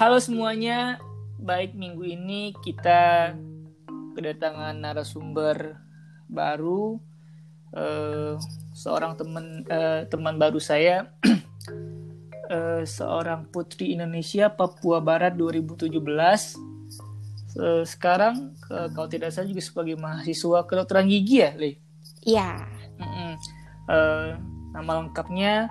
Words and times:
Halo 0.00 0.16
semuanya, 0.16 0.96
baik 1.36 1.76
minggu 1.76 2.00
ini 2.08 2.56
kita 2.64 3.36
kedatangan 4.16 4.72
narasumber 4.72 5.76
baru, 6.24 6.96
eh, 7.76 8.40
seorang 8.72 9.20
teman 9.20 9.60
eh, 9.68 10.08
teman 10.08 10.40
baru 10.40 10.56
saya, 10.56 11.04
eh, 12.48 12.82
seorang 12.88 13.52
putri 13.52 13.92
Indonesia 13.92 14.48
Papua 14.48 15.04
Barat 15.04 15.36
2017. 15.36 15.92
Eh, 17.60 17.84
sekarang 17.84 18.56
eh, 18.72 18.88
kalau 18.96 19.04
tidak 19.04 19.36
salah 19.36 19.52
juga 19.52 19.60
sebagai 19.60 20.00
mahasiswa 20.00 20.64
kedokteran 20.64 21.12
gigi 21.12 21.44
ya, 21.44 21.52
Le? 21.60 21.76
Iya. 22.24 22.56
Mm-mm. 23.04 23.32
Eh, 23.84 24.28
nama 24.72 25.04
lengkapnya 25.04 25.68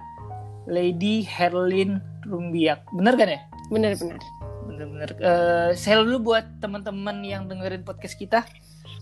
Lady 0.70 1.26
Herlin 1.26 1.98
Rumbiak, 2.30 2.86
bener 2.94 3.18
kan 3.18 3.30
ya? 3.34 3.42
Benar-benar. 3.70 4.18
Bener-bener. 4.66 5.10
Eh, 5.22 5.70
saya 5.78 6.02
dulu 6.02 6.34
buat 6.34 6.46
teman-teman 6.58 7.22
yang 7.22 7.46
dengerin 7.46 7.86
podcast 7.86 8.18
kita. 8.18 8.42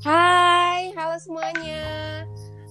Hai, 0.04 0.92
halo 0.92 1.16
semuanya. 1.24 1.84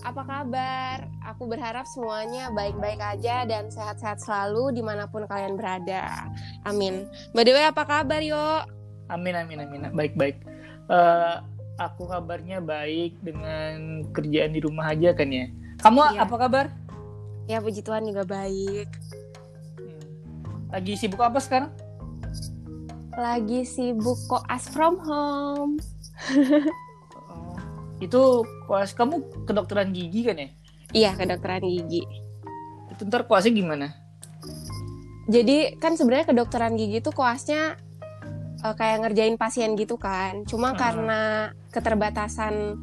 Apa 0.05 0.23
kabar? 0.23 1.09
Aku 1.35 1.49
berharap 1.49 1.89
semuanya 1.89 2.53
baik-baik 2.53 3.01
aja 3.01 3.49
dan 3.49 3.73
sehat-sehat 3.73 4.21
selalu 4.23 4.77
di 4.77 4.83
mana 4.85 5.09
pun 5.09 5.25
kalian 5.25 5.57
berada. 5.57 6.29
Amin. 6.63 7.09
By 7.33 7.43
the 7.43 7.57
way, 7.57 7.65
apa 7.65 7.83
kabar, 7.83 8.21
yo? 8.21 8.63
Amin, 9.09 9.33
amin, 9.35 9.65
amin. 9.65 9.89
Baik-baik. 9.97 10.37
Eh, 10.87 11.35
aku 11.81 12.07
kabarnya 12.07 12.61
baik 12.61 13.17
dengan 13.25 14.05
kerjaan 14.13 14.53
di 14.53 14.61
rumah 14.61 14.93
aja 14.93 15.17
kan 15.17 15.33
ya. 15.33 15.49
Kamu 15.81 16.13
Iya. 16.13 16.29
apa 16.29 16.37
kabar? 16.37 16.67
Ya, 17.49 17.59
puji 17.65 17.81
Tuhan 17.81 18.05
juga 18.05 18.23
baik. 18.29 18.89
Hmm. 19.81 20.03
Lagi 20.71 20.93
sibuk 21.01 21.25
apa 21.25 21.41
sekarang? 21.41 21.73
Lagi 23.17 23.65
sibuk 23.65 24.21
koas 24.29 24.69
from 24.69 25.01
home. 25.01 25.73
Oh, 27.17 27.57
itu 28.05 28.23
kuas 28.69 28.93
kamu 28.93 29.25
kedokteran 29.49 29.91
gigi 29.91 30.21
kan 30.29 30.37
ya? 30.37 30.49
Iya, 30.93 31.11
kedokteran 31.17 31.65
gigi. 31.65 32.05
Itu 32.93 33.09
ntar 33.09 33.25
kuasnya 33.25 33.57
gimana? 33.57 33.97
Jadi 35.27 35.81
kan 35.81 35.97
sebenarnya 35.97 36.31
kedokteran 36.31 36.77
gigi 36.77 37.01
tuh 37.01 37.17
koasnya 37.17 37.81
eh, 38.61 38.75
kayak 38.77 39.09
ngerjain 39.09 39.37
pasien 39.41 39.73
gitu 39.81 39.97
kan. 39.97 40.45
Cuma 40.45 40.77
Hmm. 40.77 40.79
karena 40.79 41.21
keterbatasan 41.73 42.77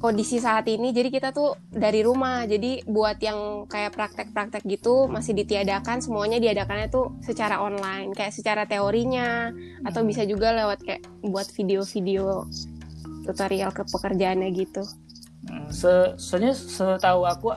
kondisi 0.00 0.40
saat 0.40 0.64
ini, 0.66 0.96
jadi 0.96 1.12
kita 1.12 1.28
tuh 1.30 1.60
dari 1.68 2.00
rumah. 2.00 2.48
Jadi 2.48 2.88
buat 2.88 3.20
yang 3.20 3.68
kayak 3.68 3.92
praktek-praktek 3.92 4.64
gitu 4.64 5.06
masih 5.06 5.36
ditiadakan, 5.36 6.00
semuanya 6.00 6.40
diadakannya 6.40 6.88
tuh 6.88 7.12
secara 7.20 7.60
online, 7.60 8.16
kayak 8.16 8.32
secara 8.32 8.64
teorinya 8.64 9.52
atau 9.84 10.00
Hmm. 10.00 10.08
bisa 10.08 10.24
juga 10.24 10.56
lewat 10.56 10.80
kayak 10.82 11.04
buat 11.20 11.46
video-video 11.52 12.48
tutorial 13.28 13.70
ke 13.76 13.84
pekerjaannya 13.84 14.48
gitu. 14.56 14.82
Hmm, 15.46 15.68
se 15.68 16.16
soalnya 16.16 16.56
setahu 16.56 17.28
aku 17.28 17.52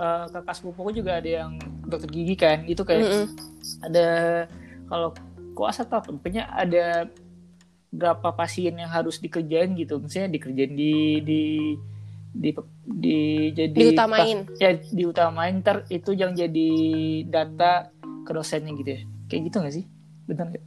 eh, 0.00 0.24
kakak 0.32 0.54
sepupuku 0.56 1.04
juga 1.04 1.20
ada 1.20 1.44
yang 1.44 1.60
dokter 1.84 2.08
gigi 2.08 2.36
kan. 2.38 2.64
Itu 2.64 2.88
kayak 2.88 3.04
Mm-mm. 3.04 3.26
ada 3.84 4.08
kalau 4.88 5.12
kuasa 5.52 5.84
atau 5.84 6.00
pokoknya 6.00 6.48
ada 6.48 7.10
berapa 7.88 8.28
pasien 8.32 8.76
yang 8.76 8.88
harus 8.88 9.16
dikerjain 9.18 9.72
gitu 9.74 9.96
misalnya 9.98 10.30
dikerjain 10.30 10.72
di 10.72 10.92
di 11.24 11.42
di 12.28 12.50
di 12.84 13.18
jadi 13.56 13.72
Diutamain. 13.74 14.44
ya 14.56 14.76
diutamain 14.92 15.58
ntar 15.58 15.88
itu 15.88 16.12
yang 16.12 16.36
jadi 16.36 16.68
data 17.24 17.88
ke 18.22 18.30
dosennya 18.30 18.76
gitu 18.76 18.90
ya 18.92 19.00
kayak 19.26 19.40
gitu 19.48 19.56
nggak 19.58 19.74
sih 19.74 19.84
benar 20.24 20.52
nggak 20.52 20.64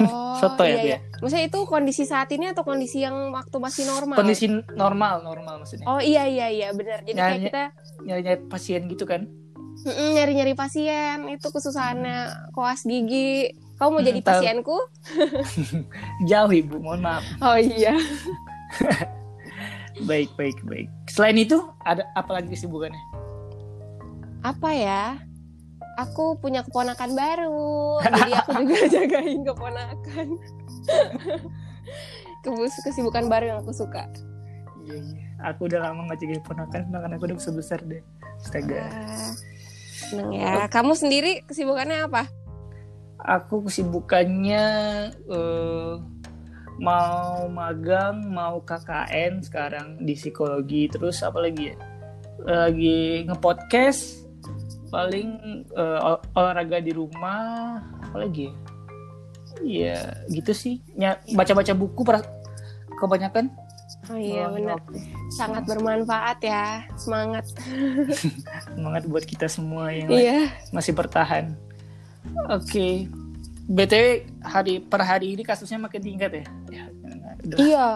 Oh, 0.00 0.32
Soto 0.40 0.64
ya, 0.64 0.74
iya, 0.74 0.80
Bu, 0.80 0.86
iya. 0.88 0.98
Maksudnya 1.20 1.44
itu 1.44 1.58
kondisi 1.68 2.08
saat 2.08 2.32
ini 2.32 2.48
atau 2.48 2.64
kondisi 2.64 3.04
yang 3.04 3.30
waktu 3.30 3.52
masih 3.60 3.84
normal? 3.84 4.16
kondisi 4.16 4.48
normal 4.72 5.20
normal 5.20 5.60
maksudnya 5.60 5.84
Oh 5.84 6.00
iya 6.00 6.24
iya 6.24 6.48
iya 6.48 6.68
benar. 6.72 7.04
Jadi 7.04 7.12
kayak 7.12 7.20
Nyari- 7.20 7.44
kita 7.44 7.62
nyari 8.00 8.20
nyari 8.24 8.40
pasien 8.48 8.82
gitu 8.88 9.04
kan 9.04 9.28
nyari-nyari 9.84 10.56
pasien 10.56 11.28
itu 11.28 11.44
kesusahannya 11.44 12.48
koas 12.56 12.88
gigi. 12.88 13.52
Kamu 13.74 13.88
mau 13.88 13.98
Hmm, 13.98 14.06
jadi 14.06 14.20
tahu. 14.22 14.30
pasienku? 14.36 14.76
jauh 16.30 16.50
ibu 16.50 16.76
mohon 16.78 17.00
maaf 17.00 17.24
Oh 17.38 17.54
iya. 17.54 17.94
baik 20.04 20.30
baik 20.34 20.58
baik 20.64 20.88
selain 21.06 21.38
itu 21.38 21.54
ada 21.80 22.02
apa 22.12 22.30
lagi 22.32 22.50
kesibukannya 22.50 22.98
Apa 24.42 24.70
ya? 24.70 25.04
Aku 25.96 26.34
punya 26.36 26.60
keponakan 26.60 27.14
baru. 27.14 27.96
Jadi 28.02 28.32
aku 28.34 28.50
juga 28.66 28.86
jagain 28.90 29.40
keponakan. 29.40 30.26
Kebus 32.42 32.74
kesibukan 32.82 33.24
baru 33.24 33.44
yang 33.48 33.58
aku 33.60 33.72
suka. 33.72 34.04
iya 34.82 35.00
iya 35.00 35.22
aku 35.42 35.64
udah 35.64 35.80
lama 35.80 36.04
nggak 36.04 36.18
jaga 36.18 36.34
ponakan 36.42 36.80
ponakan 36.86 37.10
aku 37.14 37.24
udah 37.24 37.36
sebesar 37.38 37.80
deh 37.80 38.04
astaga 38.36 38.84
Ah, 38.84 39.32
seneng 39.96 40.28
ya. 40.30 40.68
Kamu 40.68 40.92
sendiri 40.92 41.40
kesibukannya 41.44 42.04
apa? 42.04 42.28
Aku 43.24 43.66
kesibukannya 43.66 44.66
eh, 45.10 45.92
mau 46.76 47.46
magang 47.48 48.20
mau 48.26 48.60
KKN 48.60 49.40
sekarang 49.40 49.88
di 49.98 50.12
psikologi 50.12 50.86
terus 50.86 51.22
apa 51.22 51.40
lagi 51.40 51.72
ya 51.72 51.76
lagi 52.44 53.24
ngepodcast 53.24 54.26
paling 54.90 55.28
eh, 55.66 55.98
ol- 56.00 56.22
olahraga 56.32 56.78
di 56.78 56.92
rumah 56.92 57.80
apa 58.02 58.16
lagi 58.20 58.50
ya 59.62 59.94
ya 59.94 59.98
gitu 60.28 60.52
sih 60.52 60.82
baca-baca 61.32 61.72
buku 61.72 62.02
kebanyakan 62.96 63.48
Oh 64.04 64.20
iya 64.20 64.52
benar. 64.52 64.76
Sangat 65.32 65.64
bermanfaat 65.64 66.36
ya. 66.44 66.84
Semangat. 66.92 67.48
semangat 68.76 69.08
buat 69.08 69.24
kita 69.24 69.48
semua 69.48 69.88
yang 69.88 70.12
Iya. 70.12 70.52
masih 70.76 70.92
bertahan 70.92 71.56
oke 72.50 72.88
btw 73.64 74.28
hari 74.44 74.80
per 74.84 75.00
hari 75.00 75.32
ini 75.38 75.42
kasusnya 75.42 75.80
makin 75.80 76.02
tingkat 76.04 76.30
ya, 76.42 76.46
ya. 76.68 76.84
Iya. 77.56 77.88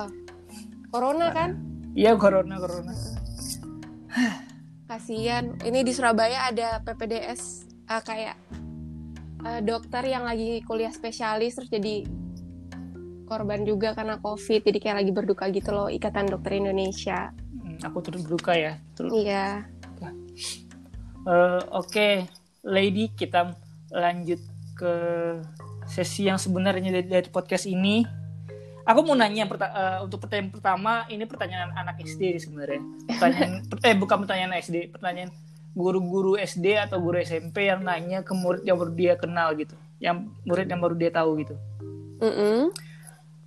Corona 0.88 1.28
kan? 1.32 1.60
Iya 1.92 2.16
corona 2.16 2.56
corona. 2.56 2.92
Kasian. 4.88 5.60
Ini 5.60 5.84
di 5.84 5.92
Surabaya 5.92 6.48
ada 6.48 6.80
PPDS 6.80 7.68
eh, 7.68 8.02
kayak 8.02 8.36
eh, 9.44 9.60
dokter 9.60 10.04
yang 10.08 10.24
lagi 10.24 10.64
kuliah 10.64 10.92
spesialis 10.92 11.60
terus 11.60 11.68
jadi 11.68 12.08
korban 13.28 13.68
juga 13.68 13.92
karena 13.92 14.16
COVID. 14.16 14.64
Jadi 14.64 14.78
kayak 14.80 14.96
lagi 15.04 15.12
berduka 15.12 15.44
gitu 15.52 15.68
loh 15.76 15.92
Ikatan 15.92 16.32
Dokter 16.32 16.56
Indonesia. 16.56 17.28
Hmm, 17.60 17.76
aku 17.84 18.00
turut 18.00 18.24
berduka 18.24 18.56
ya. 18.56 18.80
Turut. 18.96 19.12
Iya. 19.12 19.68
Eh, 21.28 21.60
Oke, 21.76 22.24
Lady 22.64 23.12
kita 23.12 23.52
lanjut 23.92 24.40
ke 24.76 24.94
sesi 25.88 26.28
yang 26.28 26.36
sebenarnya 26.36 26.92
dari, 26.92 27.08
dari 27.08 27.28
podcast 27.32 27.64
ini. 27.66 28.04
Aku 28.88 29.04
mau 29.04 29.12
nanya 29.12 29.44
perta- 29.44 29.74
eh, 29.74 29.98
untuk 30.00 30.24
pertanyaan 30.24 30.48
pertama 30.48 31.04
ini 31.12 31.28
pertanyaan 31.28 31.76
anak 31.76 32.00
SD 32.00 32.40
sebenarnya. 32.40 32.80
Pertanyaan 33.04 33.52
eh 33.88 33.94
bukan 33.96 34.24
pertanyaan 34.24 34.56
SD, 34.56 34.88
pertanyaan 34.88 35.28
guru-guru 35.76 36.40
SD 36.40 36.80
atau 36.80 36.96
guru 36.96 37.20
SMP 37.20 37.68
yang 37.68 37.84
nanya 37.84 38.24
ke 38.24 38.32
murid 38.32 38.64
yang 38.64 38.80
baru 38.80 38.92
dia 38.96 39.14
kenal 39.20 39.52
gitu, 39.60 39.76
yang 40.00 40.32
murid 40.48 40.72
yang 40.72 40.80
baru 40.80 40.96
dia 40.96 41.12
tahu 41.12 41.36
gitu. 41.44 41.54
Mm-mm. 42.18 42.72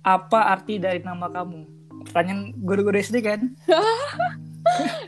Apa 0.06 0.54
arti 0.54 0.78
dari 0.78 1.02
nama 1.02 1.26
kamu? 1.26 1.66
Pertanyaan 2.06 2.54
guru-guru 2.62 2.96
SD 3.02 3.18
kan? 3.22 3.40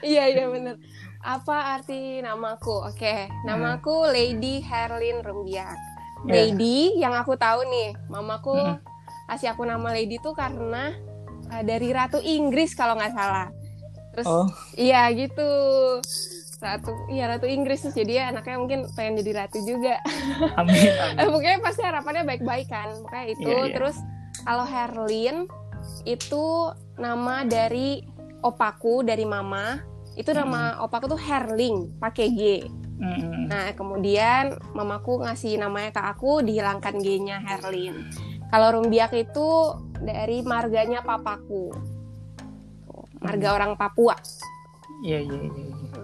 Iya 0.04 0.24
iya 0.28 0.44
bener. 0.50 0.76
Apa 1.24 1.80
arti 1.80 2.20
namaku? 2.20 2.84
Oke, 2.84 3.32
namaku 3.48 4.12
Lady 4.12 4.60
Herlin 4.60 5.24
Rumbiak. 5.24 5.72
Ya. 6.28 6.32
Lady 6.36 7.00
yang 7.00 7.16
aku 7.16 7.32
tahu 7.40 7.64
nih, 7.64 7.96
mamaku 8.12 8.52
Mm-mm. 8.52 8.76
kasih 9.32 9.56
aku 9.56 9.64
nama 9.64 9.88
Lady 9.96 10.20
tuh 10.20 10.36
karena 10.36 10.92
eh, 11.48 11.64
dari 11.64 11.96
Ratu 11.96 12.20
Inggris 12.20 12.76
kalau 12.76 13.00
nggak 13.00 13.16
salah. 13.16 13.48
Terus 14.12 14.28
Oh, 14.28 14.46
iya 14.76 15.08
gitu. 15.16 15.48
Ratu, 16.60 16.92
iya 17.08 17.24
Ratu 17.28 17.48
Inggris 17.48 17.80
terus 17.80 17.96
jadi 17.96 18.12
ya 18.20 18.24
anaknya 18.28 18.56
mungkin 18.60 18.80
pengen 18.92 19.20
jadi 19.24 19.32
ratu 19.44 19.64
juga. 19.64 20.00
amin. 20.60 20.92
amin. 20.92 21.24
Eh, 21.24 21.28
mungkin 21.32 21.64
pasti 21.64 21.80
harapannya 21.84 22.28
baik-baik 22.28 22.68
kan, 22.68 23.00
makanya 23.00 23.26
itu. 23.32 23.48
Iya, 23.48 23.64
iya. 23.64 23.74
Terus 23.80 23.96
kalau 24.44 24.64
Herlin 24.68 25.48
itu 26.04 26.44
nama 27.00 27.48
dari 27.48 28.04
opaku 28.44 29.00
dari 29.00 29.24
mama. 29.24 29.80
Itu 30.14 30.30
nama 30.30 30.78
opaku 30.80 31.06
tuh 31.08 31.18
Herling, 31.18 31.98
pakai 31.98 32.26
G. 32.30 32.42
Mm-mm. 32.94 33.50
Nah, 33.50 33.74
kemudian 33.74 34.54
mamaku 34.70 35.18
ngasih 35.20 35.58
namanya 35.58 35.90
ke 35.90 36.00
aku, 36.00 36.40
dihilangkan 36.40 36.94
G-nya 36.96 37.42
Herlin. 37.42 38.06
Kalau 38.46 38.70
Rumbiak 38.72 39.10
itu 39.12 39.74
dari 39.98 40.40
marganya 40.40 41.02
papaku. 41.02 41.74
Marga 43.18 43.48
Hmm. 43.48 43.56
orang 43.56 43.72
Papua. 43.74 44.14
Iya 45.02 45.18
iya 45.20 45.38
iya. 45.42 45.50
iya. 45.50 46.02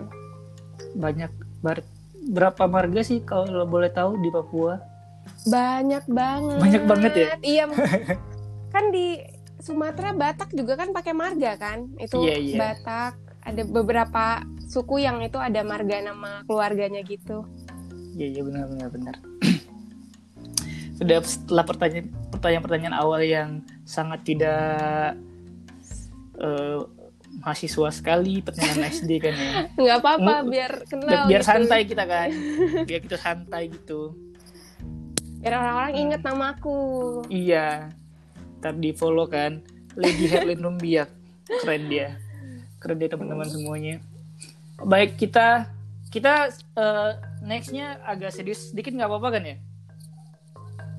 Banyak 0.93 1.31
bar- 1.61 1.87
berapa 2.27 2.65
marga 2.67 3.01
sih 3.01 3.23
kalau 3.23 3.63
boleh 3.65 3.89
tahu 3.89 4.19
di 4.19 4.29
Papua? 4.29 4.83
Banyak 5.47 6.05
banget. 6.05 6.59
Banyak 6.59 6.83
banget 6.85 7.13
ya? 7.15 7.29
Iya. 7.39 7.65
kan 8.75 8.91
di 8.91 9.21
Sumatera 9.61 10.11
Batak 10.11 10.51
juga 10.51 10.75
kan 10.75 10.91
pakai 10.91 11.13
marga 11.13 11.55
kan? 11.55 11.87
Itu 11.97 12.19
Iya, 12.19 12.35
iya. 12.35 12.57
Batak. 12.59 13.15
Ada 13.41 13.63
beberapa 13.65 14.45
suku 14.71 15.03
yang 15.03 15.19
itu 15.25 15.41
ada 15.41 15.65
marga 15.67 15.99
nama 15.99 16.47
keluarganya 16.47 17.03
gitu. 17.03 17.43
Iya 18.15 18.39
iya 18.39 18.43
benar 18.47 18.65
benar 18.71 18.89
benar. 18.93 19.15
Sudah 20.99 21.19
setelah 21.25 21.65
pertanyaan 21.65 22.07
pertanyaan-pertanyaan 22.31 22.97
awal 22.97 23.21
yang 23.25 23.65
sangat 23.89 24.23
tidak 24.23 25.17
eh, 26.39 26.79
mahasiswa 27.41 27.89
sekali 27.91 28.45
pertanyaan 28.45 28.87
SD 28.95 29.11
kan 29.19 29.35
ya. 29.35 29.53
Nggak 29.75 29.99
apa-apa 30.05 30.35
biar 30.47 30.73
kenal. 30.87 31.27
biar 31.27 31.43
gitu. 31.43 31.51
santai 31.51 31.81
kita 31.89 32.05
kan. 32.05 32.29
Biar 32.87 33.01
kita 33.03 33.19
santai 33.19 33.63
gitu. 33.73 34.15
Biar 35.41 35.57
orang-orang 35.57 35.95
inget 35.97 36.21
namaku. 36.23 36.81
Iya. 37.33 37.91
Ntar 38.61 38.77
di 38.77 38.93
follow 38.93 39.25
kan. 39.27 39.65
Lady 39.97 40.29
Herlin 40.29 40.61
Rumbiak. 40.63 41.11
Keren 41.65 41.91
dia. 41.91 42.15
Keren 42.81 42.97
dia 42.97 43.13
teman-teman 43.13 43.45
semuanya. 43.45 44.01
Baik 44.81 45.21
kita 45.21 45.69
kita 46.09 46.49
eh, 46.75 47.11
nextnya 47.45 48.01
agak 48.03 48.33
serius 48.33 48.73
sedikit 48.73 48.97
nggak 48.97 49.07
apa-apa 49.07 49.29
kan 49.37 49.45
ya? 49.45 49.57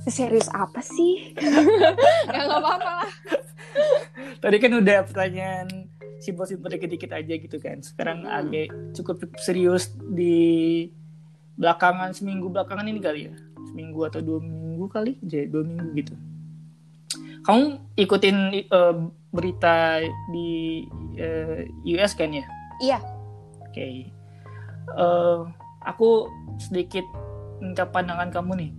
Serius 0.06 0.50
apa 0.54 0.81
sih? 0.81 1.33
ya 1.38 1.50
nggak 2.30 2.48
apa-apa 2.48 2.92
lah. 3.01 3.12
Tadi 4.42 4.57
kan 4.57 4.72
udah 4.78 4.98
pertanyaan 5.06 5.68
simpel-simpel 6.22 6.78
dikit-dikit 6.78 7.12
aja 7.13 7.33
gitu 7.33 7.57
kan. 7.57 7.81
Sekarang 7.81 8.25
Hmm. 8.25 8.38
agak 8.45 8.69
cukup 8.94 9.25
serius 9.42 9.89
di 9.98 10.88
belakangan 11.57 12.13
seminggu 12.13 12.50
belakangan 12.50 12.86
ini 12.86 13.01
kali 13.01 13.22
ya. 13.30 13.34
Seminggu 13.74 14.06
atau 14.06 14.22
dua 14.22 14.39
minggu 14.42 14.86
kali, 14.89 15.18
jadi 15.22 15.50
dua 15.50 15.66
minggu 15.66 15.89
gitu. 15.98 16.13
Kamu 17.42 17.96
ikutin 17.98 18.38
eh, 18.70 18.96
berita 19.32 20.04
di 20.30 20.86
eh, 21.18 21.66
US 21.98 22.14
kan 22.14 22.30
ya? 22.30 22.46
Iya. 22.82 23.00
Oke. 23.66 24.12
Eh, 24.92 25.40
aku 25.82 26.30
sedikit 26.62 27.06
minta 27.62 27.88
pandangan 27.88 28.30
kamu 28.30 28.52
nih. 28.58 28.72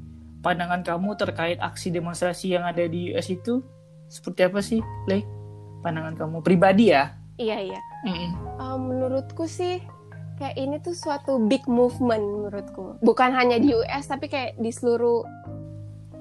Pandangan 0.42 0.82
kamu 0.82 1.14
terkait 1.14 1.58
aksi 1.62 1.94
demonstrasi 1.94 2.54
yang 2.58 2.66
ada 2.66 2.82
di 2.86 3.14
US 3.14 3.30
itu 3.30 3.62
seperti 4.10 4.40
apa 4.44 4.60
sih, 4.60 4.80
Le? 5.06 5.22
Pandangan 5.80 6.18
kamu 6.18 6.42
pribadi 6.42 6.90
ya? 6.90 7.14
Iya 7.38 7.58
iya. 7.72 7.80
Mm-mm. 8.04 8.30
Eh, 8.58 8.78
menurutku 8.78 9.46
sih 9.46 9.80
kayak 10.36 10.56
ini 10.58 10.76
tuh 10.82 10.94
suatu 10.94 11.38
big 11.46 11.64
movement 11.70 12.22
menurutku. 12.22 12.98
Bukan 13.00 13.30
hanya 13.32 13.62
di 13.62 13.72
US 13.72 14.10
tapi 14.10 14.26
kayak 14.26 14.58
di 14.58 14.70
seluruh 14.74 15.22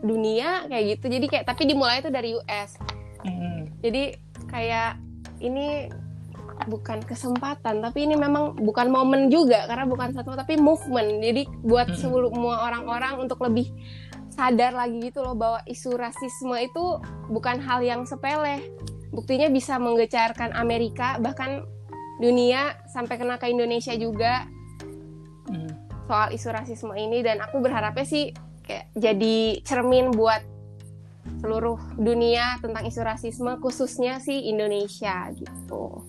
dunia 0.01 0.65
kayak 0.68 0.98
gitu. 0.98 1.06
Jadi 1.07 1.25
kayak 1.30 1.45
tapi 1.48 1.69
dimulai 1.69 2.01
itu 2.01 2.09
dari 2.09 2.33
US. 2.38 2.77
Mm-mm. 3.25 3.81
Jadi 3.81 4.03
kayak 4.50 4.98
ini 5.42 5.89
bukan 6.69 7.01
kesempatan 7.01 7.81
tapi 7.81 8.06
ini 8.06 8.13
memang 8.13 8.53
bukan 8.62 8.94
momen 8.94 9.33
juga 9.33 9.65
karena 9.65 9.89
bukan 9.89 10.13
satu 10.13 10.33
tapi 10.38 10.57
movement. 10.57 11.21
Jadi 11.21 11.42
buat 11.65 11.94
Mm-mm. 11.94 12.30
semua 12.30 12.68
orang-orang 12.69 13.21
untuk 13.21 13.42
lebih 13.45 13.69
sadar 14.31 14.71
lagi 14.74 15.12
gitu 15.12 15.21
loh 15.21 15.36
bahwa 15.36 15.59
isu 15.68 15.92
rasisme 15.98 16.56
itu 16.57 17.01
bukan 17.30 17.62
hal 17.62 17.81
yang 17.81 18.06
sepele. 18.06 18.62
Buktinya 19.12 19.51
bisa 19.51 19.75
menggecarkan 19.75 20.56
Amerika 20.56 21.19
bahkan 21.19 21.68
dunia 22.21 22.77
sampai 22.94 23.18
kena 23.18 23.42
ke 23.42 23.50
Indonesia 23.50 23.98
juga 23.98 24.45
Mm. 25.51 25.74
soal 26.07 26.31
isu 26.31 26.48
rasisme 26.53 26.94
ini 26.95 27.25
dan 27.25 27.42
aku 27.44 27.59
berharapnya 27.59 28.06
sih 28.06 28.31
kayak 28.72 28.88
jadi 28.96 29.60
cermin 29.68 30.16
buat 30.16 30.40
seluruh 31.44 31.76
dunia 32.00 32.56
tentang 32.64 32.88
isu 32.88 33.04
rasisme 33.04 33.52
khususnya 33.60 34.24
sih 34.24 34.48
Indonesia 34.48 35.28
gitu. 35.36 36.08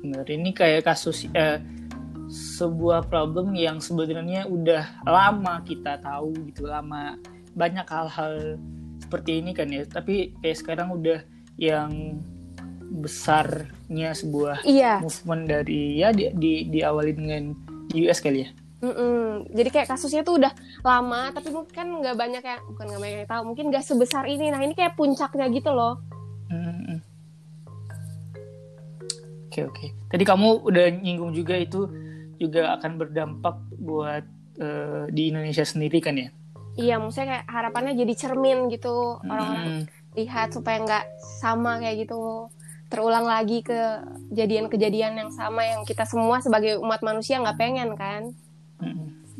Bener. 0.00 0.24
Ini 0.24 0.56
kayak 0.56 0.88
kasus 0.88 1.28
eh, 1.36 1.60
sebuah 2.32 3.12
problem 3.12 3.52
yang 3.52 3.76
sebenarnya 3.84 4.48
udah 4.48 5.04
lama 5.04 5.60
kita 5.68 6.00
tahu 6.00 6.32
gitu, 6.48 6.64
lama 6.64 7.20
banyak 7.52 7.84
hal-hal 7.84 8.56
seperti 9.04 9.44
ini 9.44 9.52
kan 9.52 9.68
ya. 9.68 9.84
Tapi 9.84 10.32
kayak 10.40 10.56
sekarang 10.56 10.96
udah 10.96 11.20
yang 11.60 12.24
besarnya 12.90 14.16
sebuah 14.16 14.66
Iya, 14.66 15.04
movement 15.04 15.44
dari 15.46 16.00
ya 16.00 16.10
di, 16.10 16.32
di 16.34 16.66
diawali 16.72 17.12
dengan 17.14 17.54
US 17.92 18.18
kali 18.18 18.48
ya. 18.48 18.50
Mm-mm. 18.80 19.48
jadi 19.52 19.68
kayak 19.68 19.88
kasusnya 19.92 20.24
tuh 20.24 20.40
udah 20.40 20.52
lama 20.84 21.32
tapi 21.36 21.52
mungkin 21.52 21.72
kan 21.72 21.88
nggak 21.88 22.16
banyak 22.16 22.42
yang 22.42 22.60
bukan 22.68 22.84
nggak 22.88 23.02
banyak 23.02 23.18
yang 23.24 23.30
tahu 23.30 23.42
mungkin 23.52 23.64
nggak 23.68 23.84
sebesar 23.84 24.24
ini. 24.26 24.48
Nah 24.48 24.60
ini 24.64 24.72
kayak 24.72 24.96
puncaknya 24.96 25.46
gitu 25.52 25.72
loh. 25.72 26.00
Oke 29.50 29.66
oke. 29.66 29.86
Tadi 30.06 30.22
kamu 30.22 30.62
udah 30.62 30.86
nyinggung 31.02 31.34
juga 31.34 31.58
itu 31.58 31.90
juga 32.38 32.78
akan 32.78 33.02
berdampak 33.02 33.58
buat 33.82 34.22
eh, 34.62 35.10
di 35.10 35.34
Indonesia 35.34 35.66
sendiri 35.66 35.98
kan 35.98 36.14
ya? 36.14 36.30
Iya, 36.78 37.02
maksudnya 37.02 37.26
kayak 37.34 37.46
harapannya 37.50 37.98
jadi 37.98 38.14
cermin 38.14 38.70
gitu 38.70 39.18
orang-orang 39.26 39.66
Mm-mm. 39.82 40.14
lihat 40.14 40.54
supaya 40.54 40.78
nggak 40.86 41.04
sama 41.42 41.82
kayak 41.82 42.06
gitu 42.06 42.46
terulang 42.86 43.26
lagi 43.26 43.66
kejadian-kejadian 43.66 45.18
yang 45.18 45.30
sama 45.34 45.66
yang 45.66 45.82
kita 45.82 46.06
semua 46.06 46.38
sebagai 46.38 46.78
umat 46.78 47.02
manusia 47.02 47.42
nggak 47.42 47.58
pengen 47.58 47.98
kan? 47.98 48.30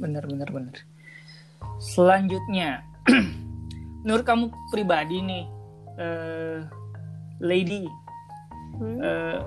Bener 0.00 0.24
bener 0.24 0.48
bener. 0.48 0.76
Selanjutnya, 1.80 2.84
menurut 4.04 4.24
kamu 4.24 4.44
pribadi 4.72 5.20
nih, 5.20 5.44
eh, 6.00 6.58
lady, 7.40 7.84
Hmm? 8.80 8.96
eh, 9.02 9.38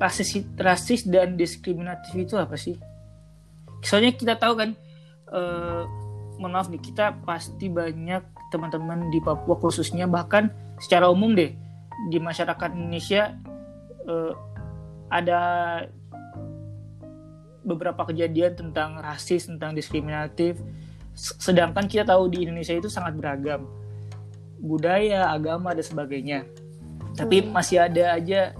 rasis 0.00 0.40
rasis 0.56 1.04
dan 1.04 1.36
diskriminatif 1.36 2.14
itu 2.16 2.34
apa 2.40 2.56
sih? 2.56 2.78
Soalnya 3.84 4.16
kita 4.16 4.40
tahu 4.40 4.56
kan, 4.56 4.70
mohon 6.40 6.54
maaf 6.54 6.72
nih, 6.72 6.80
kita 6.80 7.18
pasti 7.28 7.68
banyak 7.68 8.24
teman-teman 8.48 9.10
di 9.10 9.18
Papua 9.18 9.58
khususnya 9.58 10.06
bahkan 10.06 10.48
secara 10.78 11.10
umum 11.10 11.34
deh 11.34 11.50
di 12.08 12.18
masyarakat 12.22 12.70
Indonesia 12.74 13.34
eh, 14.06 14.32
ada 15.10 15.40
beberapa 17.64 18.04
kejadian 18.04 18.54
tentang 18.54 19.00
rasis, 19.00 19.48
tentang 19.48 19.72
diskriminatif. 19.72 20.60
Sedangkan 21.16 21.88
kita 21.88 22.04
tahu 22.04 22.28
di 22.28 22.44
Indonesia 22.44 22.76
itu 22.76 22.92
sangat 22.92 23.16
beragam 23.16 23.66
budaya, 24.64 25.28
agama 25.28 25.76
dan 25.76 25.84
sebagainya. 25.84 26.48
Tapi 27.14 27.44
Hmm. 27.44 27.52
masih 27.52 27.84
ada 27.84 28.16
aja 28.16 28.56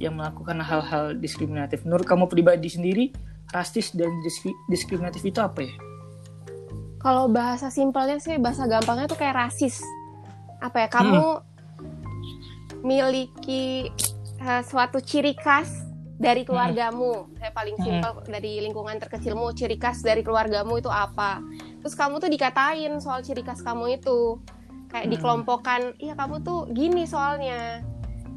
yang 0.00 0.16
melakukan 0.16 0.58
hal-hal 0.64 1.14
diskriminatif. 1.14 1.84
Menurut 1.84 2.08
kamu 2.08 2.26
pribadi 2.26 2.66
sendiri, 2.72 3.12
rasis 3.52 3.92
dan 3.92 4.10
diskri- 4.24 4.56
diskriminatif 4.66 5.22
itu 5.22 5.38
apa 5.38 5.62
ya? 5.62 5.74
Kalau 6.98 7.28
bahasa 7.28 7.68
simpelnya 7.68 8.16
sih 8.16 8.40
bahasa 8.40 8.64
gampangnya 8.64 9.04
tuh 9.04 9.20
kayak 9.20 9.36
rasis. 9.36 9.84
Apa 10.64 10.88
ya? 10.88 10.88
Kamu 10.88 11.44
miliki 12.80 13.92
eh, 14.40 14.62
suatu 14.64 15.04
ciri 15.04 15.36
khas 15.36 15.83
dari 16.14 16.46
keluargamu. 16.46 17.26
Saya 17.38 17.50
paling 17.50 17.76
Hmm. 17.78 17.84
simpel 17.84 18.12
dari 18.30 18.62
lingkungan 18.62 18.96
terkecilmu, 19.02 19.50
ciri 19.58 19.76
khas 19.76 20.00
dari 20.00 20.22
keluargamu 20.22 20.78
itu 20.78 20.90
apa? 20.90 21.42
Terus 21.82 21.94
kamu 21.98 22.22
tuh 22.22 22.30
dikatain 22.30 22.92
soal 23.02 23.20
ciri 23.26 23.42
khas 23.42 23.60
kamu 23.60 23.98
itu. 23.98 24.38
Kayak 24.94 25.06
Hmm. 25.10 25.14
dikelompokkan, 25.18 25.80
"Iya, 25.98 26.14
kamu 26.14 26.46
tuh 26.46 26.70
gini 26.70 27.02
soalnya." 27.04 27.82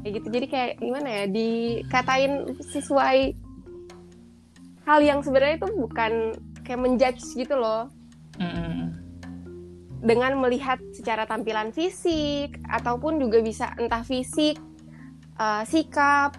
Kayak 0.02 0.12
gitu. 0.22 0.28
Jadi 0.30 0.46
kayak 0.50 0.72
gimana 0.82 1.08
ya? 1.10 1.24
Dikatain 1.30 2.32
sesuai 2.58 3.18
hal 4.86 5.00
yang 5.04 5.20
sebenarnya 5.22 5.62
itu 5.62 5.68
bukan 5.74 6.12
kayak 6.66 6.80
menjudge 6.80 7.22
gitu 7.34 7.54
loh 7.54 7.90
dengan 9.98 10.38
melihat 10.38 10.78
secara 10.94 11.26
tampilan 11.26 11.74
fisik 11.74 12.54
ataupun 12.70 13.18
juga 13.18 13.42
bisa 13.42 13.74
entah 13.76 14.06
fisik, 14.06 14.56
eh, 15.38 15.62
sikap 15.66 16.38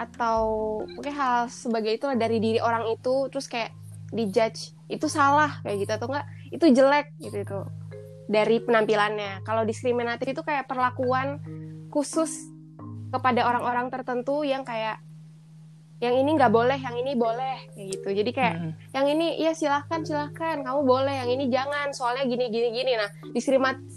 atau 0.00 0.40
mungkin 0.88 1.12
hal 1.12 1.52
sebagai 1.52 1.92
itu 2.00 2.08
dari 2.16 2.40
diri 2.40 2.56
orang 2.56 2.88
itu 2.88 3.28
terus 3.28 3.44
kayak 3.44 3.76
dijudge 4.16 4.72
itu 4.88 5.06
salah 5.12 5.60
kayak 5.60 5.76
gitu 5.84 5.92
atau 5.92 6.08
enggak 6.08 6.26
itu 6.48 6.64
jelek 6.72 7.06
gitu 7.20 7.36
itu 7.44 7.58
dari 8.30 8.62
penampilannya. 8.62 9.42
Kalau 9.42 9.66
diskriminatif 9.66 10.32
itu 10.32 10.42
kayak 10.46 10.70
perlakuan 10.70 11.42
khusus 11.90 12.30
kepada 13.10 13.42
orang-orang 13.42 13.90
tertentu 13.90 14.46
yang 14.46 14.62
kayak 14.62 15.02
yang 16.00 16.16
ini 16.16 16.32
nggak 16.32 16.48
boleh, 16.48 16.78
yang 16.80 16.96
ini 16.96 17.12
boleh 17.12 17.68
kayak 17.76 17.86
gitu. 17.92 18.08
Jadi 18.08 18.30
kayak 18.32 18.54
Mm-mm. 18.56 18.72
yang 18.96 19.06
ini 19.10 19.26
ya 19.36 19.52
silahkan 19.52 20.00
silahkan 20.00 20.64
kamu 20.64 20.80
boleh 20.86 21.12
yang 21.12 21.28
ini 21.28 21.44
jangan 21.52 21.92
soalnya 21.92 22.24
gini 22.24 22.48
gini 22.48 22.68
gini 22.72 22.92
nah 22.96 23.10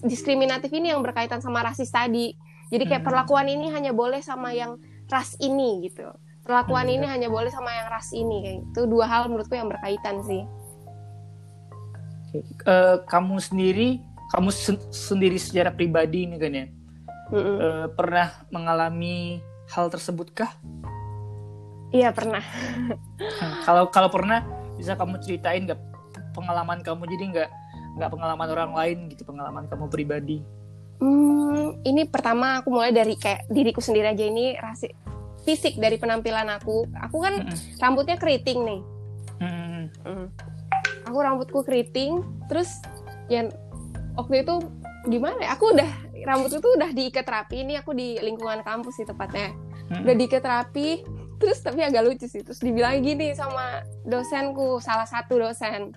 diskriminatif 0.03 0.67
ini 0.73 0.91
yang 0.91 0.99
berkaitan 0.99 1.39
sama 1.39 1.63
rasis 1.63 1.87
tadi 1.87 2.35
jadi 2.73 2.83
kayak 2.89 3.01
Hmm. 3.05 3.09
perlakuan 3.13 3.47
ini 3.47 3.69
hanya 3.71 3.93
boleh 3.93 4.19
sama 4.19 4.51
yang 4.51 4.75
ras 5.07 5.35
ini 5.37 5.83
gitu 5.83 6.07
perlakuan 6.41 6.85
Hmm. 6.85 6.95
ini 6.99 7.05
hanya 7.07 7.27
boleh 7.27 7.47
sama 7.47 7.71
yang 7.71 7.87
ras 7.87 8.11
ini 8.11 8.37
kayak 8.39 8.59
itu 8.67 8.81
dua 8.85 9.05
hal 9.07 9.27
menurutku 9.27 9.55
yang 9.55 9.67
berkaitan 9.67 10.19
sih 10.23 10.43
Eh, 12.65 12.97
kamu 13.05 13.37
sendiri, 13.37 14.01
kamu 14.33 14.49
sen- 14.49 14.89
sendiri 14.89 15.37
secara 15.37 15.69
pribadi 15.69 16.25
ini 16.25 16.41
kan 16.41 16.49
ya, 16.49 16.65
Mm-mm. 17.29 17.57
eh, 17.61 17.87
pernah 17.93 18.33
mengalami 18.49 19.37
hal 19.69 19.93
tersebut 19.93 20.33
kah? 20.33 20.49
Iya 21.93 22.09
pernah. 22.09 22.41
Hmm, 23.21 23.53
Kalau 23.61 23.85
kalau 23.93 24.09
pernah, 24.09 24.41
bisa 24.73 24.97
kamu 24.97 25.21
ceritain 25.21 25.69
nggak 25.69 25.77
pengalaman 26.33 26.81
kamu? 26.81 27.05
Jadi 27.05 27.23
nggak 27.37 27.49
nggak 28.01 28.09
pengalaman 28.09 28.47
orang 28.49 28.71
lain 28.73 28.97
gitu, 29.13 29.29
pengalaman 29.29 29.69
kamu 29.69 29.85
pribadi. 29.93 30.41
Hmm, 31.03 31.83
ini 31.83 32.07
pertama 32.07 32.63
aku 32.63 32.71
mulai 32.71 32.95
dari 32.95 33.19
kayak 33.19 33.51
diriku 33.51 33.83
sendiri 33.83 34.07
aja 34.07 34.23
ini 34.23 34.55
rasi 34.55 34.87
fisik 35.43 35.75
dari 35.75 35.99
penampilan 35.99 36.47
aku. 36.47 36.87
Aku 36.95 37.19
kan 37.19 37.43
Mm-mm. 37.43 37.59
rambutnya 37.75 38.15
keriting 38.15 38.59
nih. 38.63 38.81
Hmm, 39.43 39.83
Mm. 40.07 40.27
Aku 41.03 41.17
rambutku 41.19 41.59
keriting, 41.61 42.23
terus 42.47 42.79
yang 43.27 43.51
waktu 44.15 44.47
itu 44.47 44.55
gimana 45.03 45.35
ya? 45.43 45.59
Aku 45.59 45.75
udah 45.75 45.89
rambutku 46.23 46.63
tuh 46.63 46.79
udah 46.79 46.95
diikat 46.95 47.27
rapi. 47.27 47.67
Ini 47.67 47.83
aku 47.83 47.91
di 47.91 48.15
lingkungan 48.15 48.63
kampus 48.63 48.95
sih 48.95 49.05
tepatnya. 49.05 49.51
hmm, 49.91 50.07
Udah 50.07 50.15
diikat 50.15 50.39
rapi, 50.39 51.03
terus 51.35 51.59
tapi 51.59 51.83
agak 51.83 52.07
lucu 52.07 52.23
sih. 52.23 52.39
Terus 52.39 52.63
dibilang 52.63 53.03
gini 53.03 53.35
sama 53.35 53.83
dosenku, 54.07 54.79
salah 54.79 55.03
satu 55.03 55.43
dosen. 55.43 55.91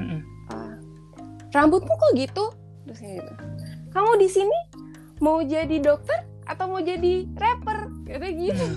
hmm, 0.00 0.20
"Ah, 0.48 0.72
rambutmu 1.52 1.92
kok 1.92 2.12
gitu? 2.16 2.44
Terus 2.88 3.00
gitu. 3.04 3.32
Kamu 3.92 4.20
di 4.20 4.28
sini 4.28 4.58
mau 5.18 5.40
jadi 5.42 5.76
dokter 5.80 6.24
atau 6.44 6.70
mau 6.70 6.80
jadi 6.80 7.26
rapper? 7.36 7.88
Katanya 8.08 8.34
gitu. 8.36 8.64
hmm. 8.64 8.76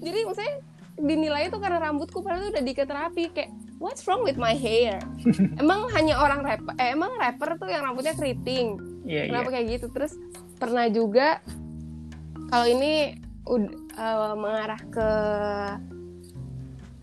Jadi 0.00 0.18
maksudnya 0.24 0.54
dinilai 0.96 1.52
itu 1.52 1.56
karena 1.60 1.78
rambutku 1.80 2.24
padahal 2.24 2.48
itu 2.48 2.48
udah 2.56 2.64
diikat 2.64 2.88
rapi 2.88 3.28
kayak 3.28 3.52
what's 3.76 4.04
wrong 4.08 4.24
with 4.24 4.40
my 4.40 4.56
hair? 4.56 5.00
emang 5.62 5.88
hanya 5.92 6.16
orang 6.16 6.40
rapper, 6.44 6.72
eh, 6.80 6.96
emang 6.96 7.12
rapper 7.20 7.60
tuh 7.60 7.68
yang 7.68 7.84
rambutnya 7.84 8.16
keriting. 8.16 8.80
Iya, 9.04 9.28
iya. 9.28 9.30
Kenapa 9.30 9.48
kayak 9.52 9.66
gitu? 9.76 9.86
Terus 9.92 10.12
pernah 10.56 10.88
juga 10.88 11.44
kalau 12.48 12.66
ini 12.66 13.20
eh, 13.96 14.34
mengarah 14.36 14.80
ke 14.88 15.08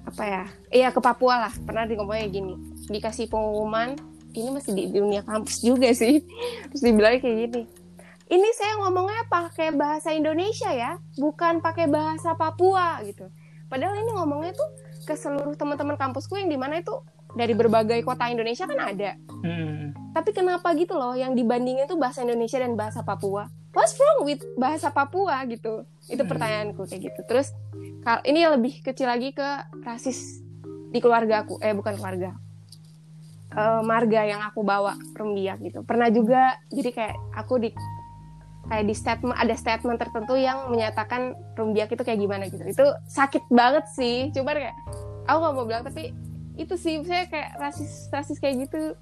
apa 0.04 0.24
ya? 0.26 0.44
Iya 0.74 0.90
ke 0.90 1.00
Papua 1.00 1.48
lah. 1.50 1.54
Pernah 1.64 1.86
di 1.86 1.94
ngomongnya 1.98 2.28
gini. 2.30 2.56
Dikasih 2.90 3.32
pengumuman, 3.32 3.96
ini 4.34 4.50
masih 4.50 4.72
di 4.74 4.84
dunia 4.90 5.22
kampus 5.22 5.62
juga 5.62 5.90
sih. 5.94 6.22
Terus 6.70 6.82
dibilang 6.82 7.18
kayak 7.18 7.38
gini. 7.48 7.62
Ini 8.24 8.50
saya 8.58 8.82
ngomongnya 8.82 9.30
pakai 9.30 9.70
bahasa 9.72 10.10
Indonesia 10.10 10.74
ya, 10.74 10.98
bukan 11.16 11.62
pakai 11.62 11.86
bahasa 11.86 12.34
Papua 12.34 13.04
gitu. 13.06 13.30
Padahal 13.70 13.94
ini 14.00 14.10
ngomongnya 14.10 14.54
tuh 14.54 14.70
ke 15.04 15.14
seluruh 15.14 15.54
teman-teman 15.54 15.98
kampusku 15.98 16.38
yang 16.38 16.50
di 16.50 16.58
mana 16.58 16.82
itu 16.82 16.94
dari 17.34 17.54
berbagai 17.54 18.02
kota 18.02 18.30
Indonesia 18.30 18.66
kan 18.66 18.80
ada. 18.80 19.18
Hmm, 19.42 19.94
Tapi 20.14 20.30
kenapa 20.30 20.74
gitu 20.78 20.94
loh 20.94 21.18
yang 21.18 21.34
dibandingin 21.34 21.90
tuh 21.90 21.98
bahasa 21.98 22.22
Indonesia 22.22 22.62
dan 22.62 22.78
bahasa 22.78 23.02
Papua? 23.02 23.50
What's 23.74 23.98
wrong 23.98 24.30
with 24.30 24.42
bahasa 24.54 24.94
Papua 24.94 25.42
gitu? 25.50 25.86
Itu 26.06 26.22
Hmm. 26.22 26.30
pertanyaanku 26.30 26.86
kayak 26.86 27.02
gitu. 27.10 27.22
Terus 27.26 27.50
ini 28.24 28.46
lebih 28.46 28.86
kecil 28.86 29.10
lagi 29.10 29.34
ke 29.34 29.50
rasis 29.82 30.42
di 30.94 31.02
keluarga 31.02 31.42
aku. 31.42 31.58
Eh 31.58 31.74
bukan 31.74 31.98
keluarga. 31.98 32.38
Eh, 33.54 33.82
marga 33.86 34.22
yang 34.26 34.42
aku 34.42 34.66
bawa 34.66 34.98
Rumbiak 35.14 35.62
gitu. 35.62 35.86
Pernah 35.86 36.10
juga 36.10 36.58
jadi 36.74 36.90
kayak 36.90 37.16
aku 37.38 37.62
di 37.62 37.70
kayak 38.64 38.86
di 38.88 38.96
statement 38.96 39.36
ada 39.38 39.54
statement 39.54 40.00
tertentu 40.00 40.34
yang 40.40 40.72
menyatakan 40.72 41.38
Rumbiak 41.54 41.94
itu 41.94 42.04
kayak 42.04 42.20
gimana 42.20 42.44
gitu. 42.50 42.64
Itu 42.66 42.86
sakit 43.08 43.48
banget 43.54 43.86
sih. 43.94 44.34
Coba 44.34 44.58
kayak 44.58 44.76
aku 45.30 45.38
gak 45.38 45.54
mau 45.56 45.66
bilang 45.68 45.84
tapi 45.86 46.12
itu 46.54 46.74
sih 46.78 47.02
saya 47.06 47.26
kayak 47.30 47.58
rasis 47.58 48.14
rasis 48.14 48.38
kayak 48.38 48.70
gitu 48.70 48.94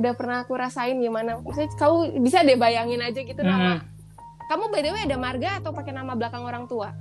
udah 0.00 0.16
pernah 0.16 0.40
aku 0.40 0.56
rasain 0.56 0.96
gimana 0.96 1.36
maksudnya 1.44 1.68
kau 1.76 2.08
bisa 2.16 2.40
deh 2.40 2.56
bayangin 2.56 3.04
aja 3.04 3.20
gitu 3.20 3.44
nama 3.44 3.76
hmm. 3.76 3.84
kamu 4.48 4.64
by 4.72 4.80
the 4.80 4.88
way 4.88 5.04
ada 5.04 5.20
marga 5.20 5.60
atau 5.60 5.76
pakai 5.76 5.92
nama 5.92 6.16
belakang 6.16 6.40
orang 6.48 6.64
tua 6.64 6.96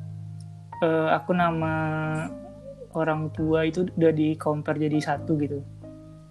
Eh, 0.81 1.07
aku 1.13 1.37
nama 1.37 1.73
orang 2.97 3.29
tua 3.29 3.69
itu 3.69 3.85
udah 3.85 4.09
di 4.09 4.33
compare 4.33 4.81
jadi 4.81 4.97
satu 4.97 5.37
gitu. 5.37 5.61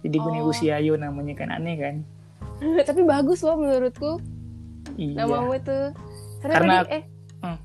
Jadi 0.01 0.17
Oh. 0.17 0.21
Guni 0.23 0.39
Usiayo 0.41 0.93
namanya 0.95 1.33
kan 1.35 1.49
aneh 1.51 1.75
kan? 1.75 1.95
tapi 2.87 3.01
bagus 3.03 3.41
loh 3.41 3.55
menurutku 3.55 4.21
Iya. 4.93 5.23
namamu 5.23 5.55
itu 5.55 5.79
Karena 6.39 6.53
Karena- 6.55 6.75
tadi 6.79 6.89
eh 6.91 7.03
Hmm. 7.39 7.57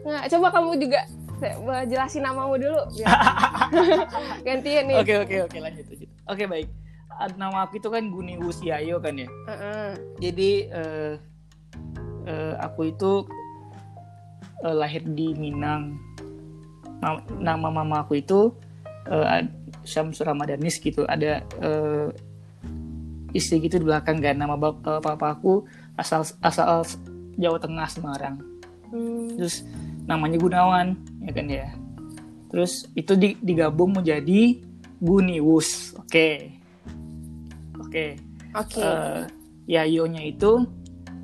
nggak 0.00 0.26
coba 0.28 0.46
kamu 0.52 0.70
juga 0.76 1.00
saya- 1.38 1.58
jelasin 1.84 2.22
namamu 2.22 2.54
dulu 2.56 2.80
gantian 4.46 4.84
nih 4.86 4.96
Oke 4.96 5.14
oke 5.18 5.36
oke 5.44 5.56
lanjut 5.58 5.84
lanjut. 5.86 6.08
Oke 6.26 6.44
baik. 6.44 6.68
Nama 7.34 7.58
aku 7.64 7.78
itu 7.78 7.88
kan 7.88 8.04
Guni 8.06 8.38
Usiayo 8.38 8.98
kan 8.98 9.14
ya. 9.16 9.26
Heeh. 9.48 9.90
Jadi 10.20 10.50
eh, 10.68 11.12
eh, 12.24 12.54
aku 12.58 12.80
itu 12.88 13.26
eh, 14.60 14.70
lahir 14.72 15.02
di 15.04 15.32
Minang. 15.32 15.98
Ma- 16.98 17.22
Nama 17.32 17.68
mama 17.68 18.02
aku 18.02 18.18
itu 18.18 18.54
eh, 19.04 19.46
Syamsur 19.88 20.28
Ramadanis 20.28 20.76
gitu. 20.76 21.08
Ada 21.08 21.40
eh, 21.64 22.08
istri 23.32 23.64
gitu 23.64 23.80
di 23.80 23.88
belakang 23.88 24.20
kan. 24.20 24.36
Nama 24.36 24.54
bap- 24.60 24.84
eh, 24.84 25.00
papa 25.00 25.32
aku 25.32 25.64
asal 25.96 26.28
asal 26.44 26.84
Jawa 27.40 27.56
Tengah 27.56 27.88
Semarang. 27.88 28.36
Hmm. 28.92 29.32
Terus 29.40 29.64
namanya 30.04 30.36
Gunawan 30.36 30.96
ya 31.24 31.32
kan 31.32 31.46
ya. 31.48 31.68
Terus 32.48 32.88
itu 32.96 33.12
di- 33.16 33.40
digabung 33.40 33.96
menjadi 33.96 34.60
Guniwus. 34.98 35.94
Oke. 35.96 36.58
Oke. 37.78 38.16
oke 38.56 38.82
Eh, 38.82 39.22
Yayonya 39.68 40.24
itu 40.24 40.64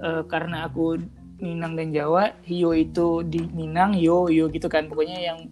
eh, 0.00 0.23
karena 0.28 0.68
aku 0.68 1.00
Minang 1.42 1.75
dan 1.75 1.90
Jawa, 1.90 2.30
Hio 2.47 2.73
itu 2.73 3.21
di 3.26 3.42
Minang, 3.52 3.99
Yo 3.99 4.30
Yo 4.30 4.47
gitu 4.49 4.71
kan. 4.71 4.87
Pokoknya 4.87 5.18
yang 5.18 5.50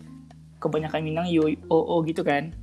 kebanyakan 0.62 1.02
Minang 1.02 1.26
Yo 1.26 1.50
O 1.68 1.78
O 1.98 2.06
gitu 2.06 2.22
kan. 2.22 2.54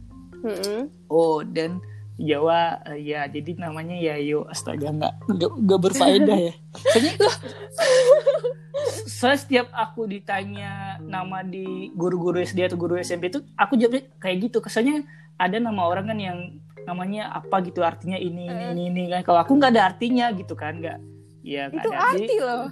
Mm-mm. 0.44 0.82
Oh 1.12 1.42
dan 1.44 1.84
Jawa 2.20 2.84
eh, 2.92 3.00
ya 3.16 3.32
jadi 3.32 3.56
namanya 3.56 3.96
Yayo. 3.96 4.44
Astaga 4.52 4.92
nggak 4.92 5.14
nggak 5.40 5.80
berfaedah 5.80 6.40
ya. 6.52 6.54
Soalnya 6.92 7.14
soalnya 9.08 9.40
setiap 9.40 9.68
aku 9.76 10.08
ditanya 10.08 11.00
nama 11.04 11.44
di 11.44 11.92
guru-guru 11.92 12.40
SD 12.40 12.72
atau 12.72 12.80
guru 12.80 12.96
SMP 13.00 13.32
itu 13.32 13.44
aku 13.56 13.80
jawabnya 13.80 14.08
kayak 14.20 14.52
gitu. 14.52 14.60
Kesannya 14.60 15.08
ada 15.40 15.58
nama 15.60 15.88
orang 15.88 16.12
kan 16.12 16.20
yang 16.20 16.40
namanya 16.84 17.32
apa 17.32 17.64
gitu 17.64 17.84
artinya 17.84 18.20
ini 18.20 18.48
ini 18.48 18.64
ini, 18.76 18.84
ini 18.92 19.04
kan. 19.12 19.22
Kalau 19.24 19.40
aku 19.44 19.56
nggak 19.56 19.72
ada 19.76 19.84
artinya 19.96 20.32
gitu 20.36 20.56
kan 20.60 20.80
nggak. 20.80 21.00
Ya 21.44 21.72
nggak 21.72 21.88
itu 21.88 21.90
ada 21.92 22.00
arti 22.04 22.36
loh 22.44 22.68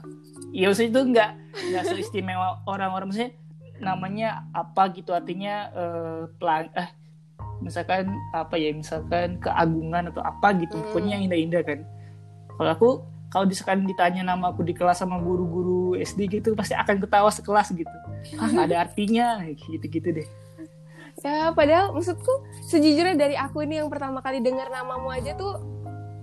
Iya 0.51 0.65
maksudnya 0.71 0.91
itu 0.91 1.01
nggak 1.11 1.29
nggak 1.71 1.83
seistimewa 1.87 2.47
orang-orang 2.67 3.07
maksudnya 3.11 3.31
namanya 3.77 4.47
apa 4.51 4.89
gitu 4.93 5.13
artinya 5.13 5.69
eh, 5.71 6.21
pelang 6.39 6.67
eh 6.73 6.89
misalkan 7.59 8.05
apa 8.31 8.55
ya 8.55 8.69
misalkan 8.71 9.37
keagungan 9.37 10.09
atau 10.09 10.21
apa 10.21 10.53
gitu 10.55 10.75
Hmm. 10.75 10.83
pokoknya 10.87 11.11
yang 11.15 11.23
indah-indah 11.25 11.61
kan 11.61 11.79
kalau 12.53 12.69
aku 12.71 12.89
kalau 13.27 13.45
misalkan 13.45 13.83
ditanya 13.83 14.23
nama 14.23 14.49
aku 14.49 14.61
di 14.61 14.71
kelas 14.71 14.99
sama 14.99 15.19
guru-guru 15.19 15.93
SD 15.95 16.31
gitu 16.31 16.53
pasti 16.53 16.73
akan 16.73 16.97
ketawa 16.99 17.27
sekelas 17.27 17.71
gitu 17.71 17.95
ah 18.35 18.47
nggak 18.51 18.65
ada 18.67 18.77
artinya 18.83 19.27
gitu-gitu 19.47 20.11
deh 20.13 20.27
Ya, 21.17 21.49
padahal 21.49 21.91
maksudku 21.91 22.29
sejujurnya 22.63 23.17
dari 23.17 23.33
aku 23.33 23.65
ini 23.65 23.81
yang 23.81 23.89
pertama 23.89 24.21
kali 24.21 24.37
dengar 24.37 24.69
namamu 24.69 25.09
aja 25.09 25.33
tuh 25.33 25.59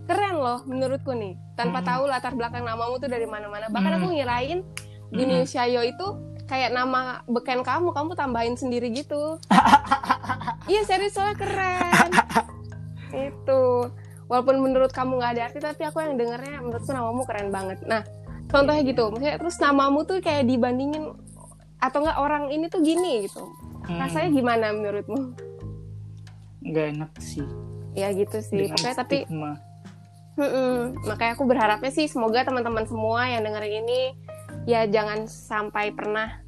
keren 0.06 0.38
loh 0.38 0.62
menurutku 0.64 1.12
nih. 1.12 1.34
Tanpa 1.52 1.82
Hmm. 1.82 1.88
tahu 1.90 2.02
latar 2.06 2.32
belakang 2.32 2.62
namamu 2.62 2.96
tuh 2.96 3.10
dari 3.10 3.26
mana-mana. 3.26 3.68
Bahkan 3.68 3.90
Hmm. 3.90 3.98
aku 4.00 4.06
ngirain 4.14 4.58
Gini 5.10 5.44
Shayo 5.44 5.82
itu 5.82 6.06
kayak 6.44 6.70
nama 6.70 7.24
beken 7.24 7.60
kamu, 7.60 7.90
kamu 7.90 8.10
tambahin 8.14 8.54
sendiri 8.54 8.92
gitu. 8.92 9.36
iya 10.70 10.82
serius 10.84 11.14
soalnya 11.14 11.36
keren. 11.36 12.10
itu. 13.12 13.62
Walaupun 14.24 14.56
menurut 14.58 14.88
kamu 14.90 15.20
nggak 15.20 15.32
ada 15.36 15.42
arti, 15.48 15.58
tapi 15.60 15.84
aku 15.84 16.00
yang 16.00 16.16
dengernya 16.16 16.60
menurutku 16.60 16.90
namamu 16.90 17.22
keren 17.24 17.52
banget. 17.52 17.78
Nah, 17.84 18.00
contohnya 18.48 18.80
gitu, 18.82 19.12
maksudnya 19.12 19.36
terus 19.36 19.56
namamu 19.60 20.02
tuh 20.02 20.18
kayak 20.18 20.48
dibandingin 20.48 21.12
atau 21.78 22.00
enggak 22.00 22.18
orang 22.18 22.44
ini 22.48 22.66
tuh 22.66 22.80
gini 22.80 23.28
gitu. 23.28 23.44
Hmm, 23.84 24.00
Rasanya 24.00 24.28
gimana 24.32 24.72
menurutmu? 24.72 25.36
nggak 26.64 26.96
enak 26.96 27.12
sih 27.20 27.44
Ya 27.92 28.08
gitu 28.10 28.40
sih. 28.40 28.56
dengan 28.56 28.80
Pokoknya 28.80 28.96
tapi 28.96 29.18
mm-mm. 29.28 30.96
makanya 31.04 31.32
aku 31.36 31.44
berharapnya 31.44 31.92
sih 31.92 32.08
semoga 32.08 32.40
teman-teman 32.42 32.88
semua 32.88 33.28
yang 33.28 33.44
dengerin 33.44 33.84
ini 33.84 34.00
ya 34.64 34.88
jangan 34.88 35.28
sampai 35.28 35.92
pernah 35.92 36.40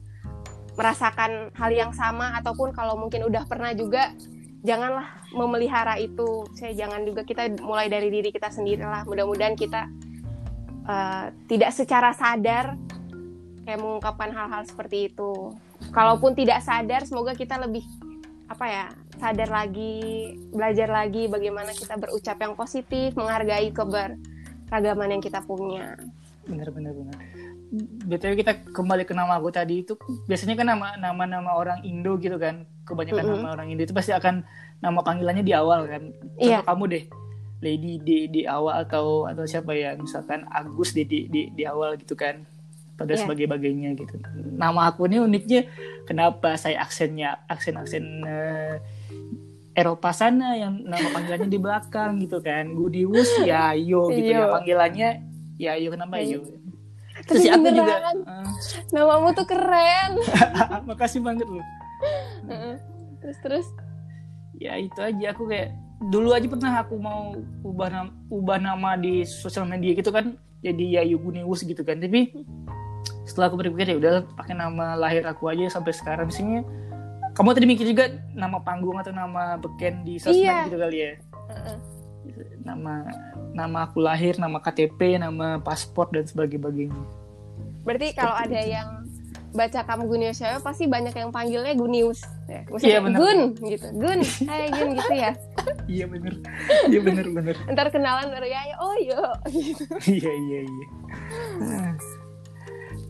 merasakan 0.77 1.57
hal 1.57 1.71
yang 1.73 1.93
sama 1.97 2.37
ataupun 2.37 2.77
kalau 2.77 3.01
mungkin 3.01 3.25
udah 3.25 3.49
pernah 3.49 3.73
juga 3.73 4.13
janganlah 4.61 5.09
memelihara 5.33 5.97
itu. 5.97 6.45
Saya 6.53 6.77
jangan 6.77 7.05
juga 7.09 7.25
kita 7.25 7.49
mulai 7.65 7.89
dari 7.89 8.13
diri 8.13 8.29
kita 8.29 8.53
sendiri 8.53 8.85
lah. 8.85 9.09
Mudah-mudahan 9.09 9.57
kita 9.57 9.89
eh, 10.85 11.25
tidak 11.49 11.71
secara 11.73 12.13
sadar 12.13 12.77
kayak 13.65 13.81
mengungkapkan 13.81 14.31
hal-hal 14.31 14.63
seperti 14.69 15.13
itu. 15.13 15.57
Kalaupun 15.93 16.33
tidak 16.33 16.65
sadar, 16.65 17.05
semoga 17.05 17.33
kita 17.37 17.57
lebih 17.61 17.85
apa 18.47 18.65
ya 18.69 18.87
sadar 19.19 19.49
lagi, 19.51 20.37
belajar 20.55 20.89
lagi 20.93 21.27
bagaimana 21.27 21.73
kita 21.73 21.99
berucap 21.99 22.37
yang 22.39 22.55
positif, 22.55 23.17
menghargai 23.17 23.73
keberagaman 23.73 25.19
yang 25.19 25.23
kita 25.25 25.43
punya. 25.43 25.99
benar 26.47 26.71
benar 26.71 26.95
benar 26.95 27.19
btw 28.07 28.39
kita 28.39 28.53
kembali 28.71 29.03
ke 29.03 29.13
nama 29.13 29.37
aku 29.37 29.51
tadi 29.51 29.83
itu 29.83 29.99
biasanya 30.25 30.55
kan 30.55 30.67
nama 30.71 30.95
nama 30.97 31.23
nama 31.27 31.51
orang 31.55 31.83
Indo 31.83 32.15
gitu 32.17 32.39
kan. 32.39 32.65
Kebanyakan 32.87 33.23
Mm-mm. 33.27 33.37
nama 33.43 33.49
orang 33.59 33.69
Indo 33.69 33.83
itu 33.83 33.91
pasti 33.91 34.15
akan 34.15 34.47
nama 34.79 35.03
panggilannya 35.03 35.43
di 35.43 35.51
awal 35.51 35.91
kan. 35.91 36.03
Contoh 36.39 36.63
kamu 36.63 36.85
deh? 36.87 37.05
Lady 37.57 37.99
di 37.99 38.29
di 38.29 38.43
awal 38.45 38.85
atau 38.87 39.27
atau 39.27 39.43
siapa 39.43 39.75
ya? 39.75 39.97
Misalkan 39.97 40.47
Agus 40.47 40.95
di 40.95 41.03
di 41.03 41.27
di, 41.27 41.51
di 41.51 41.63
awal 41.67 41.99
gitu 41.99 42.15
kan. 42.15 42.47
Pada 42.97 43.13
Iya. 43.13 43.29
sebagai 43.29 43.45
bagainya 43.45 43.93
gitu. 43.93 44.17
Nama 44.57 44.89
aku 44.89 45.05
ini 45.05 45.21
uniknya 45.21 45.69
kenapa 46.09 46.57
saya 46.57 46.81
aksennya 46.81 47.45
aksen 47.45 47.77
aksen 47.77 48.05
eh, 48.25 48.81
Eropa 49.77 50.09
sana 50.17 50.57
yang 50.57 50.81
nama 50.81 51.05
panggilannya 51.13 51.51
di 51.53 51.61
belakang 51.61 52.25
gitu 52.25 52.41
kan. 52.41 52.73
Gudiwus 52.73 53.45
ya 53.45 53.77
yo 53.77 54.09
gitu. 54.09 54.33
Ya 54.33 54.49
Yo. 54.49 54.55
panggilannya 54.55 55.09
ya 55.61 55.73
yo 55.77 55.93
kenapa 55.93 56.17
yo 56.25 56.41
Tapi 57.27 57.35
Terus 57.35 57.43
si 57.43 57.49
aku 57.51 57.69
juga 57.69 57.95
eh, 58.15 58.47
namamu 58.91 59.29
tuh 59.35 59.47
keren. 59.47 60.11
makasih 60.89 61.21
banget 61.21 61.47
Heeh. 62.51 62.77
terus 63.19 63.39
terus. 63.43 63.67
ya 64.55 64.73
itu 64.75 64.97
aja 64.97 65.27
aku 65.31 65.45
kayak 65.47 65.69
dulu 66.07 66.33
aja 66.33 66.47
pernah 66.47 66.73
aku 66.79 66.97
mau 66.97 67.35
ubah 67.61 67.89
nama, 67.89 68.11
ubah 68.29 68.59
nama 68.59 68.91
di 68.95 69.21
sosial 69.23 69.65
media 69.65 69.93
gitu 69.93 70.09
kan 70.09 70.33
jadi 70.61 71.01
Yayu 71.01 71.19
Guniwus 71.19 71.61
gitu 71.61 71.83
kan 71.83 71.99
tapi 71.99 72.33
setelah 73.25 73.49
aku 73.49 73.59
berpikir 73.59 73.93
ya 73.93 73.97
udah 73.97 74.15
pakai 74.33 74.55
nama 74.55 74.95
lahir 74.95 75.25
aku 75.25 75.49
aja 75.49 75.69
sampai 75.69 75.93
sekarang 75.93 76.29
misalnya 76.29 76.65
kamu 77.33 77.53
tadi 77.53 77.67
mikir 77.67 77.87
juga 77.87 78.05
nama 78.33 78.57
panggung 78.57 78.97
atau 78.97 79.13
nama 79.13 79.57
beken 79.57 80.05
di 80.05 80.17
sosmed 80.17 80.41
Iya. 80.41 80.57
gitu 80.69 80.79
kali 80.79 80.99
ya 80.99 81.13
Heeh. 81.51 81.77
Nama 82.61 83.07
nama 83.53 83.79
aku 83.85 84.01
lahir 84.01 84.37
nama 84.37 84.59
KTP 84.59 85.17
nama 85.17 85.59
paspor 85.59 86.09
dan 86.11 86.25
sebagainya 86.25 86.93
Berarti 87.87 88.09
kalau 88.13 88.35
ada 88.35 88.59
yang 88.59 89.07
baca 89.55 89.81
kamu 89.81 90.11
Gunius 90.11 90.37
Cewek 90.37 90.61
pasti 90.61 90.85
banyak 90.85 91.15
yang 91.15 91.31
panggilnya 91.31 91.73
Gunius. 91.73 92.21
Ya, 92.45 92.67
Iya, 92.83 92.99
bener. 93.01 93.17
Gun 93.17 93.41
gitu. 93.63 93.87
Gun, 93.95 94.21
hai 94.45 94.69
Gun 94.69 94.89
gitu 94.99 95.15
ya. 95.15 95.33
iya 95.91 96.05
bener 96.07 96.35
iya 96.87 97.01
bener 97.01 97.27
bener 97.31 97.57
Ntar 97.67 97.89
kenalan 97.91 98.31
baru 98.31 98.47
ya, 98.47 98.61
ya, 98.67 98.77
oh 98.79 98.95
yo 98.99 99.23
gitu. 99.49 99.83
iya 100.07 100.31
iya 100.31 100.61
iya 100.63 100.87
Ah. 101.59 101.95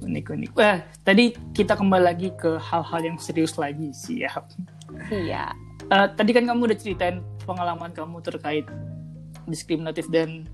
unik 0.00 0.26
unik 0.30 0.50
wah 0.54 0.78
tadi 1.02 1.34
kita 1.52 1.74
kembali 1.74 2.04
lagi 2.04 2.28
ke 2.32 2.56
hal-hal 2.56 3.00
yang 3.02 3.18
serius 3.18 3.56
lagi 3.56 3.90
siap 3.90 4.46
Iya. 5.08 5.50
Eh, 5.86 6.06
tadi 6.14 6.30
kan 6.30 6.46
kamu 6.46 6.72
udah 6.72 6.78
ceritain 6.78 7.16
pengalaman 7.42 7.90
kamu 7.90 8.18
terkait 8.20 8.64
diskriminatif 9.46 10.06
dan 10.08 10.44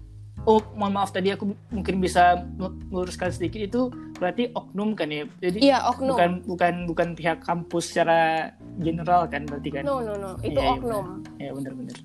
oh 0.43 0.59
mohon 0.75 0.93
maaf 0.93 1.11
tadi 1.11 1.31
aku 1.31 1.53
mungkin 1.71 1.99
bisa 1.99 2.43
meluruskan 2.89 3.31
sedikit 3.31 3.61
itu 3.61 3.81
berarti 4.17 4.51
oknum 4.53 4.95
kan 4.95 5.09
ya? 5.09 5.27
Jadi 5.41 5.59
Iya, 5.63 5.79
oknum. 5.87 6.15
bukan 6.15 6.31
bukan 6.47 6.75
bukan 6.87 7.09
pihak 7.15 7.43
kampus 7.43 7.91
secara 7.91 8.51
general 8.79 9.27
kan 9.27 9.45
berarti 9.45 9.69
kan? 9.71 9.83
No, 9.83 9.99
no, 9.99 10.15
no. 10.15 10.31
Itu 10.41 10.53
Iya, 10.53 10.63
iya, 10.63 10.73
oknum. 10.73 11.05
ya 11.37 11.51
bener-bener 11.53 11.97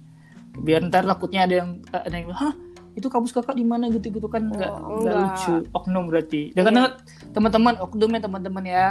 biar 0.58 0.82
ntar 0.84 1.06
takutnya 1.06 1.46
ada 1.46 1.56
yang 1.56 1.70
ada 1.88 2.16
yang 2.16 2.34
hah? 2.34 2.54
Itu 2.98 3.14
kampus 3.14 3.30
kakak 3.30 3.54
di 3.54 3.62
mana? 3.62 3.94
gitu 3.94 4.10
gitu 4.10 4.26
kan 4.26 4.50
nggak 4.50 4.74
Oh, 4.74 5.06
nggak 5.06 5.16
lucu. 5.16 5.54
Oknum 5.70 6.10
berarti. 6.10 6.50
Dan 6.52 6.62
Iya. 6.62 6.68
karena 6.68 6.84
teman-teman 7.30 7.76
oknum 7.78 8.10
ya 8.10 8.20
teman-teman 8.20 8.64
ya 8.66 8.86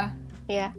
Iya. 0.46 0.70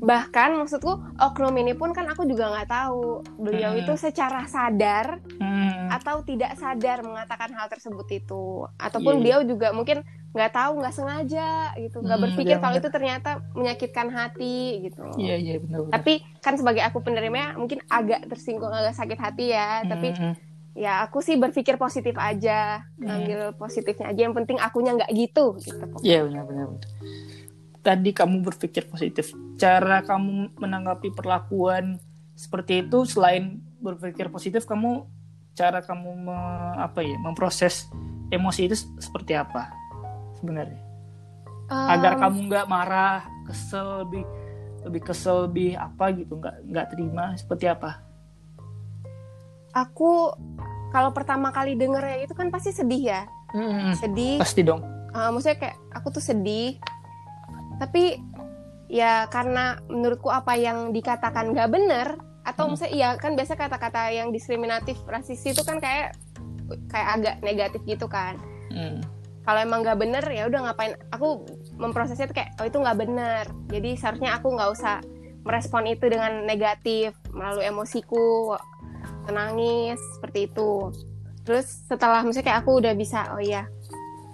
Bahkan 0.00 0.56
maksudku 0.56 0.92
oknum 1.16 1.52
ini 1.54 1.72
pun 1.72 1.92
kan 1.92 2.08
aku 2.08 2.24
juga 2.24 2.48
nggak 2.48 2.68
tahu 2.68 3.04
beliau 3.36 3.72
Hmm. 3.72 3.80
itu 3.80 3.92
secara 3.94 4.44
sadar 4.44 5.20
hmm, 5.36 5.92
atau 5.92 6.22
tidak 6.22 6.56
sadar 6.56 7.00
mengatakan 7.00 7.52
hal 7.52 7.68
tersebut 7.68 8.08
itu 8.10 8.44
ataupun 8.76 9.12
Iya, 9.12 9.16
iya. 9.16 9.22
beliau 9.22 9.40
juga 9.44 9.68
mungkin 9.70 10.00
nggak 10.30 10.52
tahu 10.52 10.72
nggak 10.78 10.94
sengaja 10.94 11.50
gitu 11.76 12.00
nggak 12.00 12.14
Hmm, 12.14 12.24
berpikir 12.24 12.54
benar, 12.54 12.62
kalau 12.62 12.72
benar. 12.72 12.82
itu 12.82 12.88
ternyata 12.88 13.30
menyakitkan 13.52 14.06
hati 14.08 14.58
gitu 14.80 15.02
iya 15.18 15.34
iya 15.34 15.58
benar-benar 15.58 15.90
tapi 15.92 16.12
kan 16.38 16.54
sebagai 16.54 16.80
aku 16.80 17.02
penerima 17.02 17.58
mungkin 17.58 17.82
agak 17.84 18.24
tersinggung 18.24 18.70
agak 18.70 18.94
sakit 18.94 19.18
hati 19.18 19.50
ya 19.50 19.82
tapi 19.84 20.14
Hmm, 20.14 20.30
hmm. 20.30 20.34
ya 20.72 21.02
aku 21.02 21.18
sih 21.18 21.34
berpikir 21.34 21.74
positif 21.76 22.14
aja 22.14 22.86
ngambil 22.96 23.58
positifnya 23.58 24.06
aja 24.06 24.20
yang 24.22 24.32
penting 24.32 24.56
akunya 24.56 24.94
nggak 24.94 25.10
gitu 25.12 25.58
gitu 25.58 25.82
Iya 26.00 26.22
benar-benar. 26.22 26.78
Tadi 27.80 28.12
kamu 28.12 28.44
berpikir 28.44 28.86
positif. 28.86 29.32
Cara 29.56 30.04
kamu 30.04 30.52
menanggapi 30.60 31.16
perlakuan 31.16 31.96
seperti 32.36 32.84
itu 32.84 33.04
selain 33.04 33.60
berpikir 33.80 34.28
positif, 34.28 34.68
kamu 34.68 35.04
cara 35.56 35.80
kamu 35.80 36.28
me- 36.28 36.76
apa 36.76 37.00
ya 37.00 37.16
memproses 37.20 37.88
emosi 38.28 38.68
itu 38.68 38.76
seperti 39.00 39.32
apa 39.36 39.72
sebenarnya? 40.40 40.80
Agar 41.70 42.16
Um, 42.16 42.20
kamu 42.20 42.38
nggak 42.52 42.66
marah, 42.68 43.24
kesel, 43.48 44.04
lebih 44.04 44.24
lebih 44.80 45.02
kesel, 45.04 45.48
lebih 45.48 45.76
apa 45.76 46.12
gitu, 46.16 46.36
nggak 46.36 46.56
nggak 46.68 46.86
terima 46.92 47.36
seperti 47.36 47.68
apa? 47.68 48.00
aku 49.70 50.34
kalau 50.90 51.14
pertama 51.14 51.54
kali 51.54 51.78
denger 51.78 52.02
ya 52.02 52.16
itu 52.26 52.34
kan 52.34 52.50
pasti 52.50 52.74
sedih 52.74 53.02
ya 53.14 53.22
Hmm, 53.50 53.94
sedih 53.98 54.38
pasti 54.38 54.62
dong. 54.62 54.82
Uh, 55.10 55.30
maksudnya 55.34 55.58
kayak 55.58 55.76
aku 55.90 56.14
tuh 56.14 56.22
sedih 56.22 56.78
tapi 57.80 58.20
ya 58.92 59.24
karena 59.32 59.80
menurutku 59.88 60.28
apa 60.28 60.58
yang 60.58 60.92
dikatakan 60.92 61.56
nggak 61.56 61.70
bener 61.72 62.20
atau 62.44 62.66
Hmm. 62.68 62.76
maksudnya 62.76 62.92
iya 62.92 63.08
kan 63.16 63.32
biasa 63.38 63.56
kata-kata 63.56 64.12
yang 64.12 64.28
diskriminatif 64.34 65.00
rasis 65.08 65.40
itu 65.46 65.62
kan 65.64 65.80
kayak 65.80 66.12
kayak 66.92 67.08
agak 67.18 67.34
negatif 67.42 67.80
gitu 67.88 68.06
kan. 68.06 68.36
Hmm, 68.70 69.02
kalau 69.42 69.58
emang 69.64 69.82
nggak 69.82 69.98
bener 69.98 70.24
ya 70.30 70.46
udah 70.46 70.70
ngapain? 70.70 70.94
Aku 71.14 71.46
memprosesnya 71.80 72.28
tuh 72.30 72.36
kayak 72.36 72.54
oh 72.60 72.66
itu 72.68 72.78
nggak 72.78 72.98
bener 73.00 73.44
jadi 73.72 73.90
seharusnya 73.96 74.36
aku 74.36 74.52
nggak 74.54 74.70
usah 74.76 75.00
merespon 75.40 75.88
itu 75.88 76.04
dengan 76.12 76.44
negatif 76.44 77.16
melalui 77.32 77.64
emosiku 77.64 78.54
menangis 79.24 79.96
seperti 80.18 80.50
itu. 80.50 80.92
Terus 81.46 81.66
setelah 81.88 82.20
misalnya 82.20 82.52
kayak 82.52 82.60
aku 82.66 82.70
udah 82.82 82.94
bisa 82.94 83.32
oh 83.32 83.40
iya 83.40 83.64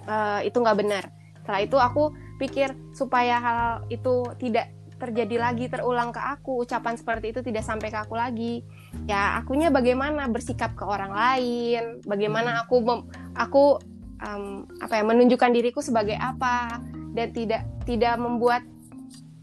eh, 0.09 0.39
itu 0.49 0.57
nggak 0.59 0.77
benar. 0.77 1.03
Setelah 1.43 1.61
itu 1.63 1.77
aku 1.79 2.03
pikir 2.37 2.77
supaya 2.93 3.41
hal 3.41 3.61
itu 3.89 4.29
tidak 4.37 4.71
terjadi 4.97 5.37
lagi 5.37 5.69
terulang 5.69 6.09
ke 6.09 6.17
aku 6.17 6.65
ucapan 6.65 6.97
seperti 6.97 7.29
itu 7.29 7.45
tidak 7.45 7.61
sampai 7.61 7.93
ke 7.93 7.97
aku 8.01 8.17
lagi. 8.17 8.65
Ya 9.05 9.37
akunya 9.37 9.69
bagaimana 9.69 10.25
bersikap 10.25 10.73
ke 10.73 10.81
orang 10.85 11.13
lain 11.13 12.01
bagaimana 12.01 12.65
aku 12.65 12.75
mem- 12.81 13.05
aku 13.37 13.77
em, 14.21 14.65
apa 14.81 14.93
ya 14.97 15.03
menunjukkan 15.05 15.51
diriku 15.53 15.85
sebagai 15.85 16.17
apa 16.17 16.81
dan 17.13 17.29
tidak 17.29 17.65
tidak 17.85 18.17
membuat 18.17 18.65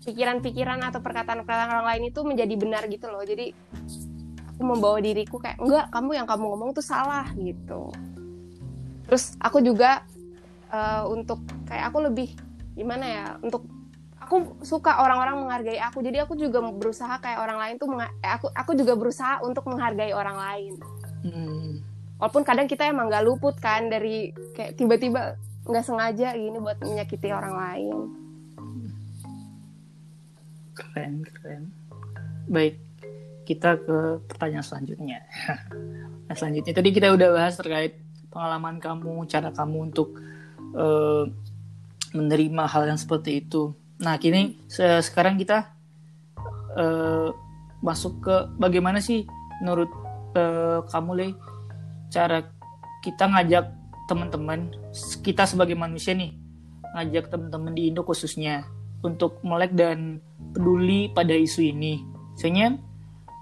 pikiran-pikiran 0.05 0.85
atau 0.85 1.01
perkataan-perkataan 1.01 1.71
orang 1.71 1.87
lain 1.97 2.03
itu 2.11 2.21
menjadi 2.27 2.55
benar 2.59 2.83
gitu 2.91 3.09
loh. 3.09 3.23
Jadi 3.23 3.55
aku 4.55 4.63
membawa 4.63 4.99
diriku 4.99 5.39
kayak 5.39 5.63
enggak 5.63 5.87
kamu 5.95 6.11
yang 6.19 6.27
kamu 6.27 6.45
ngomong 6.51 6.71
tuh 6.75 6.85
salah 6.85 7.31
gitu. 7.39 7.95
Terus 9.07 9.39
aku 9.39 9.63
juga 9.63 10.03
eh, 10.75 11.03
untuk 11.07 11.41
kayak 11.71 11.95
aku 11.95 12.11
lebih 12.11 12.35
gimana 12.75 13.07
ya 13.07 13.25
untuk 13.41 13.67
aku 14.19 14.65
suka 14.67 14.99
orang-orang 15.03 15.47
menghargai 15.47 15.79
aku 15.79 16.03
jadi 16.03 16.27
aku 16.27 16.35
juga 16.35 16.59
berusaha 16.65 17.19
kayak 17.23 17.39
orang 17.39 17.59
lain 17.61 17.75
tuh 17.79 17.89
eh, 18.03 18.11
aku 18.35 18.51
aku 18.51 18.73
juga 18.75 18.95
berusaha 18.99 19.41
untuk 19.47 19.67
menghargai 19.71 20.11
orang 20.11 20.37
lain 20.37 20.73
hmm. 21.23 21.71
walaupun 22.19 22.43
kadang 22.43 22.67
kita 22.67 22.89
emang 22.89 23.07
nggak 23.07 23.25
luput 23.25 23.55
kan 23.61 23.87
dari 23.87 24.35
kayak 24.57 24.75
tiba-tiba 24.75 25.39
nggak 25.65 25.85
sengaja 25.87 26.35
gini 26.35 26.59
buat 26.61 26.79
menyakiti 26.83 27.31
orang 27.31 27.55
lain 27.55 28.25
Keren, 30.75 31.23
keren. 31.23 31.71
Baik, 32.51 32.83
kita 33.47 33.79
ke 33.79 34.19
pertanyaan 34.27 34.67
selanjutnya. 34.67 35.23
nah, 36.27 36.35
selanjutnya 36.35 36.75
tadi 36.75 36.91
kita 36.91 37.15
udah 37.15 37.29
bahas 37.31 37.55
terkait 37.55 38.03
pengalaman 38.35 38.83
kamu, 38.83 39.23
cara 39.31 39.55
kamu 39.55 39.95
untuk 39.95 40.19
eh, 40.75 41.25
menerima 42.15 42.65
hal 42.71 42.89
yang 42.89 42.97
seperti 42.97 43.43
itu. 43.43 43.75
Nah, 44.01 44.17
kini 44.23 44.63
se- 44.71 45.03
sekarang 45.03 45.37
kita 45.37 45.75
eh, 46.79 47.29
masuk 47.83 48.25
ke 48.25 48.37
bagaimana 48.57 49.03
sih 49.03 49.27
menurut 49.61 49.91
eh, 50.39 50.81
kamu, 50.89 51.11
Le, 51.19 51.29
cara 52.09 52.47
kita 53.03 53.29
ngajak 53.29 53.65
teman-teman, 54.07 54.73
kita 55.21 55.45
sebagai 55.45 55.77
manusia 55.77 56.15
nih, 56.15 56.33
ngajak 56.95 57.29
teman-teman 57.29 57.75
di 57.75 57.91
Indo 57.91 58.07
khususnya 58.07 58.65
untuk 59.05 59.43
melek 59.45 59.77
dan 59.77 60.23
peduli 60.57 61.13
pada 61.13 61.35
isu 61.37 61.61
ini. 61.61 62.01
Misalnya 62.35 62.81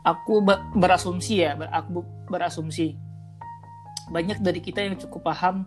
aku 0.02 0.42
berasumsi 0.74 1.46
ya, 1.46 1.54
aku 1.70 2.02
berasumsi 2.26 2.98
banyak 4.10 4.42
dari 4.42 4.58
kita 4.58 4.82
yang 4.82 4.98
cukup 4.98 5.30
paham 5.30 5.64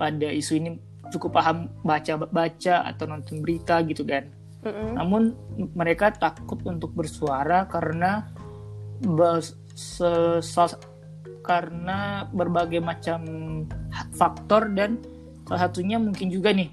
pada 0.00 0.32
isu 0.32 0.58
ini, 0.58 0.80
cukup 1.12 1.36
paham 1.36 1.68
baca 1.82 2.16
baca 2.28 2.74
atau 2.86 3.04
nonton 3.08 3.42
berita 3.44 3.82
gitu 3.84 4.06
kan. 4.06 4.30
Mm-mm. 4.64 4.96
Namun 4.96 5.22
mereka 5.76 6.08
takut 6.12 6.60
untuk 6.64 6.96
bersuara 6.96 7.68
karena 7.68 8.32
karena 11.44 11.98
berbagai 12.32 12.80
macam 12.80 13.20
faktor 14.16 14.72
dan 14.72 14.96
salah 15.44 15.68
satunya 15.68 16.00
mungkin 16.00 16.32
juga 16.32 16.56
nih 16.56 16.72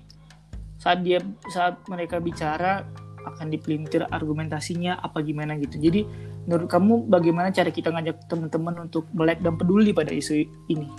saat 0.79 1.03
dia 1.03 1.19
saat 1.51 1.83
mereka 1.91 2.23
bicara 2.23 2.87
akan 3.21 3.53
dipelintir 3.53 4.07
argumentasinya 4.09 4.97
apa 4.97 5.21
gimana 5.21 5.53
gitu. 5.59 5.77
Jadi 5.77 6.07
menurut 6.49 6.65
kamu 6.71 6.93
bagaimana 7.05 7.53
cara 7.53 7.69
kita 7.69 7.93
ngajak 7.93 8.25
teman-teman 8.25 8.89
untuk 8.89 9.05
melek 9.13 9.43
dan 9.45 9.59
peduli 9.59 9.93
pada 9.93 10.09
isu 10.09 10.41
ini? 10.71 10.89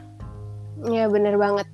Ya 0.87 1.11
bener 1.11 1.35
banget. 1.35 1.67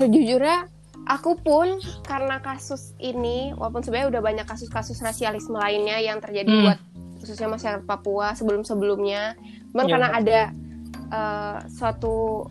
Sejujurnya 0.00 0.72
aku 1.04 1.36
pun 1.40 1.80
karena 2.04 2.40
kasus 2.40 2.96
ini, 3.00 3.52
walaupun 3.56 3.84
sebenarnya 3.84 4.18
udah 4.18 4.22
banyak 4.24 4.46
kasus-kasus 4.48 5.00
rasialisme 5.04 5.56
lainnya 5.56 6.00
yang 6.00 6.20
terjadi 6.20 6.48
hmm. 6.48 6.62
buat 6.64 6.78
khususnya 7.20 7.48
masyarakat 7.48 7.84
Papua 7.88 8.36
sebelum-sebelumnya, 8.36 9.36
cuman 9.72 9.84
ya, 9.88 9.90
karena 9.96 10.08
ada 10.12 10.40
uh, 11.12 11.58
suatu 11.72 12.44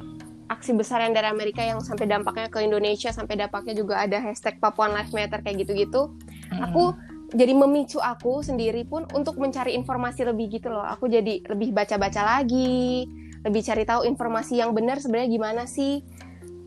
aksi 0.49 0.73
besar 0.77 1.01
yang 1.01 1.13
dari 1.13 1.29
Amerika 1.29 1.61
yang 1.65 1.81
sampai 1.81 2.05
dampaknya 2.05 2.49
ke 2.49 2.61
Indonesia 2.61 3.09
sampai 3.09 3.37
dampaknya 3.37 3.73
juga 3.73 4.01
ada 4.01 4.21
hashtag 4.21 4.57
Papuan 4.61 4.93
Life 4.93 5.13
Matter 5.13 5.41
kayak 5.41 5.65
gitu-gitu, 5.65 6.13
hmm. 6.49 6.61
aku 6.61 6.93
jadi 7.33 7.53
memicu 7.57 7.97
aku 7.97 8.45
sendiri 8.45 8.85
pun 8.85 9.09
untuk 9.17 9.41
mencari 9.41 9.73
informasi 9.73 10.21
lebih 10.21 10.53
gitu 10.53 10.69
loh. 10.69 10.85
Aku 10.85 11.09
jadi 11.09 11.41
lebih 11.49 11.73
baca-baca 11.73 12.21
lagi, 12.21 13.09
lebih 13.41 13.61
cari 13.65 13.83
tahu 13.89 14.05
informasi 14.05 14.61
yang 14.61 14.69
benar 14.77 15.01
sebenarnya 15.01 15.29
gimana 15.33 15.63
sih. 15.65 16.05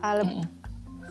Uh. 0.03 0.43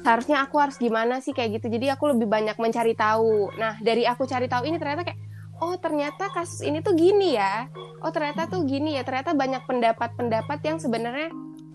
Seharusnya 0.03 0.45
aku 0.45 0.57
harus 0.61 0.77
gimana 0.77 1.21
sih 1.21 1.33
kayak 1.33 1.61
gitu. 1.61 1.73
Jadi 1.73 1.93
aku 1.93 2.13
lebih 2.17 2.29
banyak 2.29 2.57
mencari 2.57 2.93
tahu. 2.97 3.55
Nah, 3.57 3.79
dari 3.81 4.05
aku 4.05 4.25
cari 4.29 4.47
tahu 4.51 4.69
ini 4.69 4.77
ternyata 4.77 5.07
kayak 5.07 5.21
oh 5.57 5.75
ternyata 5.81 6.29
kasus 6.33 6.61
ini 6.65 6.85
tuh 6.85 6.97
gini 6.97 7.37
ya. 7.37 7.71
Oh 8.05 8.13
ternyata 8.13 8.49
tuh 8.51 8.67
gini 8.67 8.97
ya. 8.97 9.03
Ternyata 9.03 9.33
banyak 9.33 9.65
pendapat-pendapat 9.65 10.59
yang 10.65 10.79
sebenarnya 10.79 11.31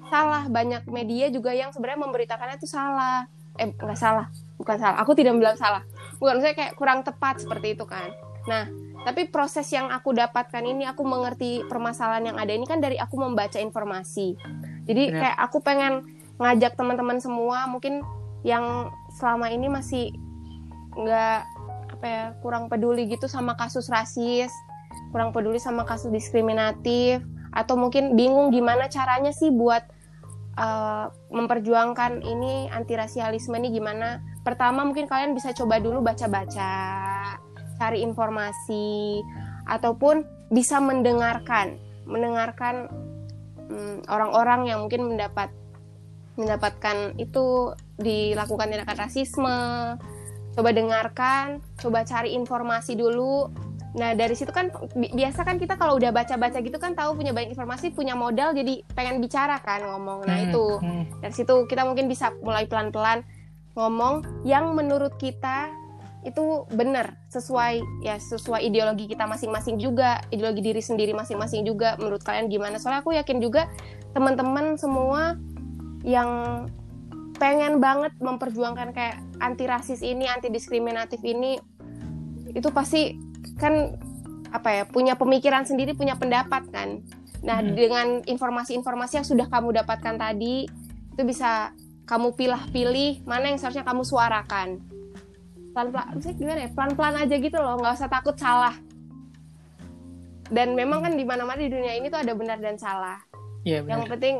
salah. 0.08 0.46
Banyak 0.48 0.86
media 0.92 1.28
juga 1.34 1.52
yang 1.52 1.74
sebenarnya 1.74 2.06
memberitakannya 2.06 2.58
itu 2.62 2.70
salah. 2.70 3.26
Eh 3.60 3.68
nggak 3.74 4.00
salah, 4.00 4.32
bukan 4.56 4.78
salah. 4.80 4.98
Aku 5.04 5.12
tidak 5.12 5.36
bilang 5.36 5.60
salah 5.60 5.84
bukan 6.22 6.38
saya 6.38 6.54
kayak 6.54 6.78
kurang 6.78 7.02
tepat 7.02 7.42
seperti 7.42 7.74
itu 7.74 7.90
kan 7.90 8.14
nah 8.46 8.70
tapi 9.02 9.26
proses 9.34 9.66
yang 9.74 9.90
aku 9.90 10.14
dapatkan 10.14 10.62
ini 10.62 10.86
aku 10.86 11.02
mengerti 11.02 11.66
permasalahan 11.66 12.34
yang 12.34 12.38
ada 12.38 12.54
ini 12.54 12.70
kan 12.70 12.78
dari 12.78 13.02
aku 13.02 13.18
membaca 13.18 13.58
informasi 13.58 14.38
jadi 14.86 15.04
ya. 15.10 15.18
kayak 15.18 15.38
aku 15.50 15.58
pengen 15.66 16.06
ngajak 16.42 16.74
teman-teman 16.74 17.22
semua 17.22 17.70
mungkin 17.70 18.02
yang 18.42 18.90
selama 19.14 19.54
ini 19.54 19.70
masih 19.70 20.10
nggak 20.98 21.40
apa 21.94 22.06
ya 22.10 22.26
kurang 22.42 22.66
peduli 22.66 23.06
gitu 23.06 23.30
sama 23.30 23.54
kasus 23.54 23.86
rasis 23.94 24.50
kurang 25.14 25.32
peduli 25.32 25.62
sama 25.62 25.86
kasus 25.86 26.10
diskriminatif 26.10 27.22
atau 27.54 27.76
mungkin 27.78 28.18
bingung 28.18 28.50
gimana 28.50 28.90
caranya 28.90 29.30
sih 29.36 29.54
buat 29.54 29.84
uh, 30.56 31.12
memperjuangkan 31.32 32.24
ini 32.24 32.72
anti 32.72 32.96
rasialisme 32.96 33.56
ini 33.60 33.76
gimana. 33.76 34.24
Pertama 34.42 34.88
mungkin 34.88 35.06
kalian 35.06 35.38
bisa 35.38 35.54
coba 35.54 35.78
dulu 35.78 36.02
baca-baca, 36.02 36.74
cari 37.78 38.02
informasi, 38.02 39.22
ataupun 39.70 40.26
bisa 40.50 40.82
mendengarkan, 40.82 41.78
mendengarkan 42.10 42.90
hmm, 43.70 44.10
orang-orang 44.10 44.66
hmm, 44.66 44.70
yang 44.74 44.80
mungkin 44.88 45.02
mendapat 45.14 45.54
mendapatkan 46.42 47.16
itu 47.22 47.78
dilakukan 48.02 48.68
tindakan 48.74 48.98
rasisme. 48.98 49.60
Coba 50.52 50.70
dengarkan, 50.76 51.64
coba 51.80 52.04
cari 52.04 52.36
informasi 52.36 53.00
dulu. 53.00 53.48
Nah 53.96 54.16
dari 54.16 54.36
situ 54.36 54.52
kan 54.52 54.72
bi 54.96 55.12
biasa 55.12 55.44
kan 55.44 55.60
kita 55.60 55.76
kalau 55.76 56.00
udah 56.00 56.12
baca-baca 56.16 56.60
gitu 56.60 56.76
kan 56.80 56.96
tahu 56.96 57.16
punya 57.16 57.32
banyak 57.32 57.56
informasi, 57.56 57.92
punya 57.92 58.16
modal, 58.16 58.52
jadi 58.52 58.84
pengen 58.96 59.24
bicara 59.24 59.60
kan 59.64 59.84
ngomong. 59.84 60.28
Nah 60.28 60.38
hmm, 60.42 60.48
itu 60.52 60.66
hmm. 60.80 61.04
dari 61.24 61.34
situ 61.36 61.56
kita 61.68 61.88
mungkin 61.88 62.08
bisa 62.12 62.36
mulai 62.44 62.68
pelan-pelan 62.68 63.24
ngomong 63.76 64.44
yang 64.44 64.76
menurut 64.76 65.16
kita 65.16 65.72
itu 66.22 66.70
benar 66.70 67.18
sesuai 67.34 67.82
ya 68.06 68.22
sesuai 68.22 68.62
ideologi 68.62 69.10
kita 69.10 69.26
masing-masing 69.26 69.82
juga 69.82 70.22
ideologi 70.30 70.62
diri 70.62 70.78
sendiri 70.78 71.18
masing-masing 71.18 71.66
juga 71.66 71.98
menurut 71.98 72.22
kalian 72.22 72.46
gimana 72.46 72.78
soalnya 72.78 73.02
aku 73.02 73.18
yakin 73.18 73.42
juga 73.42 73.66
teman-teman 74.14 74.78
semua 74.78 75.34
yang 76.02 76.66
pengen 77.42 77.82
banget 77.82 78.14
memperjuangkan 78.22 78.94
kayak 78.94 79.18
anti 79.42 79.66
rasis 79.66 80.06
ini 80.06 80.30
anti 80.30 80.54
diskriminatif 80.54 81.18
ini 81.26 81.58
itu 82.54 82.70
pasti 82.70 83.18
kan 83.58 83.98
apa 84.54 84.70
ya 84.70 84.84
punya 84.86 85.18
pemikiran 85.18 85.66
sendiri 85.66 85.98
punya 85.98 86.20
pendapat 86.20 86.70
kan. 86.70 87.02
Nah 87.42 87.64
hmm. 87.64 87.74
dengan 87.74 88.08
informasi-informasi 88.28 89.24
yang 89.24 89.28
sudah 89.28 89.48
kamu 89.50 89.74
dapatkan 89.82 90.22
tadi 90.22 90.70
itu 91.12 91.24
bisa 91.26 91.74
kamu 92.06 92.36
pilih-pilih 92.36 93.26
mana 93.26 93.50
yang 93.50 93.58
seharusnya 93.58 93.88
kamu 93.88 94.04
suarakan. 94.06 94.84
Pelan-pelan 95.72 96.20
misalnya 96.20 96.38
gimana 96.38 96.60
ya? 96.68 96.70
Pelan-pelan 96.76 97.16
aja 97.26 97.36
gitu 97.40 97.58
loh 97.58 97.80
nggak 97.80 97.96
usah 97.96 98.12
takut 98.12 98.36
salah. 98.36 98.76
Dan 100.52 100.76
memang 100.76 101.00
kan 101.00 101.16
di 101.16 101.24
mana-mana 101.24 101.58
di 101.58 101.72
dunia 101.72 101.96
ini 101.96 102.12
tuh 102.12 102.20
ada 102.20 102.36
benar 102.36 102.60
dan 102.60 102.76
salah. 102.76 103.18
Ya, 103.64 103.80
benar. 103.80 103.90
yang 103.94 104.02
penting 104.10 104.36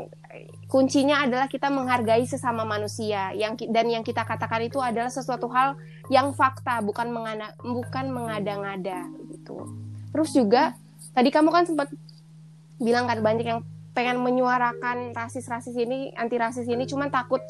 kuncinya 0.72 1.28
adalah 1.28 1.52
kita 1.52 1.68
menghargai 1.68 2.24
sesama 2.24 2.64
manusia 2.64 3.36
yang 3.36 3.60
dan 3.60 3.92
yang 3.92 4.08
kita 4.08 4.24
katakan 4.24 4.64
itu 4.64 4.80
adalah 4.80 5.12
sesuatu 5.12 5.52
hal 5.52 5.76
yang 6.08 6.32
fakta 6.32 6.80
bukan 6.80 7.12
mengada 7.12 7.52
bukan 7.60 8.08
mengada-ngada 8.08 9.12
gitu 9.36 9.68
terus 10.16 10.32
juga 10.32 10.72
tadi 11.12 11.28
kamu 11.28 11.52
kan 11.52 11.68
sempat 11.68 11.92
bilang 12.80 13.06
kan 13.06 13.20
banyak 13.20 13.46
yang 13.46 13.62
pengen 13.92 14.24
menyuarakan 14.24 15.12
rasis-rasis 15.12 15.76
ini, 15.76 16.16
anti 16.16 16.40
rasis 16.40 16.66
ini, 16.68 16.88
cuman 16.88 17.12
takut 17.12 17.44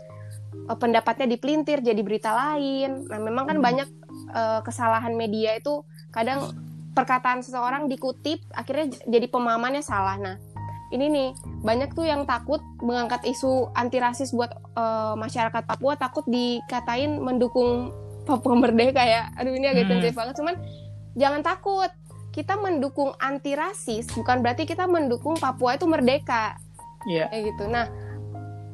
uh, 0.67 0.77
pendapatnya 0.77 1.29
dipelintir 1.29 1.85
jadi 1.85 2.01
berita 2.01 2.33
lain. 2.33 3.05
Nah, 3.07 3.19
memang 3.21 3.45
kan 3.45 3.57
banyak 3.61 3.89
uh, 4.33 4.59
kesalahan 4.65 5.13
media 5.13 5.55
itu 5.57 5.85
kadang 6.09 6.51
perkataan 6.97 7.45
seseorang 7.45 7.87
dikutip, 7.87 8.41
akhirnya 8.51 8.91
jadi 9.07 9.29
pemahamannya 9.29 9.85
salah. 9.85 10.17
Nah, 10.17 10.35
ini 10.91 11.05
nih 11.07 11.29
banyak 11.63 11.95
tuh 11.95 12.05
yang 12.05 12.27
takut 12.27 12.59
mengangkat 12.83 13.23
isu 13.23 13.71
anti 13.73 13.97
rasis 13.97 14.35
buat 14.35 14.51
uh, 14.75 15.15
masyarakat 15.15 15.63
Papua, 15.63 15.95
takut 15.95 16.27
dikatain 16.27 17.19
mendukung 17.19 17.95
Papua 18.27 18.53
merdeka 18.59 19.01
ya. 19.01 19.31
Aduh 19.39 19.55
ini 19.55 19.71
agak 19.71 19.87
sensitif 19.87 20.13
hmm. 20.13 20.21
banget, 20.21 20.35
cuman 20.37 20.55
jangan 21.15 21.41
takut 21.41 21.91
kita 22.31 22.55
mendukung 22.55 23.11
anti 23.19 23.59
rasis 23.59 24.07
bukan 24.15 24.39
berarti 24.39 24.63
kita 24.63 24.87
mendukung 24.87 25.35
Papua 25.35 25.75
itu 25.75 25.87
merdeka. 25.87 26.55
Iya. 27.07 27.27
Yeah. 27.27 27.27
Kayak 27.31 27.43
gitu. 27.51 27.63
Nah, 27.67 27.85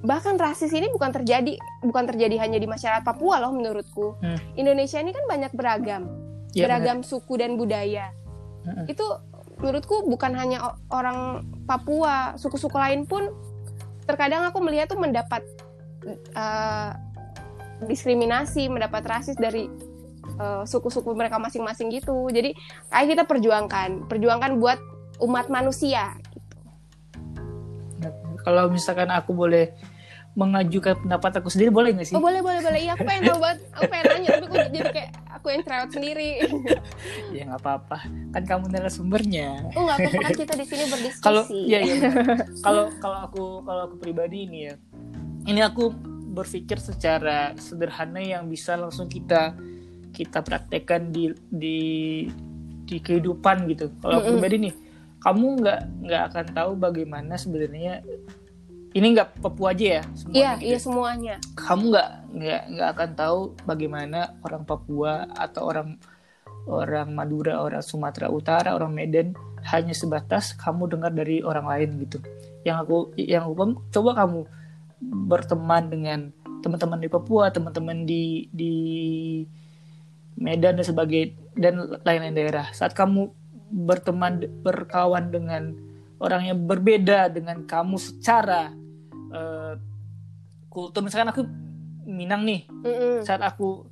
bahkan 0.05 0.37
rasis 0.37 0.69
ini 0.73 0.89
bukan 0.93 1.09
terjadi 1.09 1.57
bukan 1.81 2.05
terjadi 2.05 2.37
hanya 2.41 2.61
di 2.61 2.69
masyarakat 2.69 3.01
Papua 3.05 3.41
loh 3.41 3.53
menurutku. 3.53 4.17
Hmm. 4.21 4.37
Indonesia 4.57 5.01
ini 5.01 5.13
kan 5.13 5.25
banyak 5.25 5.51
beragam. 5.57 6.09
Yeah, 6.53 6.69
beragam 6.69 7.01
bener. 7.01 7.09
suku 7.09 7.33
dan 7.37 7.57
budaya. 7.57 8.13
Hmm. 8.65 8.85
Itu 8.89 9.05
menurutku 9.57 10.05
bukan 10.05 10.37
hanya 10.37 10.77
orang 10.93 11.45
Papua, 11.65 12.37
suku-suku 12.39 12.77
lain 12.77 13.03
pun 13.03 13.27
terkadang 14.07 14.47
aku 14.47 14.63
melihat 14.63 14.87
tuh 14.87 15.01
mendapat 15.01 15.43
uh, 16.37 16.95
diskriminasi, 17.83 18.71
mendapat 18.71 19.03
rasis 19.03 19.35
dari 19.35 19.67
uh, 20.39 20.63
suku-suku 20.63 21.11
mereka 21.11 21.37
masing-masing 21.41 21.91
gitu. 21.91 22.29
Jadi 22.31 22.55
kayak 22.87 23.07
kita 23.11 23.23
perjuangkan, 23.27 24.07
perjuangkan 24.07 24.61
buat 24.61 24.79
umat 25.21 25.51
manusia. 25.51 26.15
Gitu. 27.99 28.15
Kalau 28.45 28.71
misalkan 28.71 29.11
aku 29.11 29.35
boleh 29.35 29.75
mengajukan 30.37 30.93
pendapat 31.01 31.41
aku 31.41 31.49
sendiri 31.49 31.73
boleh 31.73 31.97
nggak 31.97 32.13
sih? 32.13 32.15
Oh 32.15 32.21
boleh 32.21 32.45
boleh 32.45 32.61
boleh. 32.61 32.77
Iya 32.85 32.93
aku 32.93 33.09
pengen 33.09 33.21
tahu 33.25 33.39
banget. 33.41 33.59
Aku 33.73 33.83
pengen 33.89 34.05
nanya 34.05 34.29
tapi 34.37 34.45
aku 34.45 34.55
jadi 34.69 34.89
kayak 34.93 35.11
aku 35.33 35.45
yang 35.49 35.61
cerewet 35.65 35.89
sendiri. 35.89 36.31
ya 37.35 37.41
nggak 37.49 37.61
apa-apa. 37.65 37.97
Kan 38.37 38.43
kamu 38.45 38.65
narasumbernya. 38.69 39.49
Oh 39.73 39.81
nggak 39.89 39.97
apa-apa 39.97 40.21
kan 40.21 40.33
kita 40.37 40.53
di 40.53 40.65
sini 40.69 40.83
berdiskusi. 40.93 41.25
Kalau 41.25 41.43
ya 41.65 41.79
ya. 41.81 41.97
Kalau 42.65 42.85
kalau 43.01 43.19
aku 43.25 43.43
kalau 43.65 43.81
aku 43.89 43.95
pribadi 43.97 44.45
ini 44.45 44.59
ya. 44.69 44.73
Ini 45.49 45.61
aku 45.65 45.89
berpikir 46.37 46.77
secara 46.77 47.57
sederhana 47.57 48.21
yang 48.21 48.45
bisa 48.45 48.77
langsung 48.77 49.09
kita 49.09 49.57
kita 50.13 50.45
praktekkan 50.45 51.09
di 51.09 51.33
di 51.49 51.79
di 52.85 52.97
kehidupan 53.01 53.65
gitu. 53.73 53.89
Kalau 54.05 54.21
mm 54.21 54.21
-hmm. 54.21 54.31
pribadi 54.37 54.55
nih, 54.69 54.73
kamu 55.17 55.45
nggak 55.65 55.81
nggak 56.05 56.23
akan 56.29 56.45
tahu 56.53 56.71
bagaimana 56.77 57.33
sebenarnya 57.41 58.05
ini 58.97 59.07
nggak 59.13 59.39
Papua 59.45 59.77
aja 59.77 60.01
ya 60.01 60.03
semuanya 60.17 60.37
iya 60.37 60.51
gitu. 60.57 60.65
iya 60.65 60.77
semuanya 60.81 61.35
kamu 61.53 61.83
nggak 61.93 62.09
nggak 62.33 62.61
nggak 62.73 62.89
akan 62.97 63.09
tahu 63.13 63.39
bagaimana 63.63 64.19
orang 64.41 64.63
Papua 64.65 65.13
atau 65.37 65.61
orang 65.69 65.89
orang 66.67 67.07
Madura 67.13 67.61
orang 67.61 67.85
Sumatera 67.85 68.27
Utara 68.33 68.73
orang 68.73 68.91
Medan 68.91 69.37
hanya 69.69 69.93
sebatas 69.93 70.57
kamu 70.57 70.89
dengar 70.89 71.11
dari 71.13 71.45
orang 71.45 71.69
lain 71.69 71.89
gitu 72.03 72.17
yang 72.65 72.81
aku 72.81 73.13
yang 73.15 73.47
aku 73.47 73.79
coba 73.93 74.11
kamu 74.25 74.41
berteman 75.29 75.83
dengan 75.93 76.19
teman-teman 76.65 76.99
di 76.99 77.09
Papua 77.11 77.53
teman-teman 77.53 78.03
di 78.03 78.49
di 78.49 78.73
Medan 80.37 80.77
dan 80.77 80.85
sebagai 80.85 81.33
dan 81.57 81.97
lain-lain 82.05 82.37
daerah. 82.37 82.69
Saat 82.69 82.93
kamu 82.93 83.33
berteman 83.73 84.45
berkawan 84.61 85.33
dengan 85.33 85.73
orang 86.21 86.53
yang 86.53 86.59
berbeda 86.69 87.33
dengan 87.33 87.65
kamu 87.65 87.97
secara 87.97 88.71
uh, 89.31 89.73
kultur. 90.69 91.01
Misalkan 91.03 91.31
aku 91.31 91.43
Minang 92.07 92.47
nih 92.47 92.63
Mm-mm. 92.71 93.19
saat 93.27 93.43
aku 93.43 93.83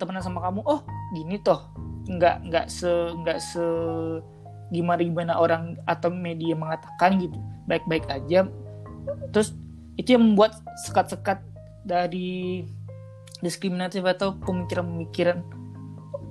temenan 0.00 0.24
sama 0.24 0.40
kamu 0.40 0.64
oh 0.64 0.80
gini 1.12 1.36
toh 1.44 1.68
nggak 2.08 2.48
nggak 2.48 2.66
se 2.72 2.88
nggak 2.88 3.36
se 3.36 3.60
gimana 4.72 5.04
gimana 5.04 5.32
orang 5.38 5.76
atau 5.86 6.10
media 6.10 6.56
mengatakan 6.56 7.20
gitu. 7.20 7.36
Baik-baik 7.70 8.08
aja. 8.10 8.48
Terus 9.30 9.54
itu 10.00 10.16
yang 10.16 10.32
membuat 10.32 10.58
sekat-sekat 10.86 11.42
dari 11.86 12.66
diskriminatif 13.44 14.02
atau 14.02 14.34
pemikiran-pemikiran. 14.42 15.44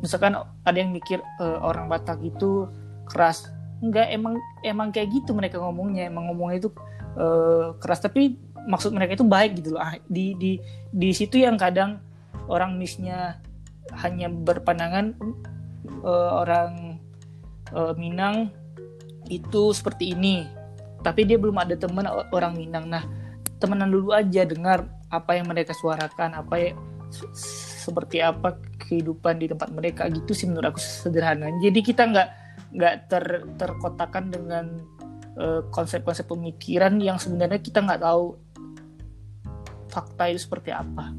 Misalkan 0.04 0.36
ada 0.42 0.78
yang 0.78 0.92
mikir 0.92 1.22
eh, 1.22 1.60
orang 1.64 1.88
Batak 1.88 2.20
itu 2.26 2.68
keras. 3.08 3.48
Enggak 3.80 4.12
emang 4.12 4.36
emang 4.64 4.92
kayak 4.92 5.12
gitu 5.16 5.32
mereka 5.32 5.60
ngomongnya. 5.62 6.12
Emang 6.12 6.28
ngomongnya 6.32 6.68
itu 6.68 6.70
eh, 7.16 7.68
keras. 7.80 8.00
Tapi 8.04 8.36
maksud 8.66 8.92
mereka 8.92 9.18
itu 9.18 9.26
baik 9.26 9.62
gitu 9.62 9.78
loh. 9.78 9.82
Ah, 9.82 9.98
di 10.10 10.36
di 10.38 10.52
di 10.92 11.10
situ 11.12 11.40
yang 11.42 11.56
kadang 11.56 12.02
orang 12.50 12.78
misnya 12.78 13.40
hanya 14.02 14.30
berpandangan 14.30 15.16
eh, 15.86 16.32
orang 16.34 17.00
eh, 17.74 17.94
Minang 17.98 18.52
itu 19.32 19.74
seperti 19.74 20.14
ini. 20.14 20.46
Tapi 21.06 21.22
dia 21.26 21.38
belum 21.38 21.58
ada 21.62 21.78
teman 21.78 22.06
orang 22.34 22.58
Minang. 22.58 22.90
Nah 22.90 23.04
temenan 23.62 23.90
dulu 23.94 24.12
aja 24.12 24.44
dengar 24.44 24.90
apa 25.14 25.38
yang 25.38 25.48
mereka 25.48 25.72
suarakan 25.72 26.44
apa 26.44 26.56
ya 26.60 26.72
se- 27.14 27.32
seperti 27.86 28.20
apa 28.20 28.58
kehidupan 28.82 29.38
di 29.38 29.48
tempat 29.50 29.70
mereka. 29.70 30.10
Gitu 30.10 30.34
sih 30.34 30.50
menurut 30.50 30.74
aku 30.76 30.82
sederhana 30.82 31.54
jadi 31.62 31.80
kita 31.80 32.10
nggak 32.10 32.30
nggak 32.76 32.96
ter 33.08 33.26
terkotakan 33.56 34.34
dengan 34.34 34.66
konsep-konsep 35.68 36.26
pemikiran 36.26 36.96
yang 36.98 37.16
sebenarnya 37.16 37.60
kita 37.60 37.80
nggak 37.80 38.02
tahu 38.02 38.40
fakta 39.88 40.28
itu 40.28 40.40
seperti 40.42 40.72
apa 40.72 41.12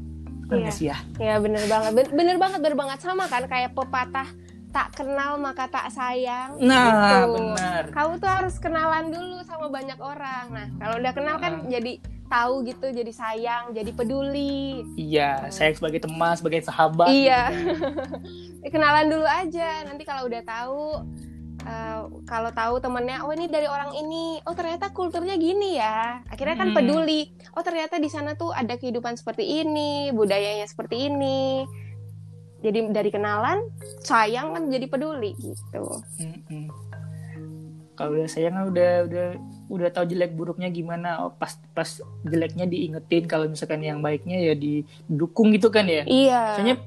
kan 0.47 0.57
Iya. 0.57 0.71
sih 0.71 0.87
ya 0.87 0.97
Ya 1.17 1.35
bener 1.37 1.65
banget, 1.65 1.91
Ben- 1.93 2.13
bener 2.13 2.35
banget, 2.37 2.59
bener 2.59 2.77
banget 2.77 2.99
sama 2.99 3.25
kan 3.25 3.43
kayak 3.45 3.73
pepatah 3.73 4.27
tak 4.69 4.93
kenal 4.95 5.35
maka 5.37 5.65
tak 5.65 5.89
sayang. 5.89 6.55
nah 6.57 7.23
Gitu. 7.23 7.33
benar 7.35 7.83
Kamu 7.89 8.13
tuh 8.17 8.29
harus 8.29 8.55
kenalan 8.57 9.09
dulu 9.09 9.41
sama 9.41 9.67
banyak 9.67 9.97
orang. 9.97 10.45
Nah 10.49 10.67
kalau 10.77 10.95
udah 10.97 11.11
kenal 11.11 11.35
kan 11.37 11.53
Ah. 11.57 11.67
jadi 11.67 11.93
tahu 12.27 12.53
gitu, 12.61 12.91
jadi 12.91 13.07
sayang, 13.09 13.71
jadi 13.71 13.87
peduli. 13.89 14.83
iya 14.95 15.47
saya 15.47 15.71
sebagai 15.71 15.99
teman 15.99 16.33
sebagai 16.33 16.59
sahabat 16.61 17.07
Iya. 17.07 17.41
gitu 17.47 17.73
kan. 17.79 18.71
Kenalan 18.75 19.07
dulu 19.07 19.23
aja. 19.25 19.69
Nanti 19.83 20.03
kalau 20.03 20.27
udah 20.27 20.43
tahu, 20.43 20.83
eh, 21.67 21.99
kalau 22.23 22.49
tahu 22.55 22.79
temennya, 22.79 23.27
oh 23.27 23.35
ini 23.35 23.51
dari 23.51 23.67
orang 23.67 23.91
ini, 23.91 24.39
oh 24.47 24.55
ternyata 24.55 24.95
kulturnya 24.95 25.35
gini 25.35 25.75
ya. 25.75 26.23
Akhirnya 26.31 26.55
kan 26.55 26.71
Hmm. 26.71 26.77
peduli. 26.79 27.35
Oh 27.53 27.63
ternyata 27.63 27.99
di 27.99 28.07
sana 28.07 28.39
tuh 28.39 28.55
ada 28.55 28.79
kehidupan 28.79 29.19
seperti 29.19 29.43
ini, 29.43 30.15
budayanya 30.15 30.63
seperti 30.63 31.11
ini. 31.11 31.67
Jadi 32.57 32.89
dari 32.89 33.09
kenalan, 33.13 33.69
sayang 34.01 34.55
kan 34.55 34.63
jadi 34.71 34.89
peduli 34.89 35.37
gitu. 35.37 35.83
Mm-mm. 36.17 36.73
Kalau 37.97 38.13
udah 38.17 38.29
sayang 38.29 38.53
kan 38.53 38.65
udah 38.69 38.91
udah 39.09 39.27
udah 39.73 39.89
tahu 39.89 40.05
jelek 40.09 40.33
buruknya 40.33 40.69
gimana. 40.69 41.21
Oh, 41.25 41.33
pas 41.33 41.53
pas 41.73 42.01
jeleknya 42.25 42.65
diingetin. 42.69 43.25
Kalau 43.25 43.49
misalkan 43.49 43.81
yang 43.81 44.01
baiknya 44.01 44.41
ya 44.41 44.53
didukung 44.53 45.53
gitu 45.53 45.69
kan 45.73 45.85
ya. 45.89 46.05
Iya. 46.05 46.41
Soalnya 46.57 46.77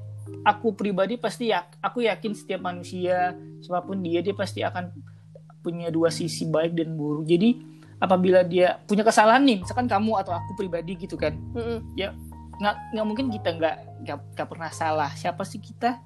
aku 0.41 0.73
pribadi 0.73 1.17
pasti 1.17 1.49
ya 1.49 1.65
aku 1.79 2.05
yakin 2.05 2.33
setiap 2.33 2.61
manusia 2.61 3.35
siapa 3.59 3.81
pun 3.83 4.01
dia 4.01 4.21
dia 4.21 4.33
pasti 4.33 4.61
akan 4.61 4.89
punya 5.61 5.93
dua 5.93 6.09
sisi 6.09 6.49
baik 6.49 6.73
dan 6.73 6.97
buruk. 6.97 7.29
Jadi 7.29 7.53
apabila 8.01 8.41
dia 8.41 8.81
punya 8.89 9.05
kesalahan 9.05 9.45
nih, 9.45 9.61
misalkan 9.61 9.85
kamu 9.85 10.17
atau 10.17 10.33
aku 10.33 10.57
pribadi 10.57 10.97
gitu 10.97 11.13
kan, 11.13 11.37
Mm-mm. 11.53 11.85
nggak 11.93 12.75
nggak 12.97 13.05
mungkin 13.05 13.29
kita 13.29 13.49
nggak 13.61 13.75
nggak 14.33 14.47
pernah 14.49 14.73
salah. 14.73 15.13
Siapa 15.13 15.45
sih 15.45 15.61
kita 15.61 16.01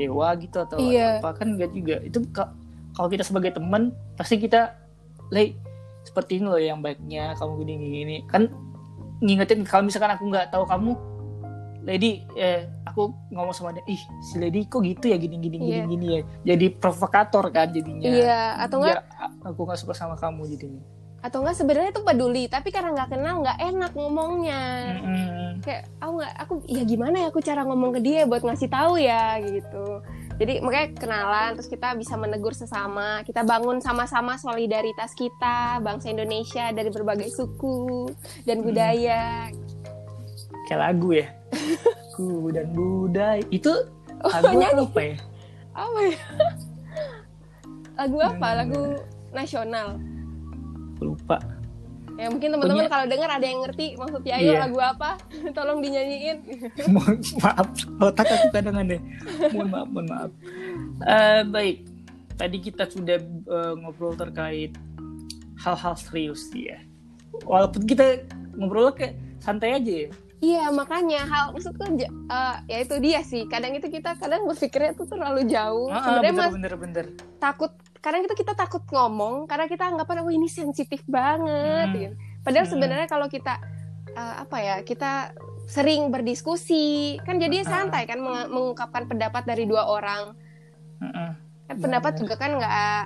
dewa 0.00 0.32
gitu 0.40 0.64
atau 0.64 0.80
Iya. 0.80 1.20
apa 1.20 1.36
kan 1.36 1.56
nggak 1.60 1.70
juga. 1.76 1.96
Itu 2.00 2.24
ka- 2.32 2.52
kalau 2.96 3.12
kita 3.12 3.20
sebagai 3.20 3.52
teman 3.52 3.92
pasti 4.16 4.40
kita, 4.40 4.72
lay 5.28 5.52
seperti 6.08 6.40
ini 6.40 6.48
loh 6.48 6.56
yang 6.56 6.80
baiknya 6.80 7.36
kamu 7.36 7.52
gini 7.60 7.72
gini, 7.76 7.88
gini. 8.00 8.16
kan 8.24 8.48
ngingetin 9.20 9.64
kalau 9.64 9.84
misalkan 9.84 10.12
aku 10.16 10.24
nggak 10.28 10.48
tahu 10.52 10.64
kamu 10.64 10.92
Lady 11.86 12.26
eh, 12.34 12.66
aku 12.82 13.14
ngomong 13.30 13.54
sama 13.54 13.70
dia 13.70 13.86
ih 13.86 14.02
si 14.20 14.36
Lady 14.36 14.66
kok 14.66 14.82
gitu 14.82 15.06
ya 15.06 15.16
gini 15.16 15.38
gini 15.38 15.56
gini 15.56 15.70
Iya. 15.72 15.84
gini 15.86 16.06
ya. 16.10 16.20
Jadi 16.44 16.66
provokator 16.72 17.46
kan 17.48 17.70
jadinya. 17.70 18.02
Iya, 18.04 18.40
atau 18.58 18.82
enggak 18.82 19.06
Biar 19.06 19.22
a- 19.22 19.34
aku 19.46 19.60
nggak 19.62 19.78
suka 19.78 19.94
sama 19.94 20.14
kamu 20.14 20.50
jadinya. 20.50 20.82
Atau 21.22 21.40
enggak 21.40 21.56
sebenarnya 21.56 21.90
tuh 21.90 22.02
peduli, 22.02 22.46
tapi 22.46 22.68
karena 22.68 22.90
nggak 22.92 23.10
kenal 23.12 23.34
nggak 23.38 23.58
enak 23.60 23.92
ngomongnya. 23.94 24.62
Mm-mm. 24.98 25.34
kayak 25.56 25.88
aku 25.96 26.12
nggak 26.20 26.32
aku 26.36 26.52
ya 26.68 26.82
gimana 26.84 27.16
ya 27.16 27.26
aku 27.26 27.40
cara 27.40 27.62
ngomong 27.62 27.96
ke 27.96 28.00
dia 28.00 28.22
buat 28.24 28.42
ngasih 28.42 28.68
tahu 28.68 28.98
ya 28.98 29.38
gitu. 29.40 30.02
Jadi 30.36 30.60
makanya 30.60 30.88
kenalan 30.92 31.50
terus 31.54 31.64
kita 31.66 31.96
bisa 31.96 32.12
menegur 32.14 32.52
sesama 32.52 33.22
kita 33.22 33.40
bangun 33.40 33.80
sama-sama 33.80 34.36
solidaritas 34.36 35.16
kita 35.16 35.80
bangsa 35.80 36.10
Indonesia 36.10 36.68
dari 36.70 36.90
berbagai 36.90 37.30
suku 37.30 38.10
dan 38.42 38.60
budaya. 38.60 39.48
Kayak 40.66 40.80
lagu 40.82 41.14
ya 41.14 41.26
ku 42.12 42.48
dan 42.50 42.72
budaya. 42.72 43.42
Itu 43.48 43.72
Oh, 44.16 44.30
lagu 44.32 44.56
nyanyi. 44.56 44.80
apa 44.82 45.00
ya? 45.02 45.16
Apa 45.72 45.98
ya? 46.02 46.16
Lagu 47.96 48.16
apa? 48.18 48.46
Hmm. 48.46 48.58
lagu 48.60 48.80
nasional. 49.30 49.88
Lupa. 50.98 51.36
Ya 52.16 52.32
mungkin 52.32 52.48
teman-teman 52.48 52.80
Punya- 52.80 52.88
kalau 52.88 53.06
dengar 53.06 53.28
ada 53.28 53.44
yang 53.44 53.60
ngerti 53.60 53.92
maksud 53.92 54.24
Yayo 54.24 54.56
Iya. 54.56 54.60
lagu 54.64 54.78
apa? 54.80 55.20
Tolong 55.56 55.84
dinyanyiin. 55.84 56.38
Mohon 56.94 57.20
maaf. 57.38 57.68
Otak 58.00 58.26
aku 58.26 58.46
kadang 58.50 58.76
aneh 58.78 59.00
mohon 59.52 59.68
maaf 59.68 59.88
mohon 59.92 60.06
maaf. 60.08 60.30
Eh, 61.04 61.42
baik. 61.44 61.76
Tadi 62.36 62.56
kita 62.58 62.88
sudah 62.88 63.20
eh, 63.20 63.72
ngobrol 63.76 64.16
terkait 64.16 64.72
hal-hal 65.60 65.92
serius 65.94 66.48
ya. 66.52 66.80
Walaupun 67.44 67.84
kita 67.84 68.24
ngobrol 68.56 68.96
kayak 68.96 69.12
santai 69.36 69.76
aja 69.76 69.94
ya 70.04 70.10
Iya 70.36 70.68
makanya 70.68 71.24
hal 71.24 71.44
maksudku 71.50 71.96
eh, 71.96 72.08
ya 72.68 72.78
itu 72.78 72.94
dia 73.00 73.24
sih 73.24 73.48
kadang 73.48 73.72
itu 73.72 73.88
kita 73.88 74.14
kadang 74.14 74.44
berpikirnya 74.44 74.92
tuh 74.92 75.08
terlalu 75.08 75.48
jauh 75.48 75.88
Ah, 75.88 76.04
sebenarnya 76.04 76.28
bener, 76.30 76.44
mas 76.44 76.52
bener 76.52 76.74
bener 76.76 77.06
takut 77.38 77.72
kadang 77.98 78.20
itu 78.20 78.36
kita 78.36 78.52
takut 78.52 78.84
ngomong 78.86 79.48
karena 79.48 79.64
kita 79.64 79.88
anggapan 79.88 80.20
oh 80.20 80.28
ini 80.28 80.44
sensitif 80.46 81.00
banget 81.06 81.88
Hmm. 81.88 81.96
gitu. 81.96 82.14
padahal 82.44 82.64
Hmm. 82.64 82.72
sebenarnya 82.76 83.06
kalau 83.06 83.26
kita 83.26 83.56
eh, 84.12 84.34
apa 84.38 84.56
ya 84.58 84.76
kita 84.82 85.32
sering 85.66 86.08
berdiskusi 86.08 87.16
kan 87.18 87.36
jadi 87.36 87.64
Ah. 87.64 87.66
santai 87.66 88.04
kan 88.04 88.20
meng- 88.20 88.48
mengungkapkan 88.48 89.08
pendapat 89.08 89.42
dari 89.42 89.64
dua 89.64 89.84
orang 89.84 90.36
Heeh. 91.00 91.30
kan 91.64 91.76
pendapat 91.76 92.12
Bener. 92.12 92.20
juga 92.22 92.34
kan 92.36 92.50
nggak 92.54 93.00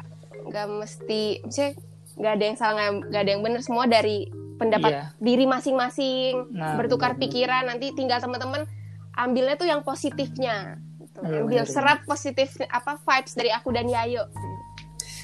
nggak 0.47 0.67
mesti 0.69 1.23
misalnya 1.41 1.73
nggak 2.11 2.33
ada 2.33 2.45
yang 2.45 2.59
salah 2.59 2.75
nggak 3.01 3.23
ada 3.23 3.31
yang 3.31 3.41
benar 3.41 3.61
semua 3.63 3.87
dari 3.87 4.27
pendapat 4.61 4.91
Iya. 4.93 5.03
diri 5.17 5.45
masing-masing 5.45 6.53
Nah, 6.53 6.77
bertukar 6.77 7.13
bener. 7.13 7.21
pikiran 7.23 7.65
nanti 7.65 7.91
tinggal 7.91 8.19
teman-teman 8.19 8.65
ambilnya 9.13 9.55
tuh 9.55 9.65
yang 9.65 9.81
positifnya 9.81 10.77
gitu. 10.99 11.19
Iya, 11.23 11.41
ambil 11.41 11.59
bener, 11.59 11.67
serap 11.67 11.99
positif 12.05 12.55
apa 12.69 12.97
vibes 12.97 13.33
dari 13.33 13.49
aku 13.49 13.69
dan 13.71 13.87
Yayo 13.87 14.25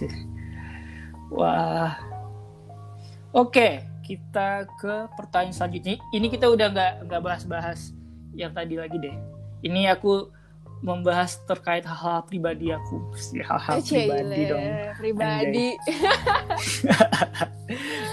Wah. 1.28 1.92
Oke, 3.30 3.84
kita 4.00 4.64
ke 4.72 5.06
pertanyaan 5.12 5.52
selanjutnya. 5.52 6.00
Ini 6.10 6.26
kita 6.26 6.46
udah 6.46 6.66
nggak 6.68 6.92
nggak 7.04 7.20
bahas-bahas 7.20 7.92
yang 8.32 8.50
tadi 8.50 8.74
lagi 8.74 8.96
deh. 8.96 9.12
Ini 9.60 9.90
aku 9.90 10.30
membahas 10.78 11.34
terkait 11.42 11.82
hal-hal 11.82 12.22
pribadi 12.22 12.68
aku. 12.68 13.02
Hal-hal 13.34 13.82
pribadi 13.82 14.40
dong. 14.46 14.62
pribadi 14.94 15.66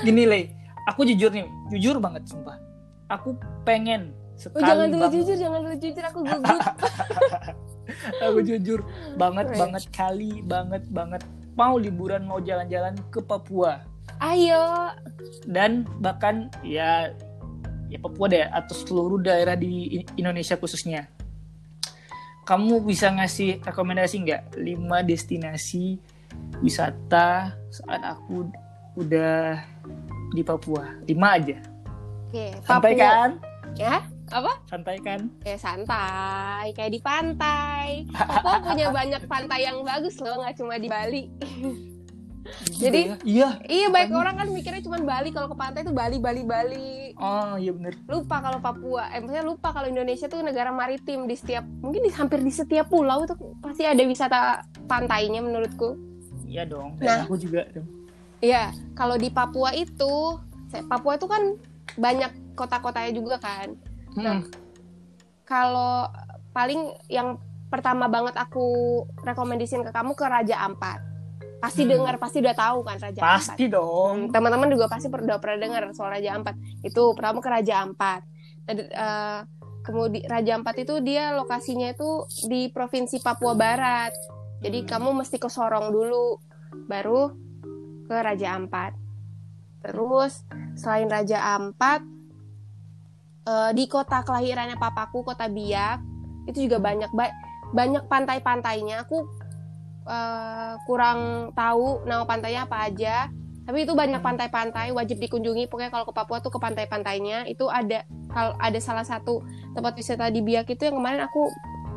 Gini 0.04 0.24
Le, 0.26 0.42
aku 0.90 1.08
jujur 1.08 1.32
nih, 1.32 1.48
jujur 1.72 1.98
banget 2.00 2.28
sumpah. 2.28 2.58
Aku 3.12 3.38
pengen 3.68 4.16
oh, 4.34 4.40
sekali 4.40 4.64
jangan 4.66 4.88
dulu 4.90 5.04
banget. 5.06 5.16
jujur 5.16 5.36
jangan 5.38 5.60
dulu 5.62 5.76
jujur 5.78 6.04
aku 6.04 6.20
gugup 6.26 6.62
aku 8.26 8.40
jujur 8.42 8.80
banget 9.16 9.46
Right. 9.54 9.60
banget 9.60 9.84
kali 9.94 10.32
banget 10.44 10.84
banget 10.90 11.22
mau 11.54 11.78
liburan 11.78 12.26
mau 12.26 12.42
jalan-jalan 12.42 12.98
ke 13.14 13.22
Papua. 13.22 13.86
ayo 14.20 14.90
dan 15.46 15.86
bahkan 16.02 16.50
ya 16.66 17.14
ya 17.92 17.98
Papua 18.02 18.26
deh 18.32 18.46
atau 18.50 18.74
seluruh 18.74 19.22
daerah 19.22 19.54
di 19.54 20.02
Indonesia 20.18 20.58
khususnya 20.58 21.08
kamu 22.44 22.84
bisa 22.84 23.08
ngasih 23.14 23.64
rekomendasi 23.64 24.16
nggak 24.28 24.42
lima 24.60 25.06
destinasi 25.06 26.02
wisata 26.60 27.56
saat 27.72 28.02
aku 28.04 28.50
udah 28.98 29.62
di 30.34 30.42
Papua 30.42 30.84
lima 31.06 31.38
aja 31.38 31.58
oke 32.28 32.46
santai 32.62 32.94
Papua. 32.94 33.06
kan 33.06 33.30
ya 33.74 33.96
apa 34.28 34.54
santai 34.66 34.98
kan 34.98 35.20
ya 35.42 35.56
santai 35.56 36.74
kayak 36.74 36.92
di 36.92 37.00
pantai 37.00 37.88
Papua 38.10 38.58
punya 38.66 38.90
banyak 38.90 39.22
pantai 39.24 39.60
yang 39.64 39.82
bagus 39.82 40.18
loh 40.18 40.42
nggak 40.42 40.58
cuma 40.58 40.76
di 40.76 40.90
Bali 40.90 41.24
Jadi- 42.74 43.08
ya. 43.08 43.16
iya. 43.24 43.50
Iya 43.64 43.88
baik 43.88 44.12
orang 44.12 44.36
kan 44.36 44.48
mikirnya 44.50 44.84
cuma 44.84 45.00
Bali 45.00 45.32
kalau 45.32 45.48
ke 45.48 45.56
pantai 45.56 45.80
tuh 45.82 45.96
Bali 45.96 46.20
Bali 46.20 46.44
Bali 46.44 47.16
Oh 47.16 47.56
iya 47.56 47.72
bener. 47.72 47.96
lupa 48.04 48.44
kalau 48.44 48.60
Papua 48.60 49.08
eh 49.08 49.24
maksudnya 49.24 49.42
lupa 49.42 49.72
kalau 49.72 49.88
Indonesia 49.88 50.28
tuh 50.28 50.44
negara 50.44 50.68
maritim 50.70 51.24
di 51.24 51.40
setiap 51.40 51.64
mungkin 51.80 52.04
di 52.04 52.12
hampir 52.12 52.44
di 52.44 52.52
setiap 52.52 52.92
pulau 52.92 53.24
itu 53.24 53.32
pasti 53.62 53.88
ada 53.88 54.04
wisata 54.04 54.40
pantainya 54.84 55.40
menurutku 55.40 55.96
Iya 56.44 56.68
dong. 56.68 57.00
Nah. 57.00 57.24
Aku 57.24 57.34
juga 57.34 57.64
dong. 57.72 57.88
Iya 58.44 58.76
kalau 58.94 59.16
di 59.16 59.32
Papua 59.32 59.72
itu 59.72 60.38
Papua 60.92 61.16
itu 61.16 61.26
kan 61.32 61.56
banyak 61.96 62.60
kota-kotanya 62.60 63.12
juga 63.16 63.40
kan 63.40 63.72
Nah, 64.14 64.44
Mm-mm. 64.44 64.52
kalau 65.48 66.06
paling 66.52 66.94
yang 67.10 67.40
pertama 67.72 68.06
banget 68.06 68.38
aku 68.38 68.62
rekomendasiin 69.24 69.82
ke 69.82 69.90
kamu 69.90 70.14
ke 70.14 70.26
Raja 70.28 70.62
Ampat 70.62 71.02
pasti 71.58 71.88
Hmm. 71.88 71.96
dengar 71.96 72.20
pasti 72.20 72.44
udah 72.44 72.54
tahu 72.54 72.84
kan 72.84 73.00
Raja 73.00 73.20
Ampat 73.24 73.56
Pasti 73.56 73.66
dong. 73.72 74.28
Hmm, 74.28 74.32
teman-teman 74.36 74.68
juga 74.68 74.92
pasti 74.92 75.08
udah 75.08 75.40
pernah 75.40 75.58
dengar 75.64 75.82
soal 75.96 76.12
Raja 76.12 76.36
Ampat. 76.36 76.60
Itu 76.84 77.16
pertama 77.16 77.40
ke 77.40 77.48
Raja 77.50 77.80
Ampat. 77.80 78.22
kemudian 79.84 80.28
Raja 80.28 80.52
Ampat 80.60 80.76
itu 80.80 81.00
dia 81.04 81.32
lokasinya 81.36 81.92
itu 81.92 82.28
di 82.48 82.68
provinsi 82.68 83.20
Papua 83.20 83.56
Barat. 83.56 84.12
Jadi 84.60 84.84
Hmm. 84.84 84.90
kamu 84.92 85.10
mesti 85.24 85.40
ke 85.40 85.48
Sorong 85.48 85.92
dulu, 85.92 86.40
baru 86.88 87.32
ke 88.14 88.22
Raja 88.22 88.54
Ampat. 88.54 88.94
Terus 89.82 90.46
selain 90.78 91.10
Raja 91.10 91.58
Ampat, 91.58 92.06
eh, 93.50 93.72
di 93.74 93.90
kota 93.90 94.22
kelahirannya 94.22 94.78
papaku, 94.78 95.26
kota 95.26 95.50
Biak, 95.50 95.98
itu 96.46 96.70
juga 96.70 96.78
banyak 96.78 97.10
ba- 97.10 97.34
banyak 97.74 98.06
pantai-pantainya. 98.06 99.10
Aku 99.10 99.26
eh, 100.06 100.74
kurang 100.86 101.50
tahu 101.58 102.06
nama 102.06 102.24
pantainya 102.30 102.70
apa 102.70 102.86
aja. 102.86 103.34
Tapi 103.64 103.88
itu 103.88 103.96
banyak 103.96 104.20
pantai-pantai 104.20 104.92
wajib 104.92 105.24
dikunjungi. 105.24 105.72
Pokoknya 105.72 105.88
kalau 105.88 106.04
ke 106.04 106.14
Papua 106.14 106.44
tuh 106.44 106.52
ke 106.52 106.60
pantai-pantainya 106.60 107.48
itu 107.48 107.66
ada 107.72 108.04
kalau 108.28 108.54
ada 108.60 108.80
salah 108.84 109.08
satu 109.08 109.40
tempat 109.72 109.96
wisata 109.96 110.28
di 110.28 110.44
Biak 110.44 110.68
itu 110.68 110.84
yang 110.84 111.00
kemarin 111.00 111.24
aku 111.24 111.48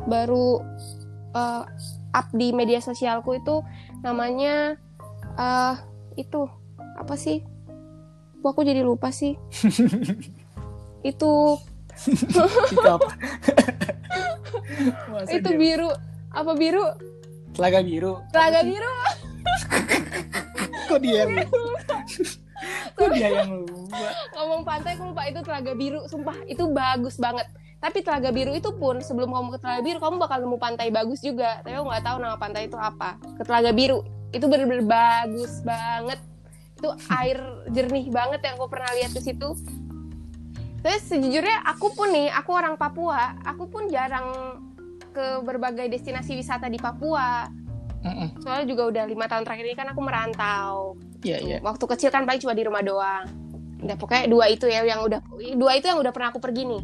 baru 0.07 0.63
eh, 1.35 1.63
up 2.15 2.27
di 2.31 2.55
media 2.55 2.79
sosialku 2.79 3.35
itu 3.35 3.59
namanya 3.99 4.79
eh 5.37 5.75
itu 6.17 6.49
apa 6.97 7.13
sih? 7.15 7.45
Kok 8.41 8.49
aku 8.51 8.61
jadi 8.65 8.81
lupa 8.81 9.13
sih. 9.13 9.37
itu 11.09 11.31
Itu 12.73 12.89
apa? 12.89 13.09
Itu 15.37 15.49
biru 15.57 15.89
apa 16.29 16.51
biru? 16.53 16.85
Telaga 17.53 17.81
biru. 17.81 18.21
Telaga 18.29 18.61
biru. 18.61 18.93
Kok 20.87 20.99
dia 21.01 21.25
yang 21.25 21.31
Kok 22.97 23.09
dia 23.13 23.29
yang 23.41 23.65
lupa? 23.65 24.09
Ngomong 24.37 24.61
pantai 24.65 24.97
aku 24.97 25.13
lupa 25.13 25.23
itu 25.29 25.39
Telaga 25.45 25.73
Biru. 25.77 26.01
Sumpah 26.09 26.37
itu 26.49 26.63
bagus 26.69 27.17
banget. 27.17 27.45
Tapi 27.77 28.01
Telaga 28.01 28.33
Biru 28.33 28.57
itu 28.57 28.73
pun 28.73 28.97
sebelum 29.01 29.29
kamu 29.29 29.57
ke 29.57 29.59
Telaga 29.61 29.81
Biru 29.85 29.99
kamu 30.01 30.15
bakal 30.17 30.37
nemu 30.41 30.57
pantai 30.57 30.87
bagus 30.89 31.21
juga. 31.21 31.61
Tapi 31.61 31.77
aku 31.77 31.85
nggak 31.85 32.05
tahu 32.05 32.17
nama 32.17 32.37
pantai 32.37 32.65
itu 32.65 32.77
apa. 32.77 33.21
Ke 33.37 33.43
Telaga 33.45 33.71
Biru 33.73 34.01
itu 34.31 34.45
bener-bener 34.47 34.83
bagus 34.83 35.61
banget. 35.63 36.19
Itu 36.77 36.93
air 37.09 37.39
jernih 37.73 38.11
banget 38.13 38.43
yang 38.43 38.55
aku 38.59 38.69
pernah 38.69 38.91
lihat 38.97 39.11
di 39.15 39.21
situ. 39.23 39.57
Terus 40.85 41.03
sejujurnya 41.09 41.65
aku 41.65 41.91
pun 41.97 42.13
nih, 42.13 42.29
aku 42.31 42.51
orang 42.53 42.77
Papua, 42.77 43.33
aku 43.43 43.65
pun 43.67 43.89
jarang 43.89 44.61
ke 45.11 45.41
berbagai 45.41 45.89
destinasi 45.89 46.37
wisata 46.37 46.69
di 46.69 46.77
Papua. 46.77 47.49
Mm-mm. 48.05 48.39
Soalnya 48.45 48.69
juga 48.69 48.83
udah 48.93 49.03
lima 49.09 49.25
tahun 49.25 49.43
terakhir 49.43 49.65
ini 49.65 49.75
kan 49.75 49.89
aku 49.89 50.01
merantau. 50.05 50.95
Iya 51.25 51.37
iya. 51.41 51.57
Waktu 51.65 51.83
kecil 51.89 52.13
kan 52.13 52.29
paling 52.29 52.39
cuma 52.39 52.53
di 52.53 52.63
rumah 52.63 52.85
doang. 52.85 53.25
Udah 53.81 53.97
pokoknya 53.97 54.29
dua 54.29 54.45
itu 54.53 54.69
ya 54.69 54.85
yang 54.85 55.01
udah 55.01 55.19
dua 55.57 55.71
itu 55.75 55.89
yang 55.89 55.97
udah 55.97 56.13
pernah 56.13 56.29
aku 56.29 56.37
pergi 56.37 56.69
nih. 56.69 56.83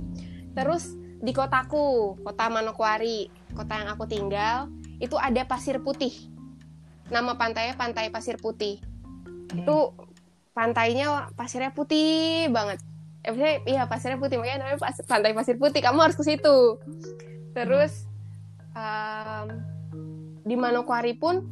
Terus 0.58 0.98
di 1.24 1.32
kotaku, 1.32 2.18
kota 2.26 2.50
Manokwari, 2.50 3.30
kota 3.54 3.80
yang 3.80 3.90
aku 3.94 4.10
tinggal, 4.10 4.68
itu 5.00 5.16
ada 5.16 5.46
pasir 5.46 5.80
putih. 5.80 6.33
Nama 7.14 7.38
pantainya 7.38 7.78
Pantai 7.78 8.10
Pasir 8.10 8.42
Putih. 8.42 8.82
Hmm. 9.54 9.62
Itu 9.62 9.94
pantainya 10.54 11.30
pasirnya 11.38 11.70
putih 11.70 12.50
banget. 12.50 12.82
Eh, 13.22 13.30
maksudnya, 13.32 13.56
iya 13.64 13.84
pasirnya 13.86 14.18
putih 14.18 14.42
makanya 14.42 14.66
namanya 14.66 14.82
pas- 14.82 15.06
Pantai 15.06 15.32
Pasir 15.32 15.56
Putih. 15.56 15.80
Kamu 15.80 16.02
harus 16.02 16.18
ke 16.18 16.26
situ. 16.26 16.82
Terus 17.54 18.10
em, 18.74 19.48
di 20.42 20.58
Manokwari 20.58 21.14
pun 21.14 21.46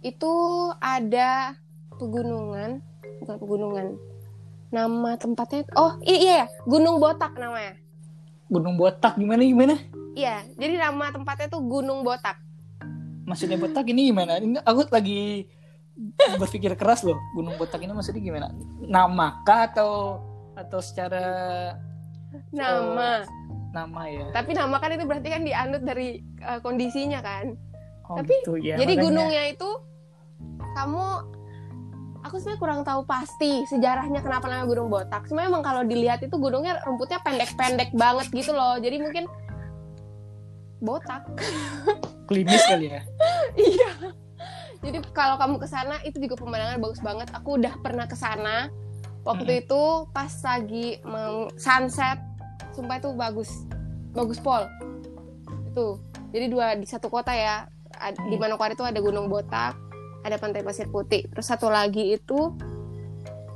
itu 0.00 0.32
ada 0.78 1.58
pegunungan, 1.98 2.78
bukan 3.18 3.36
pegunungan. 3.36 3.86
Nama 4.70 5.18
tempatnya 5.18 5.66
oh 5.74 5.98
i- 6.02 6.22
iya 6.22 6.34
ya, 6.42 6.46
Gunung 6.64 7.02
Botak 7.02 7.34
namanya. 7.34 7.74
Gunung 8.46 8.78
Botak 8.78 9.18
gimana 9.18 9.42
gimana? 9.42 9.74
Iya, 10.14 10.46
jadi 10.54 10.78
nama 10.80 11.10
tempatnya 11.10 11.50
tuh 11.50 11.60
Gunung 11.60 12.00
Botak. 12.00 12.38
Maksudnya 13.26 13.58
Botak 13.58 13.90
ini 13.90 14.14
gimana? 14.14 14.38
Ini 14.38 14.62
aku 14.62 14.86
lagi 14.94 15.50
berpikir 16.38 16.72
keras 16.78 17.02
loh. 17.02 17.18
Gunung 17.34 17.58
Botak 17.58 17.82
ini 17.82 17.90
maksudnya 17.90 18.22
gimana? 18.22 18.48
Nama 18.86 19.42
kah 19.42 19.66
atau 19.74 20.22
atau 20.54 20.80
secara 20.80 21.24
Nama. 22.54 23.26
nama 23.74 24.02
ya? 24.08 24.30
Tapi 24.32 24.56
nama 24.56 24.76
kan 24.80 24.94
itu 24.94 25.04
berarti 25.04 25.28
kan 25.28 25.42
dianut 25.44 25.82
dari 25.84 26.22
eh, 26.40 26.58
kondisinya 26.64 27.20
kan. 27.20 27.52
Oh, 28.06 28.22
Tapi, 28.22 28.34
gitu, 28.46 28.54
ya, 28.62 28.78
jadi 28.78 28.94
makanya. 28.94 29.02
gunungnya 29.02 29.42
itu 29.50 29.70
kamu 30.78 31.04
aku 32.22 32.34
sebenarnya 32.38 32.60
kurang 32.62 32.80
tahu 32.86 33.00
pasti 33.06 33.66
sejarahnya 33.66 34.22
kenapa 34.22 34.46
namanya 34.46 34.66
Gunung 34.70 34.88
Botak. 34.90 35.26
Sebenarnya 35.26 35.50
emang 35.50 35.64
kalau 35.66 35.82
dilihat 35.82 36.22
itu 36.22 36.34
gunungnya 36.38 36.82
rumputnya 36.86 37.18
pendek-pendek 37.22 37.90
banget 37.94 38.26
gitu 38.30 38.54
loh. 38.54 38.78
Jadi 38.78 38.96
mungkin 39.02 39.24
botak. 40.80 41.24
klimis 42.26 42.62
kali 42.66 42.90
ya. 42.90 43.02
Iya. 43.56 43.92
Jadi 44.84 44.98
kalau 45.16 45.40
kamu 45.40 45.56
ke 45.56 45.68
sana 45.70 45.96
itu 46.04 46.20
juga 46.20 46.36
pemandangan 46.36 46.78
bagus 46.82 47.00
banget. 47.00 47.28
Aku 47.32 47.56
udah 47.56 47.74
pernah 47.80 48.04
ke 48.04 48.14
sana. 48.18 48.68
Waktu 49.24 49.66
itu 49.66 50.06
pas 50.14 50.30
lagi 50.44 51.00
sunset, 51.58 52.20
sumpah 52.76 53.00
itu 53.00 53.10
bagus. 53.16 53.50
Bagus 54.12 54.38
pol. 54.38 54.68
Itu. 55.72 55.98
Jadi 56.30 56.46
dua 56.52 56.76
di 56.76 56.86
satu 56.86 57.08
kota 57.08 57.32
ya. 57.32 57.66
Di 57.96 58.36
Hmm. 58.36 58.36
Manokwari 58.36 58.76
itu 58.76 58.84
ada 58.84 59.00
Gunung 59.00 59.32
Botak, 59.32 59.72
ada 60.20 60.36
Pantai 60.36 60.60
Pasir 60.60 60.86
Putih. 60.92 61.24
Terus 61.32 61.48
satu 61.48 61.72
lagi 61.72 62.12
itu 62.12 62.52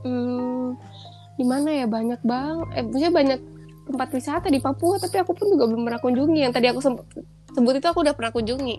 hmm, 0.05 0.81
di 1.37 1.45
mana 1.45 1.69
ya 1.73 1.87
banyak 1.89 2.21
bang 2.25 2.57
eh 2.77 2.85
maksudnya 2.85 3.13
banyak 3.13 3.41
tempat 3.90 4.09
wisata 4.11 4.46
di 4.46 4.59
Papua 4.59 4.96
tapi 4.96 5.16
aku 5.16 5.33
pun 5.33 5.46
juga 5.48 5.64
belum 5.64 5.83
pernah 5.83 5.98
kunjungi 5.98 6.40
yang 6.40 6.50
tadi 6.50 6.66
aku 6.66 6.81
sebut 6.81 7.05
itu 7.72 7.85
aku 7.85 8.00
udah 8.00 8.12
pernah 8.12 8.31
kunjungi 8.31 8.76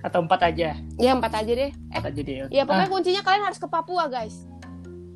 Atau 0.00 0.20
empat 0.20 0.40
aja. 0.46 0.80
Ya 0.96 1.12
empat 1.12 1.32
aja 1.34 1.52
deh. 1.54 1.68
Eh, 1.68 1.92
Empat 1.92 2.08
aja 2.10 2.20
deh. 2.22 2.48
ya 2.48 2.64
pokoknya 2.64 2.88
kuncinya 2.88 3.20
kalian 3.20 3.44
harus 3.44 3.56
ke 3.56 3.66
Papua 3.66 4.04
guys. 4.06 4.48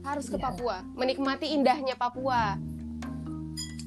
Harus 0.03 0.29
ke 0.29 0.37
Iya. 0.37 0.45
Papua, 0.45 0.77
menikmati 0.93 1.49
indahnya 1.51 1.95
Papua. 1.95 2.61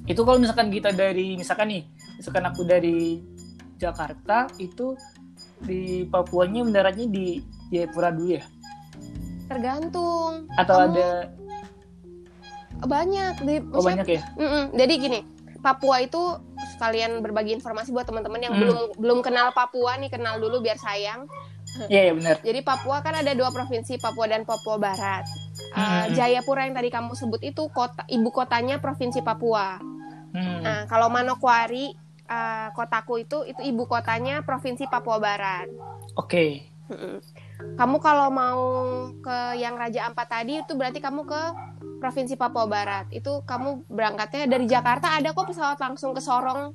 itu 0.04 0.18
kalau 0.18 0.38
misalkan 0.38 0.70
kita 0.70 0.90
dari 0.90 1.36
misalkan 1.36 1.68
nih 1.68 1.84
misalkan 2.16 2.46
aku 2.46 2.64
dari 2.64 3.22
Jakarta 3.76 4.48
itu 4.58 4.96
di 5.60 6.02
Papuanya 6.04 6.64
mendaratnya 6.64 7.06
di 7.06 7.44
Jayapura 7.68 8.10
dulu 8.10 8.34
ya 8.34 8.44
Tergantung. 9.46 10.48
atau 10.56 10.76
Kamu- 10.78 10.96
ada 10.96 11.10
Banyak 12.80 13.34
di 13.42 13.56
oh 13.68 13.82
banyak 13.82 14.08
ya 14.08 14.22
Mm-mm. 14.34 14.64
Jadi 14.72 14.94
gini, 14.98 15.20
Papua 15.68 16.00
itu 16.00 16.22
sekalian 16.72 17.20
berbagi 17.20 17.52
informasi 17.52 17.92
buat 17.92 18.08
teman-teman 18.08 18.40
yang 18.40 18.56
Hmm. 18.56 18.62
belum 18.64 18.78
belum 18.96 19.20
kenal 19.20 19.52
Papua 19.52 20.00
nih, 20.00 20.08
kenal 20.08 20.40
dulu 20.40 20.64
biar 20.64 20.80
sayang. 20.80 21.28
iya 21.92 22.10
ya 22.10 22.14
benar 22.16 22.36
Jadi 22.42 22.64
Papua 22.64 23.04
kan 23.04 23.14
ada 23.14 23.36
dua 23.36 23.52
provinsi, 23.52 24.00
Papua 24.00 24.26
dan 24.26 24.42
Papua 24.44 24.80
Barat. 24.80 25.28
Uh, 25.70 26.08
Hmm. 26.08 26.16
Jayapura 26.16 26.64
yang 26.64 26.74
tadi 26.74 26.88
kamu 26.88 27.12
sebut 27.14 27.44
itu 27.44 27.68
kota 27.70 28.08
ibu 28.08 28.32
kotanya 28.32 28.80
provinsi 28.80 29.20
Papua. 29.20 29.78
Hmm. 30.32 30.64
Nah, 30.64 30.82
kalau 30.88 31.06
Manokwari 31.08 31.92
uh, 32.26 32.72
kotaku 32.72 33.20
itu 33.20 33.44
itu 33.46 33.62
ibu 33.62 33.84
kotanya 33.86 34.42
provinsi 34.42 34.86
Papua 34.86 35.20
Barat. 35.20 35.68
oke 36.14 36.66
Mm-mm. 36.88 37.20
Kamu 37.58 37.98
kalau 37.98 38.30
mau 38.30 38.62
ke 39.18 39.58
yang 39.58 39.78
Raja 39.78 40.10
Ampat 40.10 40.30
tadi 40.30 40.62
itu 40.62 40.78
berarti 40.78 41.02
kamu 41.02 41.26
ke 41.26 41.42
provinsi 41.98 42.38
Papua 42.38 42.70
Barat. 42.70 43.10
Itu 43.10 43.42
kamu 43.46 43.90
berangkatnya 43.90 44.46
dari 44.46 44.70
Jakarta 44.70 45.18
ada 45.18 45.34
kok 45.34 45.50
pesawat 45.50 45.82
langsung 45.82 46.14
ke 46.14 46.22
Sorong 46.22 46.74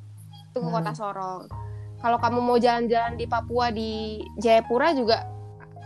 itu 0.50 0.58
ke 0.58 0.68
Hmm. 0.68 0.74
kota 0.74 0.92
Sorong. 0.92 1.46
Kalau 2.02 2.18
kamu 2.18 2.38
mau 2.42 2.58
jalan-jalan 2.58 3.14
di 3.14 3.30
Papua 3.30 3.70
di 3.70 4.18
Jayapura 4.42 4.90
juga 4.90 5.22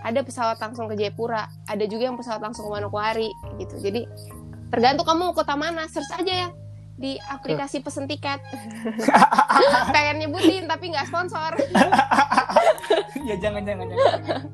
ada 0.00 0.20
pesawat 0.24 0.56
langsung 0.56 0.88
ke 0.88 0.96
Jayapura. 0.96 1.44
Ada 1.68 1.84
juga 1.84 2.08
yang 2.08 2.16
pesawat 2.16 2.40
langsung 2.40 2.64
ke 2.68 2.80
Manokwari 2.80 3.28
gitu. 3.60 3.76
Jadi 3.76 4.08
tergantung 4.72 5.04
kamu 5.04 5.20
mau 5.28 5.36
kota 5.36 5.52
mana, 5.60 5.84
search 5.92 6.08
aja 6.16 6.48
ya 6.48 6.48
di 6.96 7.20
aplikasi 7.20 7.84
pesen 7.84 8.08
tiket. 8.08 8.40
Pengen 9.94 10.24
nyebutin 10.24 10.64
tapi 10.64 10.88
nggak 10.88 11.04
sponsor. 11.12 11.52
ya 13.28 13.36
jangan 13.36 13.60
jangan 13.60 13.84
jangan 13.92 14.48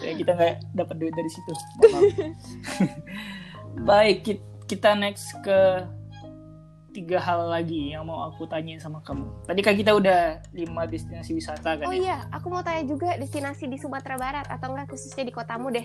ya 0.00 0.12
kita 0.14 0.30
nggak 0.32 0.54
dapat 0.72 0.94
duit 0.96 1.14
dari 1.14 1.30
situ 1.30 1.52
baik 3.88 4.16
ki- 4.22 4.42
kita 4.66 4.94
next 4.94 5.32
ke 5.40 5.84
tiga 6.88 7.20
hal 7.20 7.46
lagi 7.46 7.94
yang 7.94 8.08
mau 8.08 8.26
aku 8.26 8.48
tanyain 8.48 8.80
sama 8.80 8.98
kamu 9.00 9.28
tadi 9.44 9.60
kan 9.60 9.76
kita 9.76 9.92
udah 9.92 10.40
lima 10.50 10.82
destinasi 10.84 11.30
wisata 11.32 11.78
kan 11.78 11.86
Oh 11.86 11.94
ya? 11.94 12.00
iya, 12.00 12.18
aku 12.32 12.48
mau 12.48 12.64
tanya 12.64 12.82
juga 12.82 13.14
destinasi 13.14 13.68
di 13.68 13.78
Sumatera 13.78 14.18
Barat 14.18 14.46
atau 14.48 14.72
enggak 14.72 14.90
khususnya 14.90 15.22
di 15.22 15.30
kotamu 15.30 15.70
deh. 15.70 15.84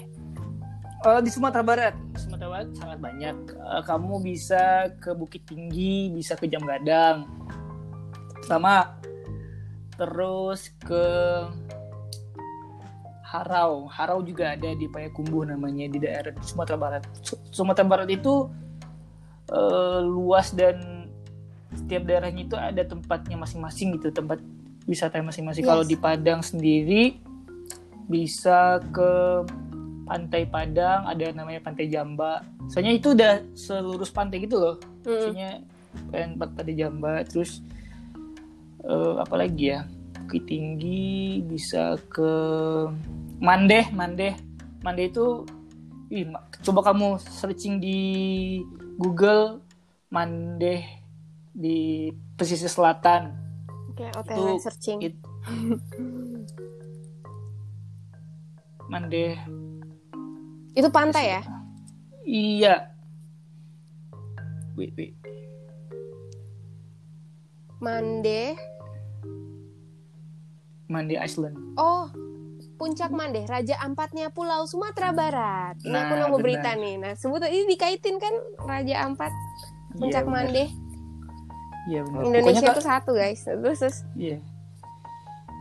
Eh, 1.04 1.20
di 1.20 1.30
Sumatera 1.30 1.62
Barat, 1.62 1.94
Sumatera 2.16 2.50
Barat 2.50 2.70
sangat 2.74 2.98
banyak. 2.98 3.36
Eh, 3.52 3.82
kamu 3.84 4.24
bisa 4.24 4.88
ke 4.98 5.12
Bukit 5.12 5.44
Tinggi, 5.44 6.08
bisa 6.10 6.34
ke 6.34 6.48
Jam 6.48 6.64
Gadang, 6.64 7.28
sama 8.48 8.96
terus 9.94 10.72
ke 10.82 11.04
Harau. 13.34 13.90
Harau 13.90 14.22
juga 14.22 14.54
ada 14.54 14.78
di 14.78 14.86
Payakumbuh 14.86 15.50
namanya 15.50 15.90
di 15.90 15.98
daerah 15.98 16.38
Sumatera 16.46 16.78
Barat. 16.78 17.04
Su- 17.26 17.42
Sumatera 17.50 17.90
Barat 17.90 18.10
itu 18.14 18.46
eh, 19.50 20.02
luas 20.06 20.54
dan 20.54 21.10
setiap 21.74 22.06
daerahnya 22.06 22.46
itu 22.46 22.54
ada 22.54 22.86
tempatnya 22.86 23.34
masing-masing 23.34 23.98
gitu, 23.98 24.14
tempat 24.14 24.38
wisata 24.86 25.18
masing-masing. 25.26 25.66
Yes. 25.66 25.70
Kalau 25.74 25.84
di 25.84 25.98
Padang 25.98 26.46
sendiri 26.46 27.18
bisa 28.06 28.78
ke 28.94 29.42
Pantai 30.04 30.46
Padang, 30.46 31.10
ada 31.10 31.32
namanya 31.34 31.64
Pantai 31.64 31.90
Jamba. 31.90 32.46
Soalnya 32.70 32.94
itu 32.94 33.18
udah 33.18 33.42
selurus 33.58 34.14
pantai 34.14 34.46
gitu 34.46 34.60
loh. 34.60 34.76
Mm. 35.08 35.64
Pengen 36.14 36.32
Pantai 36.38 36.76
Jamba, 36.78 37.26
terus 37.26 37.66
eh, 38.86 39.16
apa 39.18 39.34
lagi 39.34 39.74
ya? 39.74 39.90
Bukit 40.24 40.48
Tinggi, 40.48 41.44
bisa 41.44 42.00
ke 42.08 42.32
Mandeh, 43.40 43.90
Mandeh. 43.94 44.34
Mandeh 44.84 45.08
itu 45.10 45.48
ih, 46.12 46.28
coba 46.62 46.94
kamu 46.94 47.18
searching 47.22 47.80
di 47.80 48.00
Google 49.00 49.64
Mandeh 50.12 50.84
di 51.54 52.10
pesisir 52.36 52.70
selatan. 52.70 53.34
Oke, 53.94 54.10
OTW 54.14 54.58
Itu- 54.58 54.62
searching. 54.62 55.00
it- 55.02 55.22
Mandeh 58.92 59.38
Itu 60.74 60.90
pantai 60.90 61.38
ya? 61.38 61.42
Iya. 62.26 62.76
Wait, 64.74 64.90
wait. 64.98 65.14
Mande. 67.78 68.58
Mandi 70.90 71.14
Island. 71.14 71.54
Oh, 71.78 72.10
Puncak 72.84 73.10
Mande, 73.10 73.48
Raja 73.48 73.80
Ampatnya 73.80 74.28
Pulau 74.28 74.68
Sumatera 74.68 75.16
Barat. 75.16 75.80
Ini 75.80 75.96
aku 75.96 76.14
Nah, 76.14 76.20
nunggu 76.20 76.36
benar. 76.36 76.44
berita 76.44 76.70
nih. 76.76 76.96
Nah, 76.98 77.14
sebut 77.16 77.40
ini 77.42 77.64
dikaitin 77.70 78.20
kan 78.20 78.36
Raja 78.60 79.08
Ampat, 79.08 79.32
Puncak 79.94 80.12
Iya, 80.20 80.28
benar. 80.28 80.44
Mande. 80.44 80.64
Iya 81.86 82.00
benar. 82.04 82.22
Indonesia 82.26 82.60
Pokoknya, 82.60 82.74
itu 82.74 82.84
satu 82.84 83.12
guys. 83.14 83.40
Terus, 83.42 83.80
terus 83.80 83.98
Iya. 84.14 84.38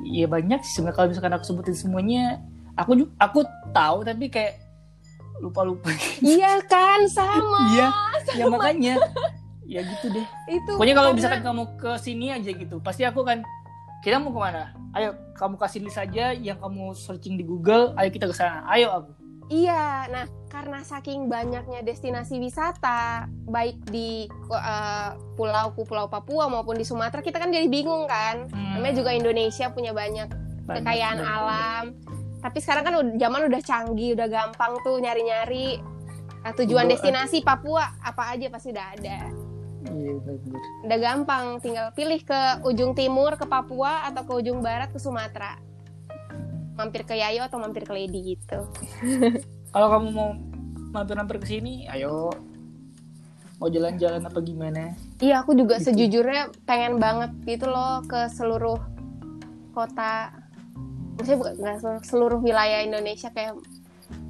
Iya 0.02 0.26
banyak 0.26 0.60
sih 0.60 0.72
sebenarnya 0.74 0.96
kalau 0.96 1.08
misalkan 1.08 1.32
aku 1.32 1.44
sebutin 1.46 1.76
semuanya, 1.76 2.42
aku 2.74 2.90
ju- 2.96 3.12
aku 3.16 3.38
tahu 3.70 4.02
tapi 4.02 4.26
kayak 4.26 4.58
lupa-lupa. 5.38 5.94
iya 6.20 6.58
kan 6.64 7.06
sama. 7.06 7.58
Iya. 7.70 7.86
ya 8.34 8.44
makanya. 8.48 8.94
Ya 9.64 9.80
gitu 9.80 10.10
deh. 10.10 10.26
Itu. 10.50 10.74
Pokoknya 10.74 10.92
kalau 10.92 11.08
karena- 11.08 11.16
misalkan 11.16 11.42
kamu 11.44 11.64
ke 11.78 11.90
sini 11.96 12.28
aja 12.28 12.50
gitu, 12.50 12.76
pasti 12.78 13.06
aku 13.06 13.22
kan 13.22 13.40
kita 14.02 14.18
mau 14.18 14.34
ke 14.34 14.40
mana? 14.42 14.74
Ayo 14.92 15.14
kamu 15.38 15.56
kasih 15.56 15.80
list 15.86 15.96
aja 15.96 16.34
yang 16.34 16.58
kamu 16.58 16.92
searching 16.92 17.38
di 17.38 17.46
Google. 17.46 17.94
Ayo 17.96 18.10
kita 18.10 18.28
ke 18.28 18.34
sana. 18.34 18.66
Ayo 18.68 18.90
aku. 18.90 19.10
Iya, 19.52 20.08
nah 20.08 20.24
karena 20.48 20.80
saking 20.80 21.28
banyaknya 21.28 21.84
destinasi 21.84 22.40
wisata, 22.40 23.28
baik 23.44 23.84
di 23.92 24.24
eh, 24.48 25.10
pulauku 25.36 25.84
Pulau 25.84 26.08
Papua 26.08 26.48
maupun 26.48 26.78
di 26.78 26.88
Sumatera, 26.88 27.20
kita 27.20 27.36
kan 27.36 27.52
jadi 27.52 27.68
bingung 27.68 28.08
kan. 28.08 28.48
Hmm, 28.48 28.80
Namanya 28.80 28.94
juga 28.96 29.10
Indonesia 29.12 29.68
punya 29.68 29.92
banyak 29.92 30.28
banyak, 30.66 30.82
kekayaan 30.82 31.18
banyak. 31.20 31.36
alam. 31.36 31.84
Tapi 32.42 32.58
sekarang 32.58 32.84
kan 32.86 32.94
zaman 33.20 33.40
udah 33.50 33.60
canggih, 33.62 34.18
udah 34.18 34.28
gampang 34.30 34.72
tuh 34.82 34.98
nyari-nyari 34.98 35.78
Nah, 36.42 36.50
tujuan 36.58 36.90
Google 36.90 36.98
destinasi 36.98 37.38
Papua 37.46 37.94
apa 38.02 38.34
aja 38.34 38.50
pasti 38.50 38.74
udah 38.74 38.86
ada. 38.98 39.18
Iya 39.84 40.12
benar-benar. 40.18 40.62
Udah 40.82 40.98
gampang, 40.98 41.44
tinggal 41.58 41.86
pilih 41.92 42.20
ke 42.20 42.40
ujung 42.62 42.92
timur 42.92 43.34
ke 43.34 43.44
Papua 43.44 44.06
atau 44.06 44.22
ke 44.22 44.32
ujung 44.36 44.60
barat 44.60 44.88
ke 44.88 44.98
Sumatera. 44.98 45.58
Mampir 46.72 47.02
ke 47.02 47.14
Yayo 47.14 47.44
atau 47.44 47.58
mampir 47.58 47.82
ke 47.82 47.92
Lady 47.92 48.34
gitu. 48.34 48.62
Kalau 49.74 49.88
kamu 49.90 50.08
mau 50.10 50.30
mampir-mampir 50.92 51.40
ke 51.40 51.46
sini, 51.48 51.88
ayo. 51.88 52.30
Mau 53.56 53.66
jalan-jalan 53.66 54.20
apa 54.20 54.38
gimana? 54.38 54.92
Iya, 55.18 55.40
aku 55.40 55.54
juga 55.54 55.78
Gitu. 55.78 55.94
sejujurnya 55.94 56.50
pengen 56.62 56.98
banget 56.98 57.30
gitu 57.46 57.70
loh 57.70 58.02
ke 58.02 58.26
seluruh 58.28 58.78
kota. 59.70 60.34
Maksudnya 61.14 61.38
bukan 61.38 61.54
seluruh, 61.78 62.00
seluruh 62.02 62.40
wilayah 62.40 62.82
Indonesia 62.82 63.30
kayak 63.30 63.54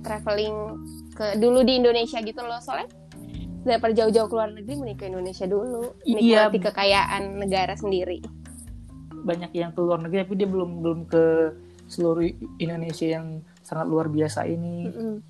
traveling 0.02 0.76
ke 1.12 1.38
dulu 1.38 1.64
di 1.64 1.80
Indonesia 1.80 2.20
gitu 2.20 2.44
loh. 2.44 2.60
Soalnya 2.60 2.92
daripada 3.62 3.92
jauh-jauh 3.94 4.26
ke 4.26 4.34
luar 4.34 4.50
negeri 4.50 4.74
mending 4.74 4.98
ke 4.98 5.06
Indonesia 5.06 5.46
dulu, 5.46 5.94
Iya. 6.02 6.46
nikmati 6.48 6.58
kekayaan 6.60 7.22
negara 7.38 7.74
sendiri. 7.74 8.18
Banyak 9.22 9.50
yang 9.52 9.70
ke 9.70 9.80
luar 9.80 9.98
negeri 9.98 10.22
tapi 10.22 10.34
dia 10.34 10.46
belum 10.46 10.82
belum 10.82 11.00
ke 11.06 11.24
seluruh 11.86 12.24
Indonesia 12.56 13.06
yang 13.06 13.26
sangat 13.62 13.86
luar 13.86 14.10
biasa 14.10 14.42
ini. 14.44 14.90
Mm-mm. 14.90 15.22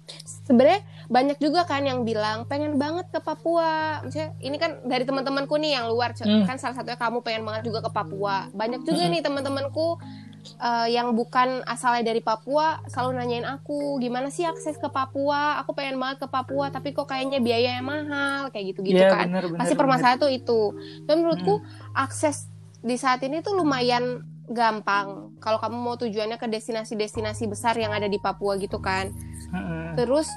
Sebenarnya 0.49 0.81
banyak 1.07 1.37
juga 1.37 1.69
kan 1.69 1.85
yang 1.85 2.01
bilang 2.03 2.49
pengen 2.49 2.81
banget 2.81 3.13
ke 3.13 3.21
Papua. 3.21 4.01
Maksudnya 4.01 4.33
ini 4.41 4.57
kan 4.57 4.81
dari 4.83 5.05
teman-temanku 5.05 5.53
nih 5.61 5.77
yang 5.77 5.93
luar 5.93 6.17
Hmm. 6.17 6.49
kan 6.49 6.57
salah 6.57 6.73
satunya 6.73 6.97
kamu 6.97 7.21
pengen 7.21 7.45
banget 7.45 7.69
juga 7.69 7.85
ke 7.85 7.91
Papua. 7.93 8.49
Banyak 8.51 8.89
juga 8.89 9.05
Mm-mm. 9.05 9.13
nih 9.13 9.21
teman-temanku 9.21 10.01
eh, 10.43 10.89
yang 10.95 11.15
bukan 11.15 11.63
asalnya 11.65 12.11
dari 12.13 12.21
Papua 12.23 12.83
selalu 12.91 13.19
nanyain 13.19 13.47
aku 13.47 13.99
gimana 14.03 14.29
sih 14.29 14.47
akses 14.47 14.79
ke 14.79 14.89
Papua. 14.91 15.63
Aku 15.63 15.73
pengen 15.73 15.99
banget 15.99 16.25
ke 16.25 16.29
Papua 16.29 16.69
tapi 16.75 16.91
kok 16.91 17.07
kayaknya 17.07 17.39
biayanya 17.39 17.83
mahal 17.83 18.43
kayak 18.51 18.75
gitu-gitu 18.75 19.03
Iya 19.03 19.11
kan. 19.11 19.27
benar 19.31 19.45
benar. 19.49 19.61
Pasti 19.63 19.75
permasalahan 19.79 20.19
tuh 20.19 20.33
itu. 20.33 20.61
Dan 21.07 21.23
menurutku 21.23 21.63
akses 21.95 22.51
di 22.83 22.99
saat 22.99 23.23
ini 23.23 23.41
tuh 23.41 23.55
lumayan 23.55 24.27
gampang. 24.51 25.39
Kalau 25.39 25.63
kamu 25.63 25.77
mau 25.79 25.95
tujuannya 25.97 26.37
ke 26.37 26.51
destinasi-destinasi 26.51 27.47
besar 27.47 27.79
yang 27.79 27.95
ada 27.95 28.11
di 28.11 28.19
Papua 28.19 28.59
gitu 28.59 28.83
kan. 28.83 29.15
Mm-mm. 29.55 29.95
Terus 29.95 30.29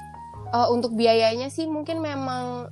eh, 0.54 0.68
untuk 0.70 0.94
biayanya 0.94 1.50
sih 1.50 1.66
mungkin 1.66 1.98
memang 2.00 2.70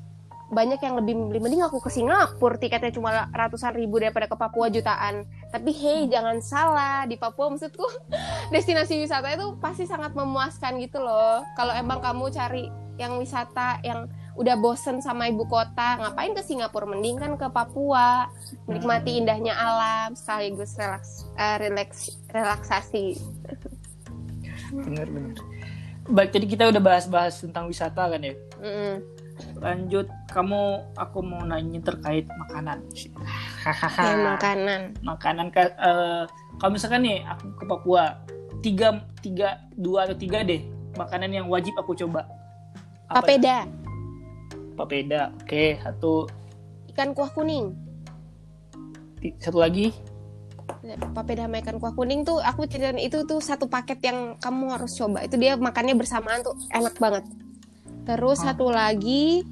banyak 0.52 0.76
yang 0.76 1.00
lebih 1.00 1.14
mending 1.40 1.64
aku 1.64 1.80
ke 1.80 1.88
Singapura 1.88 2.60
tiketnya 2.60 2.92
cuma 2.92 3.32
ratusan 3.32 3.72
ribu 3.72 3.96
daripada 3.96 4.28
ke 4.28 4.36
Papua 4.36 4.68
jutaan. 4.68 5.24
Tapi 5.48 5.70
hey 5.72 6.00
jangan 6.12 6.38
salah 6.44 7.08
di 7.08 7.16
Papua 7.16 7.48
maksudku 7.48 7.84
destinasi 8.52 9.00
wisata 9.00 9.32
itu 9.32 9.56
pasti 9.58 9.88
sangat 9.88 10.12
memuaskan 10.12 10.76
gitu 10.84 11.00
loh. 11.00 11.40
Kalau 11.56 11.72
emang 11.72 12.04
kamu 12.04 12.28
cari 12.28 12.68
yang 13.00 13.18
wisata 13.18 13.80
yang 13.82 14.06
udah 14.34 14.58
bosen 14.58 14.98
sama 14.98 15.30
ibu 15.30 15.46
kota, 15.46 15.98
ngapain 15.98 16.34
ke 16.34 16.42
Singapura? 16.42 16.90
Mending 16.90 17.16
kan 17.18 17.32
ke 17.38 17.46
Papua, 17.48 18.28
menikmati 18.66 19.22
indahnya 19.22 19.54
alam 19.54 20.18
sekaligus 20.18 20.74
relaks, 20.74 21.24
eh, 21.38 21.56
relaks 21.62 21.98
relaksasi. 22.34 23.16
Benar 24.74 25.06
benar. 25.06 25.38
Baik 26.04 26.36
tadi 26.36 26.46
kita 26.50 26.68
udah 26.68 26.82
bahas-bahas 26.82 27.40
tentang 27.40 27.70
wisata 27.70 28.10
kan 28.10 28.20
ya. 28.20 28.34
Mm-mm. 28.60 29.13
Lanjut 29.58 30.06
kamu 30.30 30.62
aku 30.94 31.18
mau 31.20 31.42
nanya 31.42 31.80
terkait 31.80 32.26
makanan. 32.28 32.78
Hahaha. 33.64 33.98
Kayak 33.98 34.18
makanan. 34.28 34.80
makanan 35.00 35.46
ka- 35.50 35.74
eh, 35.74 36.22
kalau 36.58 36.70
misalkan 36.70 37.02
nih 37.02 37.24
aku 37.24 37.50
ke 37.56 37.64
Papua 37.64 38.02
tiga 38.60 38.88
tiga 39.20 39.60
dua 39.74 40.06
atau 40.06 40.16
tiga 40.16 40.40
deh 40.40 40.62
makanan 40.94 41.30
yang 41.30 41.46
wajib 41.48 41.74
aku 41.74 41.92
coba 41.94 42.24
Apa 43.10 43.20
Papeda, 43.20 43.66
ya? 43.66 43.68
papeda 44.74 45.20
oke 45.36 45.64
satu 45.82 46.24
ikan 46.88 47.12
kuah 47.12 47.28
kuning. 47.28 47.74
satu 49.36 49.58
lagi 49.58 49.92
Papeda 51.12 51.44
sama 51.44 51.60
ikan 51.60 51.76
kuah 51.76 51.92
kuning 51.92 52.24
tuh 52.24 52.40
aku 52.40 52.64
ceritain 52.64 52.96
itu 52.96 53.24
tuh 53.24 53.40
satu 53.40 53.64
paket 53.64 54.00
yang 54.00 54.36
kamu 54.36 54.68
harus 54.72 54.92
coba. 54.94 55.24
Itu 55.24 55.36
dia 55.36 55.56
makannya 55.56 55.96
bersamaan 55.96 56.40
tuh 56.40 56.52
enak 56.70 56.96
banget. 56.96 57.24
Terus 58.04 58.38
Oh. 58.40 58.44
satu 58.44 58.66
lagi 58.68 59.44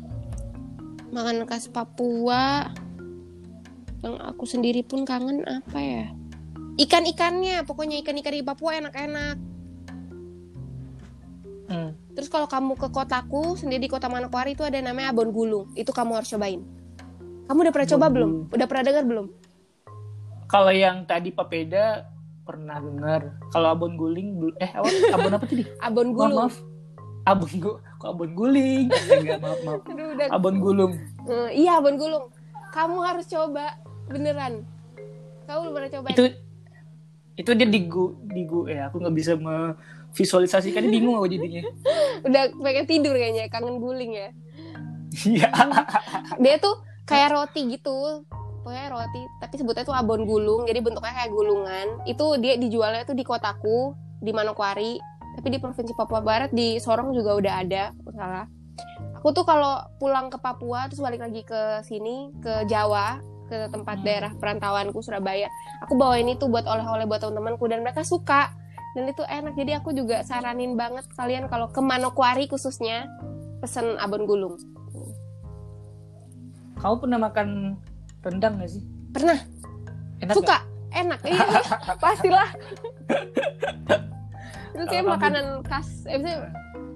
makanan 1.09 1.45
khas 1.45 1.69
Papua 1.69 2.69
yang 4.03 4.17
aku 4.19 4.45
sendiri 4.45 4.81
pun 4.83 5.05
kangen 5.05 5.45
apa 5.45 5.79
ya? 5.79 6.05
Ikan-ikannya, 6.77 7.65
pokoknya 7.69 8.01
ikan-ikan 8.01 8.33
di 8.33 8.45
Papua 8.45 8.81
enak-enak. 8.81 9.37
hmm, 11.69 11.91
Terus 12.13 12.29
kalau 12.29 12.45
kamu 12.45 12.77
ke 12.77 12.89
kotaku 12.89 13.57
sendiri 13.57 13.89
di 13.89 13.91
kota 13.93 14.09
Manokwari 14.09 14.53
itu 14.53 14.65
ada 14.65 14.77
namanya 14.81 15.13
Abon 15.13 15.33
Gulung. 15.33 15.73
Itu 15.73 15.93
kamu 15.93 16.21
harus 16.21 16.29
cobain. 16.29 16.61
Kamu 17.49 17.59
udah 17.65 17.73
pernah 17.73 17.89
coba 17.89 18.07
belum? 18.09 18.31
Gulung. 18.31 18.53
Udah 18.53 18.67
pernah 18.69 18.85
dengar 18.85 19.05
belum? 19.09 19.27
kalau 20.53 20.69
yang 20.69 21.09
tadi 21.09 21.33
papeda 21.33 22.05
pernah 22.45 22.77
dengar. 22.77 23.41
Kalau 23.49 23.73
abon 23.73 23.97
guling, 23.97 24.37
eh? 24.61 24.69
Abon 24.77 25.33
apa 25.33 25.49
tadi? 25.49 25.65
Abon 25.89 26.13
gulung. 26.13 26.45
maaf. 26.45 26.61
Abon 27.25 27.49
gu, 27.57 27.73
kok 28.03 28.19
abon 28.19 28.35
guling? 28.35 28.91
Enggak, 28.91 29.39
maaf, 29.47 29.61
maaf. 29.63 29.81
Aduh, 29.87 30.07
udah. 30.19 30.27
Abon 30.35 30.57
gulung. 30.59 30.93
Eh, 31.31 31.63
iya, 31.63 31.79
abon 31.79 31.95
gulung. 31.95 32.35
Kamu 32.75 32.99
harus 33.07 33.31
coba, 33.31 33.79
beneran. 34.11 34.67
Kamu 35.47 35.59
belum 35.71 35.75
pernah 35.79 35.91
coba? 35.95 36.09
Itu 36.11 36.25
itu 37.33 37.49
dia 37.57 37.65
digu 37.65 38.13
digu 38.29 38.69
eh 38.69 38.77
aku 38.77 39.01
nggak 39.01 39.17
bisa 39.17 39.33
memvisualisasikannya 39.39 40.91
bingung 40.91 41.15
aku 41.15 41.31
jadinya. 41.31 41.63
Udah 42.27 42.51
pengen 42.59 42.85
tidur 42.91 43.15
kayaknya, 43.15 43.47
kangen 43.47 43.79
guling 43.79 44.13
ya. 44.19 44.29
Iya. 45.23 45.49
Dia 46.43 46.57
tuh 46.59 46.83
kayak 47.07 47.37
roti 47.37 47.79
gitu. 47.79 48.27
Pokoknya 48.63 48.95
roti, 48.95 49.23
tapi 49.43 49.55
sebutnya 49.59 49.83
tuh 49.83 49.91
abon 49.91 50.23
gulung, 50.23 50.71
jadi 50.71 50.79
bentuknya 50.79 51.19
kayak 51.19 51.35
gulungan. 51.35 51.87
Itu 52.07 52.39
dia 52.39 52.55
dijualnya 52.55 53.03
tuh 53.03 53.19
di 53.19 53.27
kotaku, 53.27 53.91
di 54.23 54.31
Manokwari, 54.31 55.03
tapi 55.43 55.59
di 55.59 55.59
Provinsi 55.59 55.90
Papua 55.99 56.22
Barat 56.22 56.55
di 56.55 56.78
Sorong 56.78 57.11
juga 57.11 57.34
udah 57.34 57.66
ada, 57.66 57.90
salah. 58.14 58.47
Aku 59.18 59.34
tuh 59.34 59.43
kalau 59.43 59.82
pulang 59.99 60.30
ke 60.30 60.38
Papua 60.38 60.86
terus 60.86 61.03
balik 61.03 61.18
lagi 61.18 61.43
ke 61.43 61.82
sini 61.82 62.30
ke 62.38 62.62
Jawa, 62.70 63.18
ke 63.51 63.66
tempat 63.74 63.99
Hmm. 63.99 64.07
daerah 64.07 64.30
perantauanku 64.38 65.03
Surabaya. 65.03 65.51
Aku 65.82 65.99
bawa 65.99 66.14
ini 66.22 66.38
tuh 66.38 66.47
buat 66.47 66.62
oleh-oleh 66.62 67.11
buat 67.11 67.26
teman-temanku 67.26 67.66
dan 67.66 67.82
mereka 67.82 68.07
suka. 68.07 68.55
Dan 68.95 69.11
itu 69.11 69.26
enak. 69.26 69.59
Jadi 69.59 69.74
aku 69.74 69.90
juga 69.90 70.22
saranin 70.22 70.78
banget 70.78 71.11
kalian 71.18 71.51
kalau 71.51 71.74
ke 71.74 71.82
Manokwari 71.82 72.47
khususnya 72.47 73.11
pesen 73.59 73.99
abon 73.99 74.30
gulung. 74.30 74.55
Kamu 76.78 77.03
pernah 77.03 77.18
makan 77.18 77.74
rendang 78.22 78.62
gak 78.62 78.78
sih? 78.78 78.82
Pernah? 79.11 79.43
Enak 80.22 80.38
suka 80.38 80.62
enak 80.93 81.20
iya 81.24 81.40
pastilah 82.03 82.49
itu 84.73 84.85
kayak 84.85 85.05
kamu- 85.05 85.15
makanan 85.15 85.45
khas 85.63 85.89
eh 86.07 86.17
maksudnya 86.17 86.39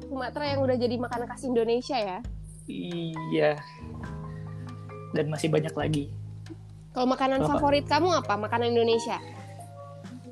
Sumatera 0.06 0.44
yang 0.46 0.60
udah 0.62 0.76
jadi 0.78 0.94
makanan 0.96 1.26
khas 1.26 1.42
Indonesia 1.42 1.98
ya? 1.98 2.18
Iya. 2.66 3.50
Dan 5.12 5.26
masih 5.28 5.48
banyak 5.48 5.72
lagi. 5.72 6.04
kalau 6.90 7.12
makanan 7.12 7.44
Apa? 7.44 7.48
favorit 7.52 7.84
kamu 7.84 8.08
apa 8.16 8.34
makanan 8.34 8.72
Indonesia 8.72 9.20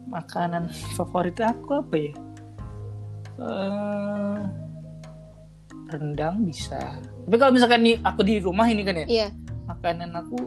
Makanan 0.07 0.65
favorit 0.95 1.37
aku 1.37 1.77
apa 1.77 1.95
ya? 1.95 2.13
Eh, 3.35 4.39
rendang 5.91 6.41
bisa. 6.41 6.79
Tapi 7.27 7.37
kalau 7.37 7.53
misalkan 7.53 7.83
nih 7.83 8.01
aku 8.01 8.21
di 8.23 8.39
rumah 8.39 8.65
ini 8.65 8.81
kan 8.81 8.97
ya, 8.97 9.07
iya 9.07 9.29
makanan 9.65 10.15
aku 10.15 10.39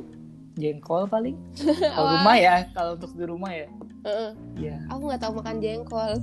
jengkol 0.56 1.06
paling. 1.06 1.38
Kalau 1.94 2.18
rumah 2.18 2.36
ya, 2.36 2.66
kalau 2.72 2.98
untuk 2.98 3.14
di 3.14 3.26
rumah 3.26 3.52
ya. 3.54 3.68
Iya. 4.58 4.78
aku 4.88 5.02
nggak 5.06 5.22
tahu 5.22 5.34
makan 5.38 5.56
jengkol. 5.60 6.12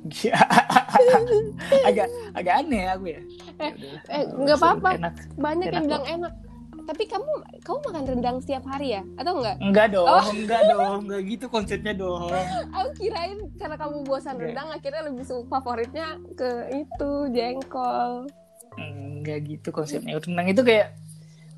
agak 1.88 2.06
agak 2.32 2.54
aneh 2.56 2.84
aku 2.88 3.04
ya. 3.08 3.20
Eh, 3.58 3.70
Yaudah. 3.70 4.00
eh, 4.08 4.24
nggak 4.26 4.56
apa-apa. 4.56 4.90
Banyak 5.36 5.66
Enak 5.66 5.72
yang 5.72 5.82
kok. 5.82 5.86
bilang 5.86 6.06
enak 6.08 6.32
tapi 6.80 7.06
kamu 7.06 7.30
kamu 7.60 7.78
makan 7.86 8.02
rendang 8.04 8.36
setiap 8.40 8.64
hari 8.66 8.88
ya 8.90 9.02
atau 9.14 9.38
enggak 9.38 9.56
Enggak 9.60 9.86
dong, 9.92 10.08
Oh. 10.08 10.24
enggak 10.34 10.62
dong, 10.66 10.98
enggak 11.04 11.22
gitu 11.28 11.46
konsepnya 11.46 11.94
dong. 11.94 12.26
aku 12.74 12.88
kirain 12.96 13.38
karena 13.54 13.76
kamu 13.76 13.96
bosan 14.02 14.34
Nggak. 14.34 14.44
rendang 14.48 14.68
akhirnya 14.72 15.02
lebih 15.04 15.22
suka 15.22 15.46
favoritnya 15.46 16.06
ke 16.34 16.50
itu 16.74 17.10
jengkol 17.30 18.26
Enggak 18.74 19.38
gitu 19.44 19.68
konsepnya. 19.70 20.16
Rendang 20.16 20.48
itu 20.48 20.62
kayak 20.62 20.96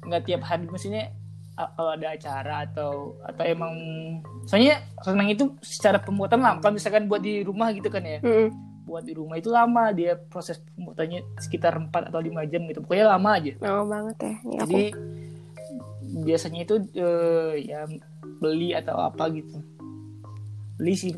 enggak 0.03 0.23
tiap 0.27 0.43
hari 0.43 0.67
maksudnya 0.67 1.15
kalau 1.53 1.93
ada 1.93 2.09
acara 2.11 2.65
atau 2.65 3.21
atau 3.23 3.45
emang 3.45 3.73
soalnya 4.43 4.81
rendang 4.99 5.29
itu 5.29 5.45
secara 5.61 5.97
pembuatan 5.97 6.41
lama 6.41 6.59
kalau 6.59 6.75
misalkan 6.75 7.05
buat 7.05 7.21
di 7.21 7.41
rumah 7.41 7.71
gitu 7.71 7.87
kan 7.87 8.03
ya. 8.03 8.19
Mm-mm. 8.21 8.49
buat 8.83 9.03
di 9.03 9.15
rumah 9.15 9.37
itu 9.37 9.47
lama 9.47 9.89
dia 9.91 10.19
proses 10.19 10.59
pembuatannya 10.75 11.23
sekitar 11.39 11.79
4 11.79 12.11
atau 12.11 12.19
5 12.19 12.29
jam 12.47 12.67
gitu. 12.67 12.83
Pokoknya 12.83 13.07
lama 13.09 13.31
aja. 13.33 13.53
Lama 13.59 13.83
banget 13.87 14.17
ya 14.19 14.35
Ini 14.43 14.57
aku. 14.59 14.67
Jadi 14.67 14.83
biasanya 16.19 16.61
itu 16.61 16.75
eh, 16.93 17.55
ya 17.65 17.87
beli 18.39 18.75
atau 18.75 18.99
apa 18.99 19.31
gitu. 19.31 19.63
Beli 20.75 20.95
sih 20.95 21.15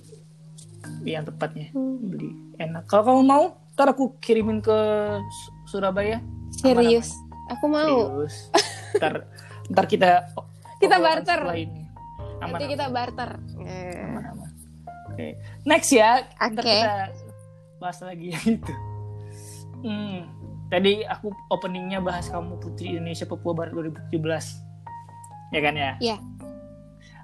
yang 1.02 1.24
tepatnya 1.24 1.72
Hmm. 1.72 2.04
beli. 2.04 2.30
Enak. 2.56 2.84
Kalau 2.84 3.02
kamu 3.02 3.22
mau 3.22 3.44
ntar 3.72 3.90
aku 3.90 4.20
kirimin 4.20 4.60
ke 4.60 4.78
Su- 5.24 5.52
Surabaya. 5.72 6.20
Serius? 6.52 7.10
Aku 7.50 7.66
mau. 7.66 8.20
Serius. 8.20 8.52
ntar 8.94 9.24
ntar 9.68 9.86
kita 9.86 10.28
Kita 10.76 11.00
barter. 11.00 11.40
ini. 11.56 11.82
Aman 12.38 12.60
nanti 12.60 12.64
aman, 12.66 12.72
kita 12.76 12.86
barter. 12.88 13.30
Aman, 13.56 14.24
aman. 14.26 14.50
oke. 15.08 15.28
Next 15.64 15.90
ya. 15.90 16.26
Ntar 16.36 16.60
Oke. 16.60 16.74
kita 16.74 16.94
bahas 17.78 17.98
lagi 18.00 18.26
yang 18.30 18.44
itu. 18.50 18.74
Hmm. 19.80 20.18
Tadi 20.68 21.04
aku 21.04 21.28
openingnya 21.48 22.00
bahas 22.00 22.26
kamu 22.26 22.56
Putri 22.58 22.92
Indonesia 22.92 23.24
Papua 23.24 23.52
Barat 23.52 23.72
2017 23.72 24.16
ya 25.52 25.60
kan 25.60 25.74
ya? 25.76 25.92
Iya. 26.00 26.16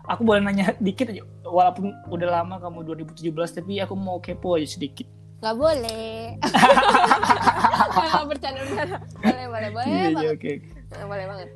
aku 0.07 0.23
boleh 0.23 0.41
nanya 0.41 0.73
dikit 0.79 1.09
aja. 1.09 1.21
Walaupun 1.43 1.91
udah 2.09 2.29
lama 2.41 2.57
kamu 2.59 2.85
2017 2.95 3.33
tapi 3.53 3.79
aku 3.79 3.95
mau 3.95 4.19
kepo 4.19 4.55
aja 4.55 4.69
sedikit. 4.69 5.05
Nggak 5.41 5.57
boleh. 5.57 6.37
Bercanda 8.31 8.61
bercanda 8.63 8.97
boleh 9.19 9.47
boleh 9.49 9.69
boleh 9.73 9.87
Iya, 9.89 10.07
iya, 10.13 10.31
oke 10.31 10.49
oke. 10.53 10.53
Eh, 10.91 11.07
boleh 11.07 11.25
banget 11.27 11.49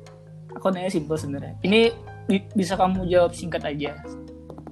aku 0.55 0.71
nanya 0.71 0.89
simpel 0.89 1.19
sebenarnya. 1.19 1.53
Ini 1.61 1.91
bi- 2.25 2.49
bisa 2.55 2.73
kamu 2.73 3.05
jawab 3.05 3.35
singkat 3.35 3.61
aja. 3.61 3.93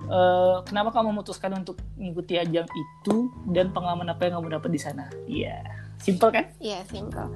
Eh, 0.04 0.56
kenapa 0.68 0.92
kamu 0.92 1.16
memutuskan 1.16 1.52
untuk 1.56 1.80
mengikuti 1.96 2.36
ajang 2.36 2.68
itu 2.68 3.16
dan 3.50 3.72
pengalaman 3.72 4.12
apa 4.12 4.28
yang 4.28 4.42
kamu 4.42 4.60
dapat 4.60 4.70
di 4.70 4.80
sana? 4.80 5.06
Iya. 5.26 5.64
Simpel 6.00 6.30
kan? 6.32 6.46
Iya 6.60 6.84
simple. 6.88 7.28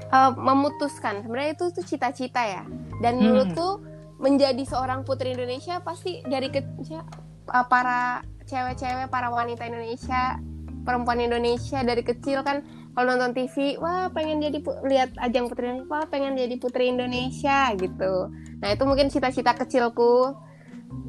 Eh, 0.00 0.32
memutuskan. 0.34 1.22
Sebenarnya 1.22 1.54
itu 1.54 1.64
tuh 1.70 1.84
cita-cita 1.86 2.42
ya. 2.42 2.62
Dan 2.98 3.18
Hmm. 3.18 3.30
menurutku 3.30 3.68
menjadi 4.16 4.64
seorang 4.64 5.04
putri 5.04 5.36
Indonesia 5.36 5.78
pasti 5.80 6.24
dari 6.24 6.48
kecil 6.48 7.04
eh, 7.46 7.66
para 7.70 8.22
cewek-cewek 8.46 9.06
para 9.06 9.30
wanita 9.30 9.66
Indonesia 9.66 10.38
perempuan 10.82 11.18
Indonesia 11.18 11.82
dari 11.82 12.02
kecil 12.02 12.42
kan 12.42 12.62
kalau 12.96 13.12
nonton 13.12 13.36
TV 13.36 13.76
wah 13.76 14.08
pengen 14.08 14.40
jadi 14.40 14.56
lihat 14.88 15.20
ajang 15.20 15.52
putri 15.52 15.68
Indonesia 15.68 15.92
wah 15.92 16.08
pengen 16.08 16.32
jadi 16.32 16.56
putri 16.56 16.88
Indonesia 16.88 17.68
gitu. 17.76 18.32
Nah 18.56 18.68
itu 18.72 18.82
mungkin 18.88 19.12
cita-cita 19.12 19.52
kecilku. 19.52 20.32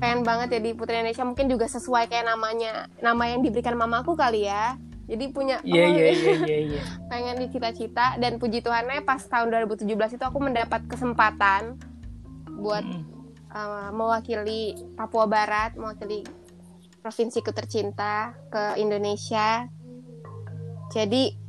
Pengen 0.04 0.28
banget 0.28 0.60
jadi 0.60 0.76
putri 0.76 1.00
Indonesia. 1.00 1.24
Mungkin 1.24 1.48
juga 1.48 1.72
sesuai 1.72 2.12
kayak 2.12 2.28
namanya 2.28 2.92
nama 3.00 3.32
yang 3.32 3.40
diberikan 3.40 3.80
mamaku 3.80 4.20
kali 4.20 4.52
ya. 4.52 4.76
Jadi 5.08 5.32
punya 5.32 5.64
iya 5.64 5.88
oh, 5.88 5.96
iya 5.96 6.12
iya 6.12 6.36
iya 6.44 6.58
iya. 6.76 6.82
pengen 7.08 7.40
di 7.40 7.48
cita-cita. 7.56 8.20
Dan 8.20 8.36
puji 8.36 8.60
Tuhannya 8.60 9.08
pas 9.08 9.24
tahun 9.24 9.48
2017 9.72 9.88
itu 9.88 10.24
aku 10.28 10.40
mendapat 10.44 10.84
kesempatan 10.92 11.80
buat 12.60 12.84
Mm. 12.84 13.06
uh, 13.56 13.90
mewakili 13.96 14.76
Papua 15.00 15.24
Barat, 15.24 15.80
mewakili 15.80 16.28
provinsiku 17.00 17.56
tercinta 17.56 18.36
ke 18.52 18.76
Indonesia. 18.76 19.72
Jadi 20.92 21.47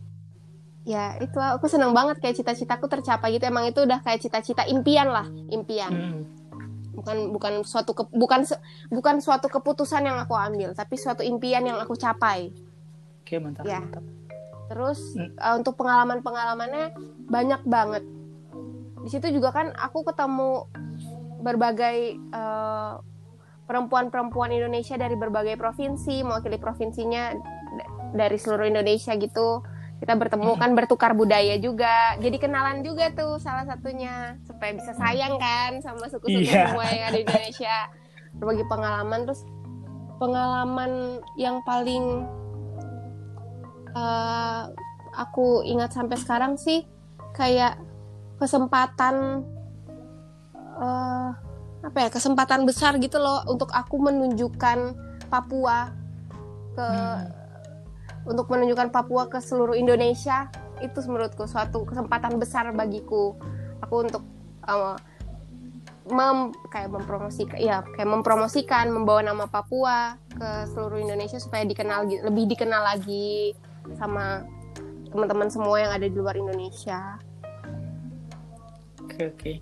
ya 0.89 1.21
itu 1.21 1.37
aku 1.37 1.69
seneng 1.69 1.93
banget 1.93 2.17
kayak 2.17 2.41
cita-citaku 2.41 2.89
tercapai 2.89 3.37
gitu. 3.37 3.45
Emang 3.45 3.69
itu 3.69 3.85
udah 3.85 4.01
kayak 4.01 4.25
cita-cita 4.25 4.65
impian 4.65 5.13
lah, 5.13 5.29
impian. 5.53 5.93
Mm. 5.93 6.21
Bukan 6.97 7.17
bukan 7.31 7.53
suatu 7.63 7.93
ke- 7.93 8.11
bukan 8.11 8.49
bukan 8.89 9.21
suatu 9.21 9.53
keputusan 9.53 10.09
yang 10.09 10.17
aku 10.17 10.33
ambil, 10.33 10.73
tapi 10.73 10.97
suatu 10.97 11.21
impian 11.21 11.63
yang 11.63 11.77
aku 11.77 11.93
capai. 11.95 12.49
oke 13.21 13.35
mantap 13.45 13.69
Ya. 13.69 13.85
mantap 13.85 14.01
Terus 14.69 15.17
Hmm. 15.17 15.33
uh, 15.37 15.55
untuk 15.61 15.77
pengalaman-pengalamannya 15.77 16.97
banyak 17.29 17.61
banget. 17.69 18.05
Di 19.05 19.09
situ 19.13 19.29
juga 19.33 19.53
kan 19.53 19.73
aku 19.77 20.05
ketemu 20.05 20.65
berbagai 21.41 22.17
uh, 22.33 23.01
perempuan-perempuan 23.65 24.49
Indonesia 24.49 24.97
dari 24.97 25.13
berbagai 25.13 25.61
provinsi, 25.61 26.25
mewakili 26.25 26.57
provinsinya 26.57 27.37
dari 28.13 28.37
seluruh 28.41 28.65
Indonesia 28.65 29.13
gitu. 29.17 29.61
Kita 29.99 30.15
bertemu 30.15 30.55
kan 30.55 30.71
bertukar 30.73 31.11
budaya 31.13 31.59
juga. 31.59 32.15
Jadi 32.17 32.39
kenalan 32.39 32.87
juga 32.87 33.11
tuh 33.11 33.37
salah 33.37 33.67
satunya 33.67 34.39
supaya 34.47 34.71
bisa 34.71 34.95
sayang 34.95 35.35
kan 35.37 35.83
sama 35.83 36.07
suku-suku 36.07 36.47
Iya. 36.47 36.71
semua 36.71 36.87
yang 36.87 37.05
ada 37.11 37.19
di 37.19 37.25
Indonesia. 37.27 37.77
Berbagi 38.39 38.65
pengalaman 38.71 39.21
terus 39.27 39.43
pengalaman 40.17 40.93
yang 41.35 41.59
paling 41.63 42.23
eh, 43.93 44.63
aku 45.15 45.67
ingat 45.67 45.91
sampai 45.91 46.15
sekarang 46.15 46.55
sih 46.55 46.87
kayak 47.35 47.79
kesempatan 48.39 49.43
eh, 50.79 51.29
apa 51.79 51.99
ya 51.99 52.09
kesempatan 52.11 52.67
besar 52.67 52.99
gitu 52.99 53.19
loh 53.19 53.43
untuk 53.47 53.71
aku 53.71 53.99
menunjukkan 53.99 54.79
Papua 55.27 55.91
ke 56.73 56.87
Hmm. 56.87 57.38
Untuk 58.25 58.51
menunjukkan 58.51 58.91
Papua 58.91 59.31
ke 59.31 59.39
seluruh 59.39 59.77
Indonesia 59.79 60.51
itu 60.79 60.99
menurutku 61.07 61.47
suatu 61.47 61.83
kesempatan 61.83 62.39
besar 62.39 62.71
bagiku 62.71 63.35
aku 63.83 63.95
untuk 64.07 64.23
eh, 64.67 64.97
mem 66.09 66.57
kayak 66.73 66.89
mempromosikan 66.89 67.59
ya 67.61 67.85
kayak 67.85 68.09
mempromosikan 68.09 68.89
membawa 68.89 69.21
nama 69.21 69.45
Papua 69.45 70.17
ke 70.33 70.49
seluruh 70.73 71.05
Indonesia 71.05 71.37
supaya 71.37 71.69
dikenal 71.69 72.09
lebih 72.09 72.49
dikenal 72.49 72.83
lagi 72.97 73.53
sama 73.97 74.45
teman-teman 75.13 75.49
semua 75.49 75.77
yang 75.81 75.93
ada 75.93 76.07
di 76.09 76.17
luar 76.17 76.37
Indonesia. 76.37 77.17
Oke 79.05 79.33
oke. 79.33 79.53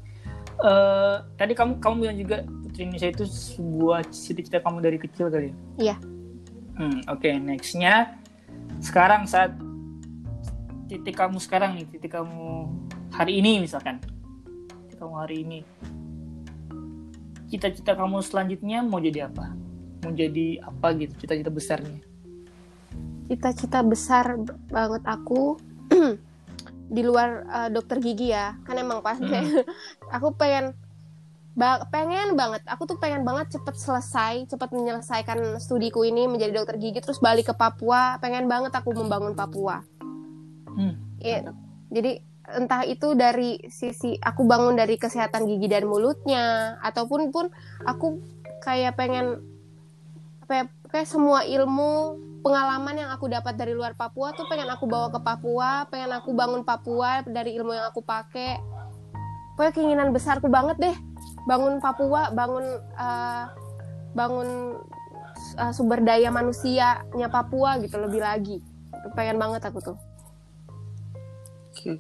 Eh, 0.57 1.17
tadi 1.37 1.53
kamu 1.53 1.79
kamu 1.85 1.95
bilang 2.01 2.19
juga 2.19 2.37
Putri 2.65 2.89
Indonesia 2.89 3.11
itu 3.13 3.25
sebuah 3.29 4.09
cita-cita 4.09 4.59
kamu 4.65 4.79
dari 4.81 4.99
kecil 4.99 5.29
kali 5.29 5.53
ya? 5.53 5.55
Iya. 5.77 5.97
Hmm, 6.77 7.01
oke, 7.09 7.29
nextnya 7.41 8.17
sekarang 8.81 9.27
saat 9.27 9.55
titik 10.87 11.19
kamu 11.19 11.43
sekarang 11.43 11.75
nih, 11.79 11.87
titik 11.91 12.15
kamu 12.15 12.71
hari 13.11 13.43
ini 13.43 13.63
misalkan, 13.63 13.99
titik 14.87 14.99
kamu 15.03 15.15
hari 15.19 15.37
ini, 15.43 15.61
cita-cita 17.51 17.99
kamu 17.99 18.23
selanjutnya 18.23 18.83
mau 18.87 19.03
jadi 19.03 19.31
apa? 19.31 19.55
Mau 20.07 20.15
jadi 20.15 20.63
apa 20.63 20.95
gitu, 20.95 21.13
cita-cita 21.19 21.51
besarnya? 21.51 21.99
Cita-cita 23.27 23.83
besar 23.83 24.39
banget 24.71 25.03
aku 25.03 25.59
di 26.95 27.03
luar 27.03 27.43
eh, 27.51 27.69
dokter 27.75 27.99
gigi 27.99 28.31
ya. 28.31 28.55
Kan 28.63 28.79
emang 28.79 29.03
pas 29.03 29.19
Hmm. 29.19 29.67
aku 30.15 30.31
pengen 30.39 30.79
ba- 31.57 31.89
pengen 31.89 32.37
banget. 32.37 32.63
Aku 32.69 32.85
tuh 32.85 33.01
pengen 33.01 33.25
banget 33.25 33.57
cepet 33.57 33.75
selesai, 33.75 34.45
cepet 34.47 34.71
menyelesaikan 34.77 35.57
studiku 35.59 36.05
ini 36.05 36.29
menjadi 36.29 36.53
dokter 36.53 36.77
gigi 36.77 37.01
terus 37.01 37.19
balik 37.19 37.51
ke 37.51 37.55
Papua. 37.57 38.21
Pengen 38.21 38.47
banget 38.47 38.77
aku 38.77 38.93
membangun 38.93 39.33
Papua. 39.33 39.81
Hmm, 40.77 40.95
Iya. 41.19 41.51
Jadi 41.89 42.21
entah 42.47 42.87
itu 42.87 43.17
dari 43.19 43.59
sisi 43.67 44.15
aku 44.23 44.47
bangun 44.47 44.79
dari 44.79 44.95
kesehatan 45.01 45.51
gigi 45.51 45.67
dan 45.67 45.89
mulutnya 45.89 46.77
ataupun 46.79 47.35
pun 47.35 47.51
aku 47.83 48.23
kayak 48.63 48.95
pengen 48.95 49.43
apa 50.47 50.53
ya, 50.55 50.65
kayak 50.95 51.11
semua 51.11 51.43
ilmu 51.43 52.15
pengalaman 52.47 53.03
yang 53.03 53.11
aku 53.11 53.27
dapat 53.27 53.59
dari 53.59 53.75
luar 53.75 53.99
Papua 53.99 54.31
tuh 54.31 54.47
pengen 54.47 54.71
aku 54.71 54.87
bawa 54.87 55.11
ke 55.11 55.19
Papua, 55.19 55.91
pengen 55.91 56.15
aku 56.15 56.31
bangun 56.37 56.63
Papua 56.63 57.27
dari 57.27 57.59
ilmu 57.59 57.75
yang 57.75 57.91
aku 57.91 58.05
pakai. 58.05 58.63
Pokoknya 59.57 59.73
keinginan 59.73 60.09
besarku 60.13 60.47
banget 60.53 60.77
deh 60.79 60.97
bangun 61.47 61.79
Papua, 61.79 62.35
bangun 62.35 62.67
eh, 62.99 63.45
bangun 64.13 64.49
eh, 65.57 65.73
sumber 65.73 66.03
daya 66.03 66.29
manusianya 66.29 67.29
Papua 67.31 67.79
gitu 67.81 67.97
lebih 68.03 68.21
lagi. 68.21 68.59
Pengen 69.15 69.39
banget 69.39 69.63
aku 69.65 69.79
tuh. 69.81 69.97
oke. 71.71 71.93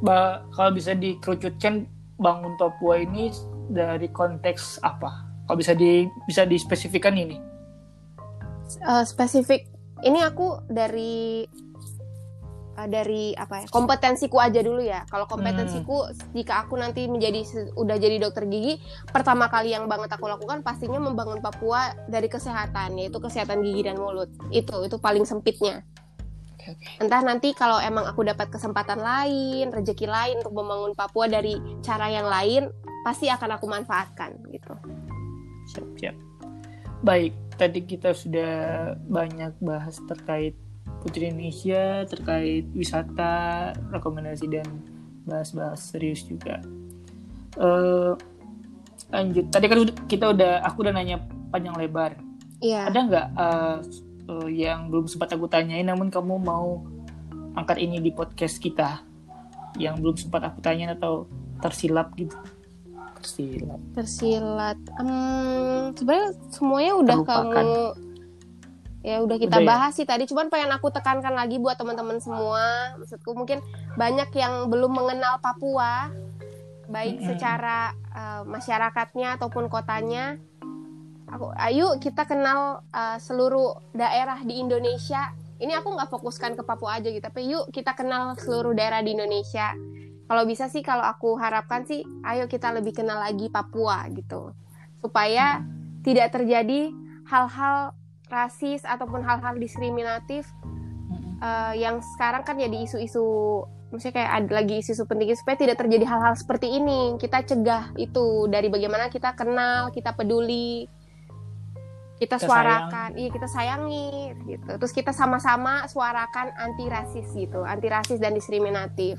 Ba- 0.00 0.46
kalau 0.54 0.70
bisa 0.72 0.94
dikerucutkan 0.94 1.84
bangun 2.16 2.54
Papua 2.56 3.02
ini 3.02 3.34
dari 3.68 4.06
konteks 4.08 4.80
apa? 4.86 5.26
Kalau 5.44 5.58
bisa 5.58 5.74
di 5.74 6.06
bisa 6.30 6.46
dispesifikkan 6.46 7.18
ini? 7.18 7.36
Eh, 8.78 9.04
spesifik 9.04 9.66
ini 10.06 10.22
aku 10.22 10.62
dari 10.70 11.42
dari 12.86 13.34
apa 13.34 13.64
ya 13.64 13.66
kompetensiku 13.68 14.38
aja 14.38 14.60
dulu 14.62 14.80
ya. 14.80 15.04
Kalau 15.08 15.26
kompetensiku 15.26 16.08
jika 16.32 16.64
aku 16.64 16.78
nanti 16.78 17.10
menjadi 17.10 17.44
udah 17.76 17.96
jadi 17.98 18.16
dokter 18.22 18.46
gigi 18.46 18.78
pertama 19.10 19.50
kali 19.50 19.74
yang 19.74 19.90
banget 19.90 20.12
aku 20.14 20.30
lakukan 20.30 20.62
pastinya 20.64 21.00
membangun 21.02 21.42
Papua 21.42 21.92
dari 22.08 22.30
kesehatan 22.30 22.96
yaitu 22.96 23.18
kesehatan 23.18 23.60
gigi 23.60 23.84
dan 23.84 23.98
mulut. 23.98 24.30
Itu 24.54 24.86
itu 24.86 24.96
paling 24.96 25.26
sempitnya. 25.26 25.82
Entah 27.00 27.24
nanti 27.24 27.56
kalau 27.56 27.80
emang 27.80 28.04
aku 28.04 28.20
dapat 28.22 28.52
kesempatan 28.52 29.00
lain 29.00 29.72
rezeki 29.72 30.06
lain 30.06 30.44
untuk 30.44 30.54
membangun 30.54 30.92
Papua 30.92 31.26
dari 31.26 31.56
cara 31.80 32.12
yang 32.12 32.28
lain 32.28 32.68
pasti 33.02 33.32
akan 33.32 33.56
aku 33.56 33.66
manfaatkan 33.66 34.36
gitu. 34.52 34.72
Siap, 35.72 35.86
siap. 35.96 36.16
Baik, 37.00 37.32
tadi 37.56 37.80
kita 37.88 38.12
sudah 38.12 38.52
banyak 39.08 39.56
bahas 39.64 39.96
terkait 40.04 40.52
Putri 41.00 41.30
Indonesia, 41.32 42.04
terkait 42.04 42.68
wisata, 42.74 43.72
rekomendasi 43.94 44.46
dan 44.50 44.66
bahas-bahas 45.24 45.80
serius 45.80 46.26
juga. 46.26 46.60
Eh, 47.56 48.12
lanjut, 49.10 49.44
tadi 49.48 49.66
kan 49.66 49.78
kita 50.06 50.24
udah, 50.34 50.52
aku 50.66 50.86
udah 50.86 50.92
nanya 50.94 51.22
panjang 51.50 51.74
lebar. 51.78 52.14
iya 52.60 52.86
Ada 52.90 52.98
nggak 53.06 53.26
eh, 53.32 53.76
eh, 54.28 54.48
yang 54.66 54.92
belum 54.92 55.08
sempat 55.08 55.32
aku 55.34 55.48
tanyain, 55.48 55.86
namun 55.86 56.12
kamu 56.12 56.36
mau 56.36 56.84
angkat 57.56 57.82
ini 57.82 57.98
di 57.98 58.12
podcast 58.14 58.60
kita, 58.62 59.02
yang 59.80 59.98
belum 59.98 60.14
sempat 60.14 60.52
aku 60.52 60.60
tanyain 60.62 60.94
atau 60.94 61.26
tersilap 61.64 62.12
gitu? 62.16 62.36
Tersilap. 63.20 63.80
tersilat 63.92 64.80
Em, 64.96 65.92
sebenarnya 65.92 66.30
semuanya 66.48 66.92
udah 66.96 67.16
Terlupakan. 67.20 67.52
kamu 67.52 67.76
ya 69.00 69.24
udah 69.24 69.36
kita 69.40 69.60
Udah 69.60 69.64
ya? 69.64 69.68
bahas 69.68 69.92
sih 69.96 70.04
tadi 70.04 70.28
cuman 70.28 70.52
pengen 70.52 70.70
aku 70.76 70.92
tekankan 70.92 71.32
lagi 71.32 71.56
buat 71.56 71.80
teman-teman 71.80 72.20
semua. 72.20 72.96
Maksudku 73.00 73.32
mungkin 73.32 73.64
banyak 73.96 74.28
yang 74.36 74.68
belum 74.68 74.92
mengenal 74.92 75.40
Papua 75.40 76.12
baik 76.90 77.22
Mm-mm. 77.22 77.28
secara 77.32 77.94
eh, 78.12 78.42
masyarakatnya 78.44 79.40
ataupun 79.40 79.72
kotanya. 79.72 80.36
Aku 81.30 81.54
ayo 81.56 81.96
kita 81.96 82.28
kenal 82.28 82.84
eh, 82.92 83.16
seluruh 83.22 83.80
daerah 83.96 84.42
di 84.44 84.60
Indonesia. 84.60 85.32
Ini 85.60 85.76
aku 85.76 85.92
nggak 85.92 86.08
fokuskan 86.08 86.56
ke 86.56 86.62
Papua 86.64 87.00
aja 87.00 87.08
gitu 87.12 87.20
tapi 87.20 87.44
yuk 87.48 87.68
kita 87.68 87.92
kenal 87.92 88.36
seluruh 88.36 88.76
daerah 88.76 89.00
di 89.00 89.16
Indonesia. 89.16 89.72
Kalau 90.30 90.46
bisa 90.46 90.70
sih 90.70 90.84
kalau 90.84 91.02
aku 91.02 91.34
harapkan 91.40 91.82
sih 91.88 92.06
ayo 92.22 92.46
kita 92.46 92.70
lebih 92.70 92.92
kenal 92.92 93.18
lagi 93.18 93.48
Papua 93.48 94.04
gitu. 94.12 94.52
Supaya 95.00 95.64
tidak 96.04 96.36
terjadi 96.36 96.92
hal-hal 97.28 97.92
rasis 98.30 98.86
ataupun 98.86 99.20
hal-hal 99.20 99.58
diskriminatif 99.58 100.46
eh, 101.42 101.74
yang 101.76 101.98
sekarang 102.16 102.46
kan 102.46 102.56
jadi 102.56 102.86
isu-isu 102.86 103.26
maksudnya 103.90 104.22
kayak 104.22 104.30
ada 104.38 104.50
lagi 104.62 104.74
isu-isu 104.78 105.02
penting 105.04 105.34
supaya 105.34 105.58
tidak 105.58 105.76
terjadi 105.82 106.06
hal-hal 106.06 106.34
seperti 106.38 106.78
ini. 106.78 107.18
Kita 107.18 107.42
cegah 107.42 107.90
itu 107.98 108.46
dari 108.46 108.70
bagaimana 108.70 109.10
kita 109.10 109.34
kenal 109.34 109.90
kita 109.90 110.14
peduli 110.14 110.86
kita, 112.20 112.36
Kita 112.36 112.46
suarakan. 112.52 113.16
iya 113.16 113.32
kita 113.32 113.48
sayangi 113.48 114.30
gitu. 114.46 114.70
Terus 114.76 114.92
kita 114.92 115.10
sama-sama 115.10 115.88
suarakan 115.88 116.52
anti 116.54 116.84
rasis 116.86 117.26
gitu 117.32 117.64
anti 117.64 117.88
rasis 117.88 118.20
dan 118.20 118.36
diskriminatif 118.36 119.16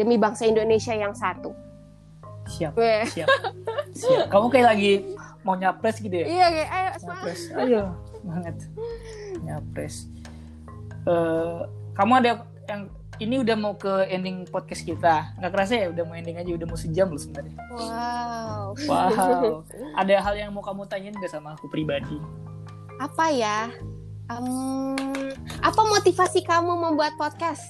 demi 0.00 0.16
bangsa 0.16 0.48
Indonesia 0.48 0.96
yang 0.96 1.12
satu. 1.12 1.52
Siap. 2.48 2.72
Weh. 2.74 3.04
siap 3.12 3.28
siap. 3.92 4.32
Kamu 4.32 4.48
kayak 4.48 4.66
lagi 4.72 4.92
mau 5.44 5.60
nyapres 5.60 6.00
gitu 6.00 6.24
ya? 6.24 6.26
Iya 6.26 6.46
kayak 6.48 6.70
ayo 6.72 6.88
semangat. 6.96 7.22
Nyapres 7.22 7.40
ayo 7.52 7.82
banget. 8.24 8.56
Nyapres. 9.42 10.06
Eh, 11.08 11.60
kamu 11.94 12.12
ada 12.20 12.46
yang 12.68 12.82
ini 13.18 13.42
udah 13.42 13.56
mau 13.58 13.74
ke 13.74 14.06
ending 14.10 14.46
podcast 14.46 14.86
kita. 14.86 15.34
Nggak 15.42 15.52
kerasa 15.52 15.72
ya 15.74 15.86
udah 15.90 16.04
mau 16.06 16.14
ending 16.14 16.38
aja 16.38 16.50
udah 16.54 16.66
mau 16.70 16.78
sejam 16.78 17.10
loh 17.10 17.18
sebenarnya. 17.18 17.54
Wow. 17.74 18.66
Wow. 18.86 19.66
Ada 20.00 20.22
hal 20.22 20.34
yang 20.38 20.50
mau 20.54 20.62
kamu 20.62 20.86
tanyain 20.86 21.14
nggak 21.14 21.32
sama 21.32 21.58
aku 21.58 21.66
pribadi? 21.66 22.14
Apa 23.02 23.30
ya? 23.34 23.70
Em, 24.28 25.24
apa 25.64 25.82
motivasi 25.88 26.44
kamu 26.44 26.76
membuat 26.76 27.16
podcast 27.16 27.64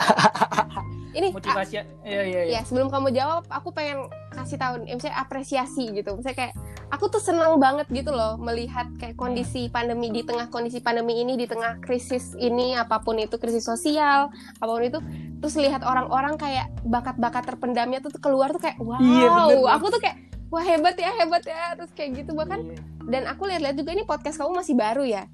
ini 1.12 1.28
motivasi 1.32 1.72
ya 1.76 1.84
ya 2.04 2.22
ya, 2.24 2.40
ya 2.56 2.60
sebelum 2.64 2.88
kamu 2.88 3.12
jawab 3.12 3.44
aku 3.52 3.68
pengen 3.76 4.08
kasih 4.32 4.56
tahu 4.56 4.80
misalnya 4.88 5.20
apresiasi 5.20 5.92
gitu. 5.92 6.16
Misalnya 6.16 6.48
kayak 6.48 6.54
aku 6.88 7.12
tuh 7.12 7.20
senang 7.20 7.60
banget 7.60 7.84
gitu 7.92 8.12
loh 8.12 8.40
melihat 8.40 8.88
kayak 8.96 9.16
kondisi 9.20 9.68
pandemi 9.68 10.08
di 10.08 10.24
tengah 10.24 10.48
kondisi 10.48 10.80
pandemi 10.80 11.20
ini 11.20 11.36
di 11.36 11.44
tengah 11.44 11.80
krisis 11.84 12.32
ini 12.40 12.72
apa 12.72 13.04
pun 13.04 13.20
itu 13.20 13.36
krisis 13.36 13.68
sosial 13.68 14.32
apa 14.32 14.70
pun 14.72 14.82
itu. 14.82 14.98
Terus 15.44 15.54
lihat 15.60 15.84
orang-orang 15.84 16.40
kayak 16.40 16.72
bakat-bakat 16.88 17.44
terpendamnya 17.44 18.00
tuh 18.00 18.12
keluar 18.16 18.48
tuh 18.56 18.62
kayak 18.64 18.80
wow 18.80 18.96
Iya, 18.96 19.28
bener, 19.28 19.68
aku 19.68 19.86
tuh 19.92 20.00
kayak 20.00 20.16
wah 20.48 20.64
hebat 20.64 20.96
ya 20.96 21.10
hebat 21.20 21.44
ya. 21.44 21.76
Terus 21.76 21.92
kayak 21.92 22.24
gitu 22.24 22.32
bahkan. 22.32 22.64
Iya. 22.64 22.80
dan 23.02 23.26
aku 23.26 23.50
lihat-lihat 23.50 23.74
juga 23.74 23.90
ini 23.98 24.06
podcast 24.06 24.38
kamu 24.38 24.62
masih 24.62 24.78
baru 24.78 25.02
ya? 25.02 25.26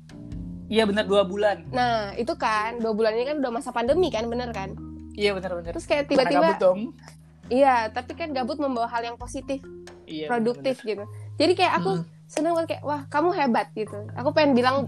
Iya 0.73 0.89
benar 0.89 1.05
dua 1.05 1.29
bulan. 1.29 1.69
Nah 1.69 2.17
itu 2.17 2.33
kan 2.41 2.81
dua 2.81 2.97
bulan 2.97 3.13
ini 3.13 3.29
kan 3.29 3.37
udah 3.45 3.53
masa 3.53 3.77
pandemi 3.77 4.09
kan 4.09 4.25
bener 4.25 4.49
kan 4.57 4.88
iya 5.19 5.35
benar 5.35 5.59
benar 5.59 5.75
terus 5.75 5.89
kayak 5.91 6.07
tiba-tiba 6.07 6.55
dong 6.63 6.95
iya 7.51 7.91
tapi 7.91 8.15
kan 8.15 8.31
gabut 8.31 8.63
membawa 8.63 8.87
hal 8.87 9.03
yang 9.03 9.19
positif 9.19 9.59
iya 10.07 10.31
produktif 10.31 10.79
gitu. 10.87 11.03
Jadi 11.37 11.53
kayak 11.53 11.83
aku 11.83 11.91
Hmm. 12.01 12.05
seneng 12.25 12.53
banget 12.55 12.79
kayak 12.79 12.85
wah 12.85 13.03
kamu 13.09 13.29
hebat 13.35 13.69
gitu. 13.75 14.09
Aku 14.15 14.31
pengen 14.33 14.53
bilang 14.53 14.87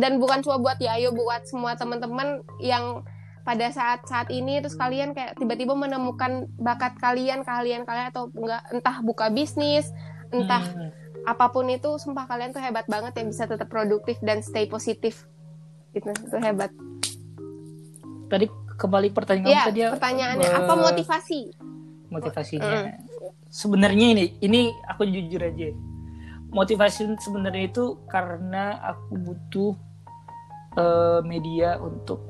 dan 0.00 0.16
bukan 0.16 0.40
cuma 0.40 0.56
buat 0.56 0.80
Yayo 0.80 1.12
buat 1.12 1.44
semua 1.44 1.76
teman-teman 1.76 2.40
yang 2.60 3.04
pada 3.44 3.68
saat 3.68 4.04
saat 4.04 4.28
ini 4.28 4.60
terus 4.60 4.76
kalian 4.76 5.12
kayak 5.12 5.36
tiba-tiba 5.36 5.72
menemukan 5.72 6.44
bakat 6.56 6.96
kalian 7.00 7.44
kalian 7.44 7.84
kalian 7.84 8.12
atau 8.12 8.28
enggak 8.32 8.60
entah 8.68 8.96
buka 9.00 9.28
bisnis 9.28 9.88
entah 10.28 10.60
Hmm. 10.60 10.92
apa 11.24 11.48
pun 11.48 11.64
itu 11.68 11.96
sumpah 11.96 12.24
kalian 12.24 12.52
tuh 12.52 12.60
hebat 12.60 12.84
banget 12.84 13.16
yang 13.16 13.28
bisa 13.28 13.44
tetap 13.44 13.68
produktif 13.68 14.20
dan 14.20 14.40
stay 14.40 14.68
positif 14.68 15.24
gitu 15.92 16.12
itu 16.12 16.36
hebat 16.36 16.68
tadi 18.28 18.48
kembali 18.78 19.10
pertanyaan 19.10 19.50
ya 19.50 19.62
tadi 19.66 19.80
pertanyaannya 19.90 20.48
eh, 20.48 20.54
apa 20.54 20.72
motivasi? 20.78 21.40
Motivasinya. 22.14 22.94
Sebenarnya 23.50 24.06
ini 24.14 24.24
ini 24.40 24.60
aku 24.86 25.02
jujur 25.04 25.42
aja. 25.42 25.74
Motivasi 26.48 27.12
sebenarnya 27.20 27.68
itu 27.68 27.98
karena 28.08 28.78
aku 28.80 29.12
butuh 29.20 29.72
uh, 30.78 31.20
media 31.26 31.76
untuk 31.82 32.22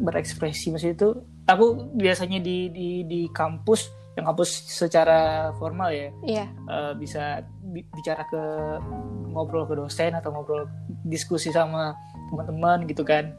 berekspresi. 0.00 0.72
Maksudnya 0.72 0.96
itu 0.96 1.08
aku 1.44 1.66
biasanya 1.98 2.38
di 2.40 2.70
di 2.72 2.88
di 3.04 3.20
kampus 3.28 3.90
yang 4.16 4.34
kampus 4.34 4.66
secara 4.66 5.50
formal 5.62 5.94
ya 5.94 6.10
Iya. 6.26 6.46
uh, 6.66 6.92
bisa 6.98 7.38
bi- 7.62 7.86
bicara 7.94 8.26
ke 8.26 8.42
ngobrol 9.30 9.62
ke 9.70 9.78
dosen 9.78 10.10
atau 10.10 10.34
ngobrol 10.34 10.66
diskusi 11.06 11.54
sama 11.54 11.94
teman-teman 12.26 12.82
gitu 12.90 13.06
kan 13.06 13.30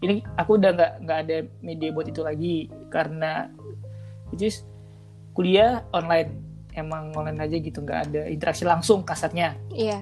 ini 0.00 0.24
aku 0.34 0.56
udah 0.56 0.70
nggak 0.72 0.92
nggak 1.04 1.18
ada 1.24 1.36
media 1.60 1.92
buat 1.92 2.08
itu 2.08 2.20
lagi 2.20 2.56
karena 2.88 3.52
which 4.30 4.42
is 4.42 4.64
kuliah 5.32 5.84
online. 5.92 6.40
Emang 6.70 7.10
online 7.12 7.42
aja 7.42 7.58
gitu 7.58 7.82
nggak 7.82 8.00
ada 8.08 8.22
interaksi 8.26 8.62
langsung 8.64 9.02
kasarnya. 9.02 9.56
Iya. 9.70 10.00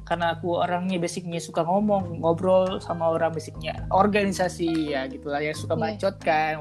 karena 0.00 0.34
aku 0.34 0.58
orangnya 0.58 0.98
basicnya 0.98 1.38
suka 1.38 1.62
ngomong 1.62 2.18
ngobrol 2.18 2.82
sama 2.82 3.14
orang 3.14 3.30
basicnya. 3.30 3.86
Organisasi 3.94 4.90
ya 4.90 5.06
gitulah. 5.06 5.38
Yang 5.38 5.62
suka 5.62 5.78
Iya. 5.78 5.82
bacot 5.86 6.16
kan. 6.18 6.54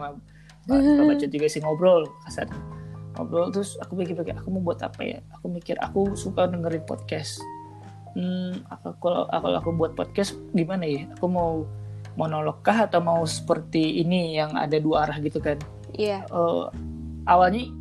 Suka 0.69 1.03
bacot 1.09 1.29
juga 1.33 1.47
sih 1.49 1.57
ngobrol 1.65 2.05
kasar. 2.21 2.45
Ngobrol 3.17 3.49
terus 3.49 3.73
aku 3.81 3.97
mikir 3.97 4.13
pikir 4.13 4.37
aku 4.37 4.53
mau 4.53 4.61
buat 4.61 4.85
apa 4.85 5.01
ya? 5.01 5.25
Aku 5.33 5.49
mikir 5.49 5.81
aku 5.81 6.13
suka 6.13 6.45
dengerin 6.45 6.85
podcast. 6.85 7.41
Hmm 8.13 8.61
aku- 8.69 9.01
kalau 9.01 9.25
kalau 9.25 9.57
aku 9.57 9.69
buat 9.73 9.97
podcast 9.97 10.37
gimana 10.53 10.85
ya? 10.85 11.09
Aku 11.17 11.25
mau 11.25 11.65
monolog 12.19 12.59
kah 12.59 12.91
atau 12.91 12.99
mau 12.99 13.23
seperti 13.23 14.03
ini 14.03 14.35
yang 14.35 14.51
ada 14.59 14.75
dua 14.75 15.07
arah 15.07 15.23
gitu 15.23 15.39
kan? 15.39 15.55
Iya. 15.95 16.27
Eh, 16.27 16.65
awalnya 17.23 17.71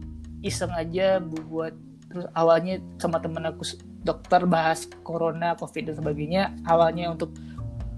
iseng 0.46 0.70
aja 0.70 1.18
bu- 1.18 1.42
buat 1.50 1.74
terus 2.06 2.30
awalnya 2.38 2.78
sama 3.02 3.18
temen 3.18 3.42
aku 3.44 3.66
dokter 4.06 4.46
bahas 4.46 4.86
corona 5.02 5.58
covid 5.58 5.92
dan 5.92 5.94
sebagainya 5.98 6.56
awalnya 6.64 7.12
untuk 7.12 7.34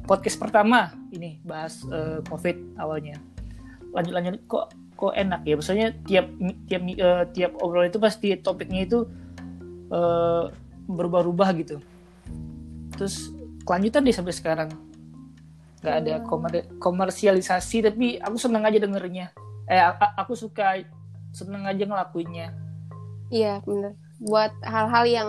podcast 0.09 0.41
pertama 0.41 0.91
ini 1.13 1.39
bahas 1.45 1.85
eh, 1.93 2.25
covid 2.25 2.57
awalnya. 2.81 3.21
Lanjut 3.93 4.13
lanjut 4.17 4.35
kok 4.49 4.73
kok 4.97 5.13
enak 5.13 5.45
ya? 5.45 5.55
Maksudnya 5.61 5.89
tiap 6.09 6.27
tiap 6.65 6.83
eh, 6.89 7.25
tiap 7.37 7.53
obrolan 7.61 7.93
itu 7.93 8.01
pasti 8.01 8.33
topiknya 8.41 8.89
itu 8.89 9.05
eh, 9.93 10.45
berubah-ubah 10.89 11.49
gitu. 11.61 11.77
Terus 12.97 13.29
kelanjutan 13.69 14.03
deh 14.09 14.17
sampai 14.17 14.35
sekarang 14.35 14.90
nggak 15.81 15.97
ada 16.05 16.15
Hmm. 16.21 16.27
komer- 16.29 16.69
komersialisasi 16.77 17.77
tapi 17.83 18.07
aku 18.21 18.37
seneng 18.37 18.65
aja 18.65 18.79
dengernya 18.79 19.33
eh 19.65 19.81
aku 20.17 20.37
suka 20.37 20.85
seneng 21.31 21.65
aja 21.65 21.85
ngelakuinnya 21.85 22.53
Iya, 23.31 23.63
bener. 23.63 23.95
Buat 24.19 24.51
hal-hal 24.59 25.05
yang 25.07 25.29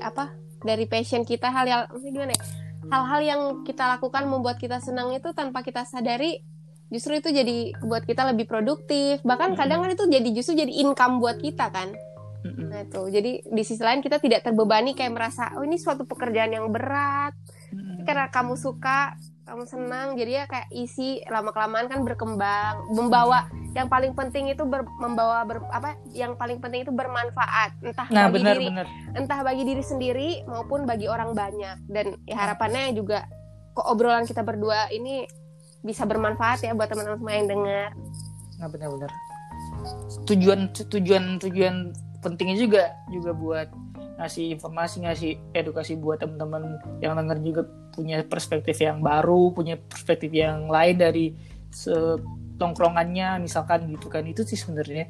apa 0.00 0.32
dari 0.64 0.88
passion 0.88 1.28
kita, 1.28 1.52
hal 1.52 1.68
yang 1.68 1.82
gimana 1.92 2.32
ya? 2.32 2.40
Hal-hal 2.88 3.20
yang 3.20 3.40
kita 3.68 3.84
lakukan 3.84 4.24
membuat 4.24 4.56
kita 4.56 4.80
senang 4.80 5.12
itu 5.12 5.28
tanpa 5.36 5.60
kita 5.60 5.84
sadari 5.84 6.40
justru 6.88 7.20
itu 7.20 7.28
jadi 7.28 7.76
buat 7.84 8.08
kita 8.08 8.32
lebih 8.32 8.48
produktif. 8.48 9.20
Bahkan 9.20 9.60
kadang 9.60 9.84
kan 9.84 9.92
itu 9.92 10.08
jadi 10.08 10.24
justru 10.32 10.56
jadi 10.56 10.72
income 10.72 11.20
buat 11.20 11.36
kita 11.36 11.68
kan. 11.68 11.92
Mm-mm. 12.48 12.72
Nah 12.72 12.80
itu. 12.88 13.12
Jadi 13.12 13.44
di 13.44 13.60
sisi 13.60 13.84
lain 13.84 14.00
kita 14.00 14.16
tidak 14.16 14.40
terbebani 14.40 14.96
kayak 14.96 15.12
merasa 15.12 15.52
oh 15.60 15.64
ini 15.68 15.76
suatu 15.76 16.08
pekerjaan 16.08 16.48
yang 16.48 16.72
berat. 16.72 17.36
Karena 18.08 18.32
kamu 18.32 18.56
suka, 18.56 19.20
kamu 19.44 19.68
senang, 19.68 20.16
jadi 20.16 20.32
ya 20.40 20.44
kayak 20.48 20.68
isi 20.72 21.20
lama 21.28 21.52
kelamaan 21.52 21.86
kan 21.86 22.00
berkembang, 22.00 22.88
membawa 22.96 23.44
yang 23.76 23.92
paling 23.92 24.16
penting 24.16 24.48
itu 24.48 24.64
ber- 24.64 24.88
membawa 24.96 25.44
ber- 25.44 25.68
apa? 25.68 26.00
Yang 26.16 26.40
paling 26.40 26.58
penting 26.64 26.88
itu 26.88 26.92
bermanfaat, 26.96 27.76
entah 27.84 28.08
nah 28.08 28.32
bagi 28.32 28.40
benar 28.40 28.54
diri 28.56 28.66
benar. 28.72 28.86
entah 29.12 29.40
bagi 29.44 29.62
diri 29.68 29.84
sendiri 29.84 30.28
maupun 30.48 30.88
bagi 30.88 31.12
orang 31.12 31.36
banyak. 31.36 31.76
Dan 31.84 32.16
ya 32.24 32.40
harapannya 32.40 32.96
juga 32.96 33.28
kok 33.76 33.84
obrolan 33.84 34.24
kita 34.24 34.40
berdua 34.40 34.88
ini 34.88 35.28
bisa 35.84 36.08
bermanfaat 36.08 36.64
ya 36.64 36.72
buat 36.72 36.88
teman-teman 36.88 37.20
semua 37.20 37.34
yang 37.36 37.48
dengar. 37.52 37.88
Nah 38.56 38.68
benar 38.72 38.88
benar 38.96 39.10
tujuan 40.24 40.72
tujuan 40.72 41.24
tujuan 41.40 41.92
pentingnya 42.24 42.56
juga 42.56 42.82
juga 43.12 43.30
buat 43.36 43.68
ngasih 44.16 44.56
informasi 44.56 45.04
ngasih 45.04 45.32
edukasi 45.52 45.98
buat 45.98 46.22
teman-teman 46.22 46.80
yang 47.02 47.18
denger 47.18 47.38
juga 47.44 47.62
punya 47.94 48.26
perspektif 48.26 48.76
yang 48.82 48.98
baru 48.98 49.54
punya 49.54 49.78
perspektif 49.78 50.34
yang 50.34 50.66
lain 50.66 50.98
dari 50.98 51.26
setongkrongannya 51.70 53.40
misalkan 53.40 53.86
gitu 53.90 54.10
kan 54.10 54.26
itu 54.26 54.42
sih 54.42 54.58
sebenarnya 54.58 55.08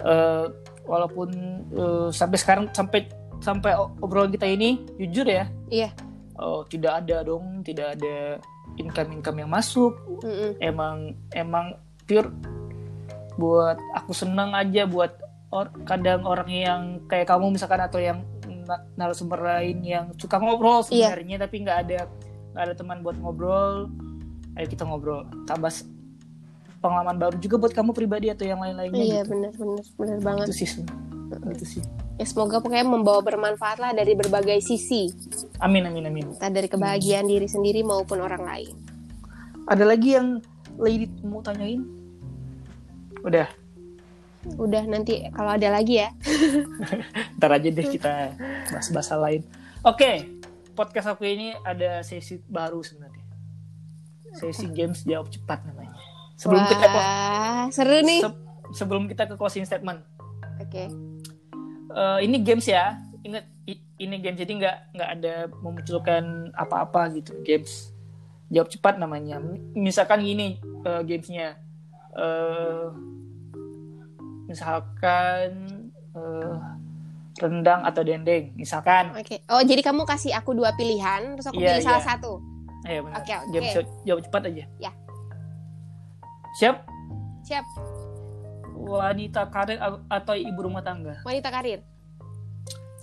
Eh, 0.00 0.46
walaupun 0.88 1.28
eh, 1.76 2.08
sampai 2.08 2.40
sekarang 2.40 2.72
sampai 2.72 3.04
sampai 3.44 3.76
obrolan 4.00 4.32
kita 4.32 4.48
ini 4.48 4.80
jujur 4.96 5.28
ya 5.28 5.44
Iya. 5.68 5.92
oh, 6.40 6.64
tidak 6.64 7.04
ada 7.04 7.20
dong 7.20 7.60
tidak 7.60 8.00
ada 8.00 8.40
income 8.80 9.20
income 9.20 9.44
yang 9.44 9.52
masuk 9.52 9.92
Mm-mm. 10.24 10.56
emang 10.56 11.20
emang 11.36 11.76
pure 12.08 12.32
buat 13.36 13.76
aku 13.92 14.16
seneng 14.16 14.56
aja 14.56 14.88
buat 14.88 15.20
or- 15.52 15.68
kadang 15.84 16.24
orang 16.24 16.48
yang 16.48 16.82
kayak 17.04 17.28
kamu 17.28 17.52
misalkan 17.60 17.84
atau 17.84 18.00
yang 18.00 18.24
narasumber 18.94 19.40
lain 19.40 19.82
yang 19.82 20.04
suka 20.14 20.36
ngobrol 20.38 20.84
Iya. 20.88 21.14
sebenarnya 21.14 21.36
tapi 21.46 21.56
nggak 21.64 21.78
ada 21.86 21.98
nggak 22.54 22.64
ada 22.66 22.74
teman 22.74 22.98
buat 23.00 23.16
ngobrol. 23.18 23.88
Ayo 24.58 24.66
kita 24.66 24.82
ngobrol. 24.82 25.24
Tambah 25.46 25.70
pengalaman 26.80 27.16
baru 27.20 27.36
juga 27.38 27.56
buat 27.60 27.72
kamu 27.76 27.92
pribadi 27.92 28.32
atau 28.32 28.48
yang 28.48 28.58
lain-lainnya 28.58 29.04
iya 29.04 29.20
gitu. 29.22 29.36
benar 29.36 29.52
benar 29.54 29.84
benar 29.96 30.18
banget. 30.24 30.46
Itu 30.50 30.54
sih 30.64 30.68
itu 31.30 31.64
sih. 31.78 31.82
Ya 32.18 32.26
semoga 32.26 32.58
pokoknya 32.58 32.84
membawa 32.84 33.22
bermanfaat 33.22 33.78
lah 33.78 33.92
dari 33.94 34.18
berbagai 34.18 34.58
sisi. 34.60 35.08
Amin 35.62 35.86
amin 35.86 36.10
amin. 36.10 36.26
Entah 36.36 36.50
dari 36.50 36.66
kebahagiaan 36.66 37.30
diri 37.30 37.46
sendiri 37.46 37.80
maupun 37.86 38.18
orang 38.20 38.42
lain. 38.42 38.74
Ada 39.70 39.86
lagi 39.86 40.18
yang 40.18 40.42
lady 40.76 41.06
mau 41.22 41.38
tanyain? 41.40 41.86
Udah 43.22 43.46
udah 44.50 44.82
nanti 44.84 45.28
kalau 45.30 45.52
ada 45.52 45.68
lagi 45.68 46.00
ya 46.00 46.08
ntar 47.36 47.50
aja 47.52 47.68
deh 47.68 47.86
kita 47.86 48.32
bahas-bahas 48.68 49.08
hal 49.08 49.20
lain. 49.20 49.42
Oke, 49.82 50.28
podcast 50.72 51.08
aku 51.08 51.24
ini 51.24 51.52
ada 51.58 52.00
sesi 52.00 52.40
baru 52.42 52.80
sebenarnya. 52.80 53.20
Sesi 54.32 54.64
games 54.68 55.02
jawab 55.02 55.28
cepat 55.28 55.64
namanya. 55.64 55.96
Sebelum 56.34 56.62
kita 56.62 56.86
ke, 56.86 56.88
wah 56.94 57.64
seru 57.68 57.96
nih 58.00 58.20
se- 58.22 58.40
sebelum 58.74 59.04
kita 59.06 59.24
ke 59.24 59.34
closing 59.34 59.64
statement, 59.64 60.00
oke 60.58 60.84
Eh, 61.90 62.18
ini 62.22 62.38
games 62.38 62.64
ya. 62.64 62.96
Ingat 63.20 63.44
i- 63.66 63.84
ini 63.98 64.16
games 64.16 64.38
jadi 64.38 64.52
nggak 64.54 64.76
nggak 64.94 65.10
ada 65.12 65.34
memunculkan 65.58 66.24
apa-apa 66.54 67.10
gitu. 67.12 67.34
Games 67.42 67.90
jawab 68.46 68.68
cepat 68.68 68.94
namanya. 68.96 69.42
Misalkan 69.74 70.22
gini 70.22 70.56
eh, 70.80 71.02
gamesnya. 71.02 71.58
Eh, 72.14 72.86
misalkan 74.50 75.50
eh, 76.10 76.56
rendang 77.38 77.80
atau 77.82 78.02
dendeng. 78.02 78.50
Misalkan 78.52 79.14
oke 79.14 79.46
oh 79.46 79.62
jadi 79.62 79.80
kamu 79.80 80.02
kasih 80.02 80.34
aku 80.34 80.52
dua 80.52 80.74
pilihan 80.74 81.32
terus 81.32 81.46
aku 81.46 81.56
Iya, 81.56 81.78
pilih 81.78 81.86
salah 81.86 82.02
iya. 82.02 82.08
satu 82.10 82.32
Ayo 82.82 83.04
benar. 83.04 83.16
Oke, 83.18 83.32
oke. 83.34 83.48
Game 83.50 83.68
jawab- 83.70 83.92
jawab 84.02 84.20
cepat 84.22 84.42
aja. 84.46 84.64
Ya. 84.78 84.92
Siap? 86.56 86.76
siap 87.40 87.64
Wanita 88.72 89.44
karir 89.46 89.76
atau 90.08 90.34
ibu 90.34 90.60
rumah 90.60 90.80
tangga? 90.80 91.20
wanita 91.22 91.48
karir 91.48 91.84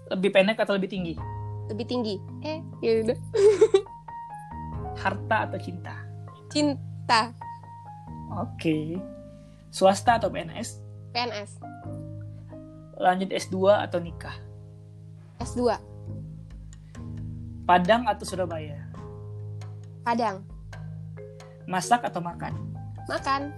Lebih 0.10 0.30
pendek 0.32 0.58
atau 0.58 0.74
lebih 0.74 0.88
tinggi? 0.88 1.14
lebih 1.68 1.84
tinggi 1.84 2.16
eh 2.42 2.60
ya 2.80 3.04
udah 3.04 3.18
Harta 4.98 5.38
atau 5.46 5.58
cinta? 5.58 5.94
cinta 6.48 7.32
Oke. 8.34 9.00
Swasta 9.70 10.16
atau 10.16 10.28
PNS? 10.28 10.80
PNS 11.14 11.62
Lanjut 12.98 13.30
S2 13.30 13.56
atau 13.86 14.00
nikah? 14.02 14.34
S2 15.38 15.78
Padang 17.68 18.08
atau 18.08 18.26
Surabaya? 18.26 18.80
Padang 20.02 20.42
Masak 21.68 22.08
atau 22.08 22.24
makan? 22.24 22.56
makan 23.08 23.52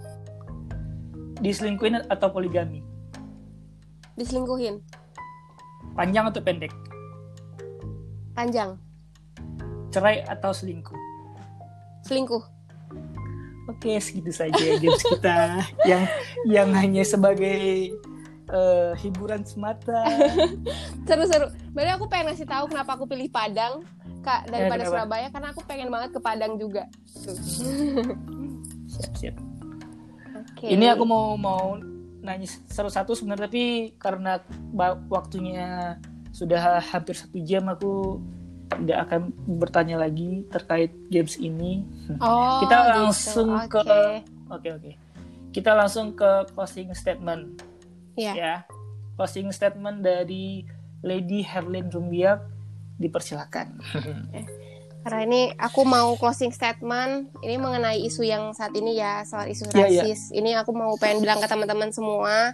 Diselingkuhin 1.39 2.03
atau 2.11 2.27
poligami? 2.29 2.83
diselingkuhin 4.19 4.83
Panjang 5.95 6.27
atau 6.27 6.43
pendek? 6.43 6.73
panjang 8.35 8.75
Cerai 9.89 10.21
atau 10.27 10.51
selingkuh? 10.51 10.99
selingkuh 12.03 12.43
Oke, 13.69 14.01
segitu 14.01 14.33
saja 14.33 14.57
games 14.81 15.03
kita 15.05 15.61
yang 15.85 16.03
yang 16.49 16.69
hanya 16.73 17.05
sebagai 17.05 17.93
eh, 18.49 18.91
hiburan 18.97 19.45
semata. 19.45 20.09
seru-seru 21.07 21.53
Berarti 21.71 21.91
aku 21.93 22.05
pengen 22.09 22.33
ngasih 22.33 22.49
tahu 22.49 22.65
kenapa 22.73 22.97
aku 22.97 23.05
pilih 23.05 23.29
Padang 23.29 23.85
kak 24.19 24.49
daripada 24.51 24.83
kenapa? 24.83 24.91
Surabaya 24.91 25.27
karena 25.31 25.47
aku 25.53 25.61
pengen 25.63 25.89
banget 25.93 26.09
ke 26.11 26.19
Padang 26.19 26.59
juga 26.59 26.83
Tuh. 27.23 27.37
Siap, 28.89 29.13
siap. 29.21 29.35
Oke. 30.33 30.65
Ini 30.65 30.97
aku 30.97 31.05
mau 31.05 31.37
mau 31.37 31.77
nanya 32.25 32.49
satu-satu 32.49 33.13
sebenarnya 33.13 33.47
tapi 33.47 33.93
karena 34.01 34.41
waktunya 35.07 35.95
sudah 36.33 36.81
hampir 36.83 37.13
satu 37.13 37.37
jam 37.45 37.69
aku 37.69 38.17
tidak 38.71 38.99
akan 39.03 39.21
bertanya 39.49 39.97
lagi 39.97 40.45
terkait 40.47 40.93
games 41.07 41.35
ini. 41.35 41.83
Oh, 42.17 42.61
Kita 42.61 42.77
gitu. 42.77 42.89
langsung 43.01 43.49
ke- 43.65 43.81
Oke. 43.81 44.05
Oke 44.49 44.69
oke. 44.71 44.91
Kita 45.49 45.73
langsung 45.73 46.13
ke 46.13 46.29
closing 46.49 46.93
statement 46.93 47.65
Iya. 48.13 48.33
ya. 48.33 48.55
Closing 49.15 49.49
statement 49.49 49.99
dari 49.99 50.63
Lady 50.99 51.41
Herlin 51.41 51.87
Rumbiak 51.87 52.45
dipersilakan. 52.97 53.79
Karena 54.99 55.19
ini 55.23 55.41
aku 55.55 55.81
mau 55.83 56.13
closing 56.13 56.51
statement. 56.51 57.31
Ini 57.39 57.55
mengenai 57.55 58.03
isu 58.03 58.21
yang 58.21 58.51
saat 58.51 58.75
ini 58.75 58.93
ya 58.93 59.23
soal 59.23 59.47
isu 59.47 59.71
Iya, 59.71 59.87
iya. 59.87 60.01
rasis. 60.03 60.29
Ini 60.29 60.59
aku 60.59 60.71
mau 60.71 60.91
pengen 60.95 61.23
bilang 61.23 61.39
ke 61.39 61.47
teman-teman 61.47 61.89
semua, 61.89 62.51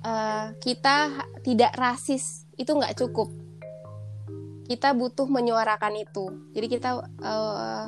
eh, 0.00 0.46
kita 0.58 1.10
tidak 1.40 1.72
rasis 1.74 2.44
itu 2.54 2.68
nggak 2.68 2.94
cukup. 2.96 3.32
Kita 4.68 4.92
butuh 4.92 5.24
menyuarakan 5.26 5.96
itu. 5.96 6.28
Jadi 6.52 6.66
kita 6.68 6.90
eh, 7.24 7.84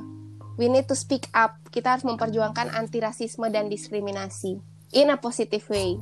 we 0.57 0.67
need 0.73 0.89
to 0.89 0.97
speak 0.97 1.29
up. 1.37 1.61
Kita 1.69 1.97
harus 1.97 2.05
memperjuangkan 2.09 2.73
anti 2.73 2.99
rasisme 3.05 3.47
dan 3.53 3.69
diskriminasi 3.69 4.59
in 4.97 5.13
a 5.13 5.17
positive 5.21 5.63
way. 5.71 6.01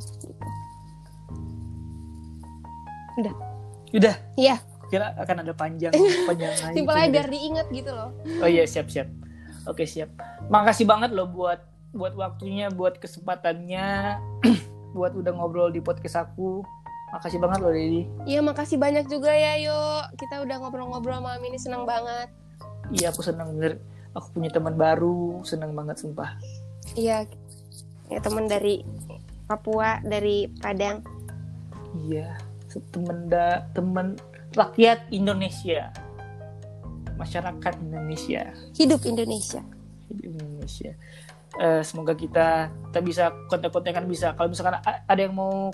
Udah, 3.90 4.14
Iya, 4.38 4.62
kira 4.88 5.16
akan 5.16 5.42
ada 5.44 5.52
panjang 5.52 5.92
panjang 6.28 6.52
simpel 6.54 6.94
aja 6.94 7.08
biar 7.10 7.28
diinget 7.28 7.66
gitu 7.72 7.90
loh. 7.92 8.14
Oh 8.40 8.48
iya 8.48 8.64
siap 8.64 8.88
siap. 8.88 9.08
Oke 9.68 9.84
siap. 9.84 10.08
Makasih 10.48 10.88
banget 10.88 11.12
loh 11.12 11.28
buat 11.28 11.60
buat 11.92 12.14
waktunya, 12.16 12.68
buat 12.72 13.00
kesempatannya, 13.00 14.16
buat 14.96 15.12
udah 15.16 15.32
ngobrol 15.34 15.72
di 15.72 15.80
podcast 15.80 16.28
aku. 16.28 16.64
Makasih 17.08 17.40
banget 17.40 17.58
loh 17.64 17.72
Dedi. 17.72 18.02
Iya, 18.28 18.40
makasih 18.44 18.76
banyak 18.76 19.08
juga 19.08 19.32
ya, 19.32 19.56
yuk. 19.56 20.16
Kita 20.20 20.44
udah 20.44 20.56
ngobrol-ngobrol 20.60 21.24
malam 21.24 21.40
ini 21.44 21.56
senang 21.56 21.88
banget. 21.88 22.28
Iya 22.88 23.12
aku 23.12 23.20
senang 23.20 23.52
denger 23.56 23.76
aku 24.16 24.40
punya 24.40 24.50
teman 24.50 24.74
baru, 24.74 25.44
senang 25.44 25.72
banget 25.76 26.00
sumpah. 26.00 26.34
Iya, 26.96 27.28
ya 28.08 28.18
teman 28.24 28.48
dari 28.48 28.82
Papua, 29.44 30.00
dari 30.04 30.48
Padang. 30.58 31.04
Iya, 32.04 32.36
temen 32.92 33.28
da 33.28 33.68
temen 33.72 34.16
rakyat 34.56 35.08
Indonesia, 35.12 35.92
masyarakat 37.16 37.74
Indonesia, 37.80 38.52
Hidup 38.76 39.04
Indonesia. 39.04 39.60
hidup 40.08 40.40
Indonesia. 40.40 40.92
Eh, 41.60 41.82
semoga 41.84 42.16
kita 42.16 42.72
kita 42.92 43.00
bisa 43.04 43.24
kontak-kontakan 43.48 44.04
bisa. 44.08 44.32
Kalau 44.36 44.48
misalkan 44.52 44.80
ada 44.84 45.20
yang 45.20 45.36
mau 45.36 45.72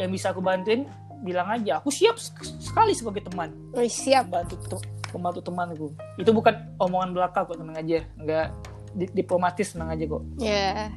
yang 0.00 0.10
bisa 0.12 0.32
aku 0.32 0.40
bantuin, 0.40 0.88
bilang 1.22 1.48
aja. 1.48 1.78
Aku 1.78 1.88
siap 1.88 2.18
sek- 2.18 2.58
sekali 2.58 2.92
sebagai 2.92 3.24
teman. 3.26 3.52
Oh, 3.72 3.84
siap. 3.86 4.28
Membantu 4.28 4.56
te- 4.66 4.90
membantu 5.12 5.40
temanku. 5.44 5.86
Itu 6.18 6.30
bukan 6.32 6.54
omongan 6.80 7.10
belaka 7.14 7.44
kok, 7.46 7.56
tenang 7.60 7.78
aja. 7.78 7.98
Enggak 8.18 8.46
di- 8.92 9.12
diplomatis, 9.12 9.72
tenang 9.72 9.90
aja 9.94 10.04
kok. 10.04 10.22
Ya. 10.40 10.90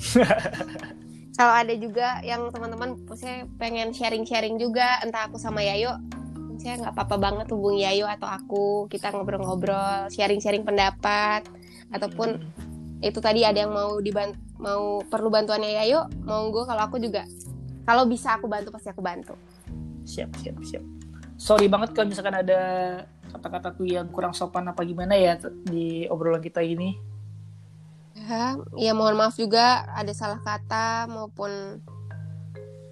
Kalau 1.40 1.54
ada 1.56 1.72
juga 1.72 2.20
yang 2.20 2.52
teman-teman 2.52 3.00
saya 3.16 3.48
pengen 3.56 3.96
sharing-sharing 3.96 4.60
juga, 4.60 5.00
entah 5.00 5.24
aku 5.24 5.40
sama 5.40 5.64
Yayo, 5.64 5.96
saya 6.60 6.76
nggak 6.76 6.92
apa-apa 6.92 7.16
banget 7.16 7.46
hubungi 7.48 7.88
Yayo 7.88 8.04
atau 8.04 8.28
aku, 8.28 8.64
kita 8.92 9.08
ngobrol-ngobrol, 9.08 10.12
sharing-sharing 10.12 10.68
pendapat, 10.68 11.48
ataupun 11.96 12.44
itu 13.00 13.16
tadi 13.24 13.48
ada 13.48 13.64
yang 13.64 13.72
mau 13.72 13.96
dibantu, 14.04 14.36
mau 14.60 15.00
perlu 15.00 15.32
bantuannya 15.32 15.80
Yayo, 15.80 16.12
monggo 16.28 16.68
kalau 16.68 16.84
aku 16.84 17.00
juga, 17.00 17.24
kalau 17.90 18.06
bisa 18.06 18.38
aku 18.38 18.46
bantu 18.46 18.70
pasti 18.70 18.86
aku 18.86 19.02
bantu. 19.02 19.34
siap 20.06 20.30
siap 20.38 20.54
siap 20.62 20.84
sorry 21.34 21.66
banget 21.66 21.90
kalau 21.90 22.06
misalkan 22.06 22.38
ada 22.38 22.60
kata-kataku 23.34 23.82
yang 23.90 24.06
kurang 24.14 24.30
sopan 24.30 24.70
apa 24.70 24.86
gimana 24.86 25.18
ya 25.18 25.34
di 25.66 26.06
obrolan 26.06 26.38
kita 26.38 26.62
ini 26.62 26.94
Ya, 28.20 28.54
ya 28.76 28.92
mohon 28.92 29.16
maaf 29.16 29.34
juga 29.34 29.86
ada 29.96 30.12
salah 30.12 30.38
kata 30.44 31.08
maupun 31.08 31.80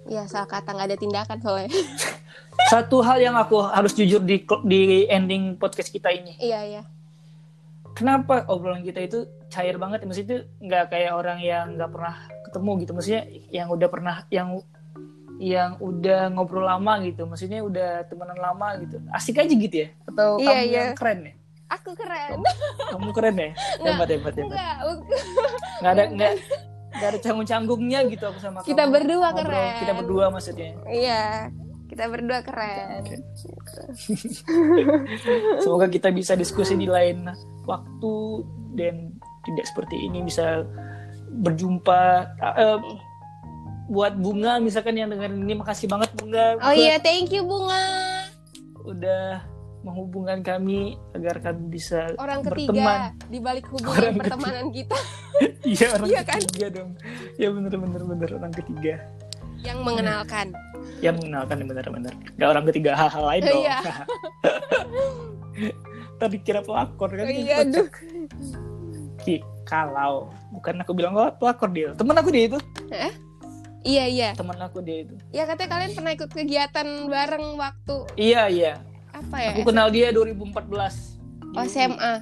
ya 0.09 0.25
salah 0.25 0.49
kata 0.49 0.73
nggak 0.73 0.89
ada 0.89 0.97
tindakan 0.97 1.37
soalnya. 1.39 1.69
satu 2.73 2.99
hal 2.99 3.23
yang 3.23 3.35
aku 3.39 3.61
harus 3.61 3.95
jujur 3.95 4.19
di 4.19 4.43
di 4.67 5.07
ending 5.07 5.55
podcast 5.55 5.95
kita 5.95 6.11
ini 6.11 6.35
iya 6.43 6.59
iya. 6.65 6.81
kenapa 7.95 8.43
obrolan 8.51 8.83
kita 8.83 8.99
itu 8.99 9.19
cair 9.47 9.79
banget 9.79 10.03
maksudnya 10.03 10.27
itu 10.27 10.37
nggak 10.59 10.85
kayak 10.91 11.11
orang 11.15 11.39
yang 11.39 11.65
nggak 11.79 11.87
pernah 11.87 12.15
ketemu 12.49 12.71
gitu 12.83 12.91
maksudnya 12.91 13.23
yang 13.49 13.67
udah 13.71 13.89
pernah 13.89 14.15
yang 14.27 14.59
yang 15.39 15.79
udah 15.79 16.27
ngobrol 16.29 16.61
lama 16.61 16.99
gitu 17.01 17.23
maksudnya 17.23 17.63
udah 17.63 18.03
temenan 18.05 18.35
lama 18.35 18.75
gitu 18.77 18.99
asik 19.09 19.39
aja 19.39 19.49
gitu 19.49 19.75
ya 19.77 19.89
atau 20.05 20.35
Iya, 20.35 20.45
kamu 20.45 20.59
iya. 20.61 20.75
yang 20.77 20.91
keren 20.93 21.19
ya 21.23 21.33
Aku 21.69 21.89
keren. 21.93 22.41
kamu 22.89 23.09
keren 23.13 23.35
ya 23.37 23.49
hebat 23.79 24.09
hebat 24.09 24.33
hebat 24.35 24.57
nggak 25.79 25.91
ada 25.91 26.03
nggak 26.09 26.31
nggak 26.91 27.07
ada 27.07 27.19
canggung 27.19 27.45
canggungnya 27.45 27.99
gitu 28.05 28.23
aku 28.25 28.37
sama 28.37 28.59
Kita 28.61 28.83
kamu. 28.83 28.91
berdua 28.91 29.27
Ngobrol, 29.29 29.47
keren. 29.47 29.79
kita 29.79 29.93
berdua 29.95 30.25
maksudnya 30.29 30.69
iya. 30.85 31.47
Kita 31.89 32.05
berdua 32.05 32.45
keren. 32.45 33.01
Semoga 35.59 35.87
kita 35.87 36.09
bisa 36.09 36.33
diskusi 36.33 36.73
di 36.73 36.85
lain 36.85 37.25
waktu 37.65 38.13
dan 38.75 39.13
tidak 39.41 39.65
seperti 39.65 39.95
ini 39.99 40.21
bisa 40.21 40.61
berjumpa 41.35 42.29
Eh, 42.55 42.77
buat 43.89 44.13
bunga 44.13 44.61
misalkan 44.61 44.93
yang 44.93 45.09
dengerin 45.09 45.41
ini 45.41 45.53
makasih 45.55 45.89
banget 45.89 46.13
bunga 46.13 46.61
Oh 46.61 46.71
iya, 46.71 46.95
thank 46.97 47.29
you 47.29 47.41
Bunga. 47.41 48.29
udah 48.79 49.41
menghubungkan 49.79 50.39
kami 50.39 50.93
agar 51.13 51.39
kami 51.39 51.73
bisa 51.73 52.11
Orang 52.15 52.43
berteman 52.43 52.69
ketiga 53.09 53.25
di 53.25 53.39
balik 53.39 53.65
hubungan 53.67 53.89
Orang 53.89 54.13
ketiga. 54.13 54.21
pertemanan 54.21 54.65
kita 54.69 54.97
iya 55.73 55.87
orang 55.89 56.07
Iya 56.07 56.21
kan? 56.21 56.39
ketiga 56.43 56.67
dong 56.71 56.89
ya 57.35 57.47
bener 57.49 57.73
bener 57.73 58.01
bener 58.03 58.29
orang 58.35 58.53
ketiga 58.53 58.93
yang 59.59 59.79
mengenalkan. 59.81 60.47
yang 60.99 61.15
mengenalkan 61.15 61.55
yang 61.57 61.69
benar-benar 61.69 62.13
gak 62.35 62.49
orang 62.49 62.65
ketiga 62.67 62.91
hal-hal 62.93 63.23
lain 63.25 63.41
dong 63.43 63.61
iya. 63.61 63.77
tadi 66.21 66.37
kira 66.39 66.59
pelakor 66.59 67.09
kan 67.09 67.25
iya, 67.25 67.63
aduh. 67.63 67.87
Ki, 69.19 69.39
kalau 69.63 70.31
bukan 70.51 70.79
aku 70.79 70.91
bilang 70.93 71.11
oh, 71.13 71.31
pelakor 71.33 71.71
dia 71.71 71.91
temen 71.93 72.15
aku 72.15 72.29
dia 72.29 72.47
itu 72.47 72.59
Iya 73.81 74.05
iya. 74.05 74.29
temen 74.33 74.55
aku 74.55 74.79
dia 74.79 75.01
itu 75.01 75.15
Ya 75.29 75.43
katanya 75.43 75.69
kalian 75.71 75.91
pernah 75.93 76.11
ikut 76.11 76.29
kegiatan 76.29 76.87
bareng 77.05 77.55
waktu 77.55 77.97
iya 78.15 78.45
iya 78.45 78.73
apa 79.09 79.35
ya? 79.37 79.51
aku 79.51 79.61
kenal 79.65 79.87
dia 79.87 80.11
2014 80.11 81.17
Oh, 81.49 81.65
SMA. 81.65 82.13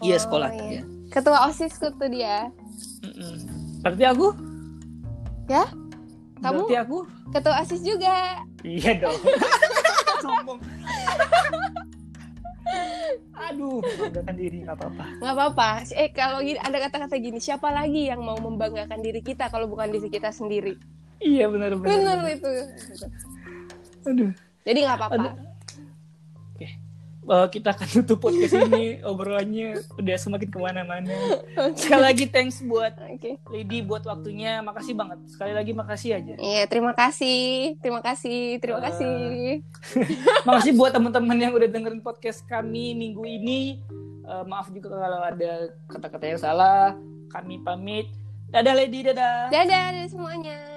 iya 0.00 0.16
Oh, 0.16 0.20
sekolah 0.20 0.50
iya. 0.50 0.64
iya. 0.72 0.82
Ketua 1.06 1.46
OSIS 1.46 1.78
tuh 1.78 1.92
dia. 2.06 2.50
Berarti 3.78 4.04
aku 4.04 4.34
Ya? 5.46 5.64
Kamu? 6.36 6.66
berarti 6.66 6.76
aku 6.78 6.98
Ketua 7.30 7.54
OSIS 7.60 7.80
juga. 7.80 8.40
iya 8.60 8.90
dong 8.96 9.14
sombong 10.24 10.58
aduh 13.36 13.78
membanggakan 13.84 14.34
diri 14.36 14.58
nggak 14.64 14.76
apa-apa. 14.76 15.04
Nggak 15.20 15.34
apa-apa. 15.36 15.68
Eh 15.94 16.08
kalau 16.12 16.38
gini 16.40 16.58
ada 16.58 16.76
kata-kata 16.88 17.14
gini 17.20 17.38
siapa 17.38 17.68
lagi 17.70 18.08
yang 18.08 18.20
mau 18.24 18.36
membanggakan 18.36 19.00
diri 19.00 19.20
kita 19.20 19.48
kalau 19.52 19.68
bukan 19.68 19.92
diri 19.92 20.08
kita 20.08 20.32
sendiri? 20.32 20.74
Iya 21.20 21.48
benar 21.48 21.76
benar 21.80 22.20
itu. 22.28 22.50
Aduh. 24.08 24.30
Jadi 24.66 24.78
nggak 24.82 24.96
apa-apa. 24.98 25.55
Eh, 27.26 27.46
kita 27.50 27.74
akan 27.74 27.88
tutup 27.90 28.22
podcast 28.22 28.54
ini 28.54 29.02
obrolannya 29.02 29.82
udah 29.98 30.14
semakin 30.14 30.46
ke 30.46 30.58
mana-mana. 30.62 31.10
Sekali 31.74 32.02
lagi 32.06 32.24
thanks 32.30 32.62
buat 32.62 32.94
oke 33.02 33.42
Lady 33.50 33.82
buat 33.82 34.06
waktunya. 34.06 34.62
Makasih 34.62 34.94
banget. 34.94 35.18
Sekali 35.26 35.50
lagi 35.50 35.74
makasih 35.74 36.22
aja. 36.22 36.34
iya 36.38 36.70
terima 36.70 36.94
kasih 36.94 37.74
terima 37.82 37.98
kasih 37.98 38.62
terima 38.62 38.78
Eh, 38.78 38.84
kasih 38.86 39.14
Makasih 40.46 40.72
buat 40.78 40.94
teman-teman 40.94 41.34
yang 41.34 41.52
udah 41.58 41.66
dengerin 41.66 41.98
podcast 41.98 42.46
kami 42.46 42.94
minggu 42.94 43.26
ini. 43.26 43.82
Eh, 44.22 44.44
maaf 44.46 44.70
juga 44.70 44.94
kalau 44.94 45.18
ada 45.26 45.74
kata-kata 45.90 46.24
yang 46.30 46.38
salah. 46.38 46.94
Kami 47.34 47.58
pamit. 47.66 48.06
Dadah 48.54 48.78
Lady, 48.78 49.02
dadah. 49.02 49.50
dadah 49.50 49.90
dadah 49.90 50.06
semuanya 50.06 50.75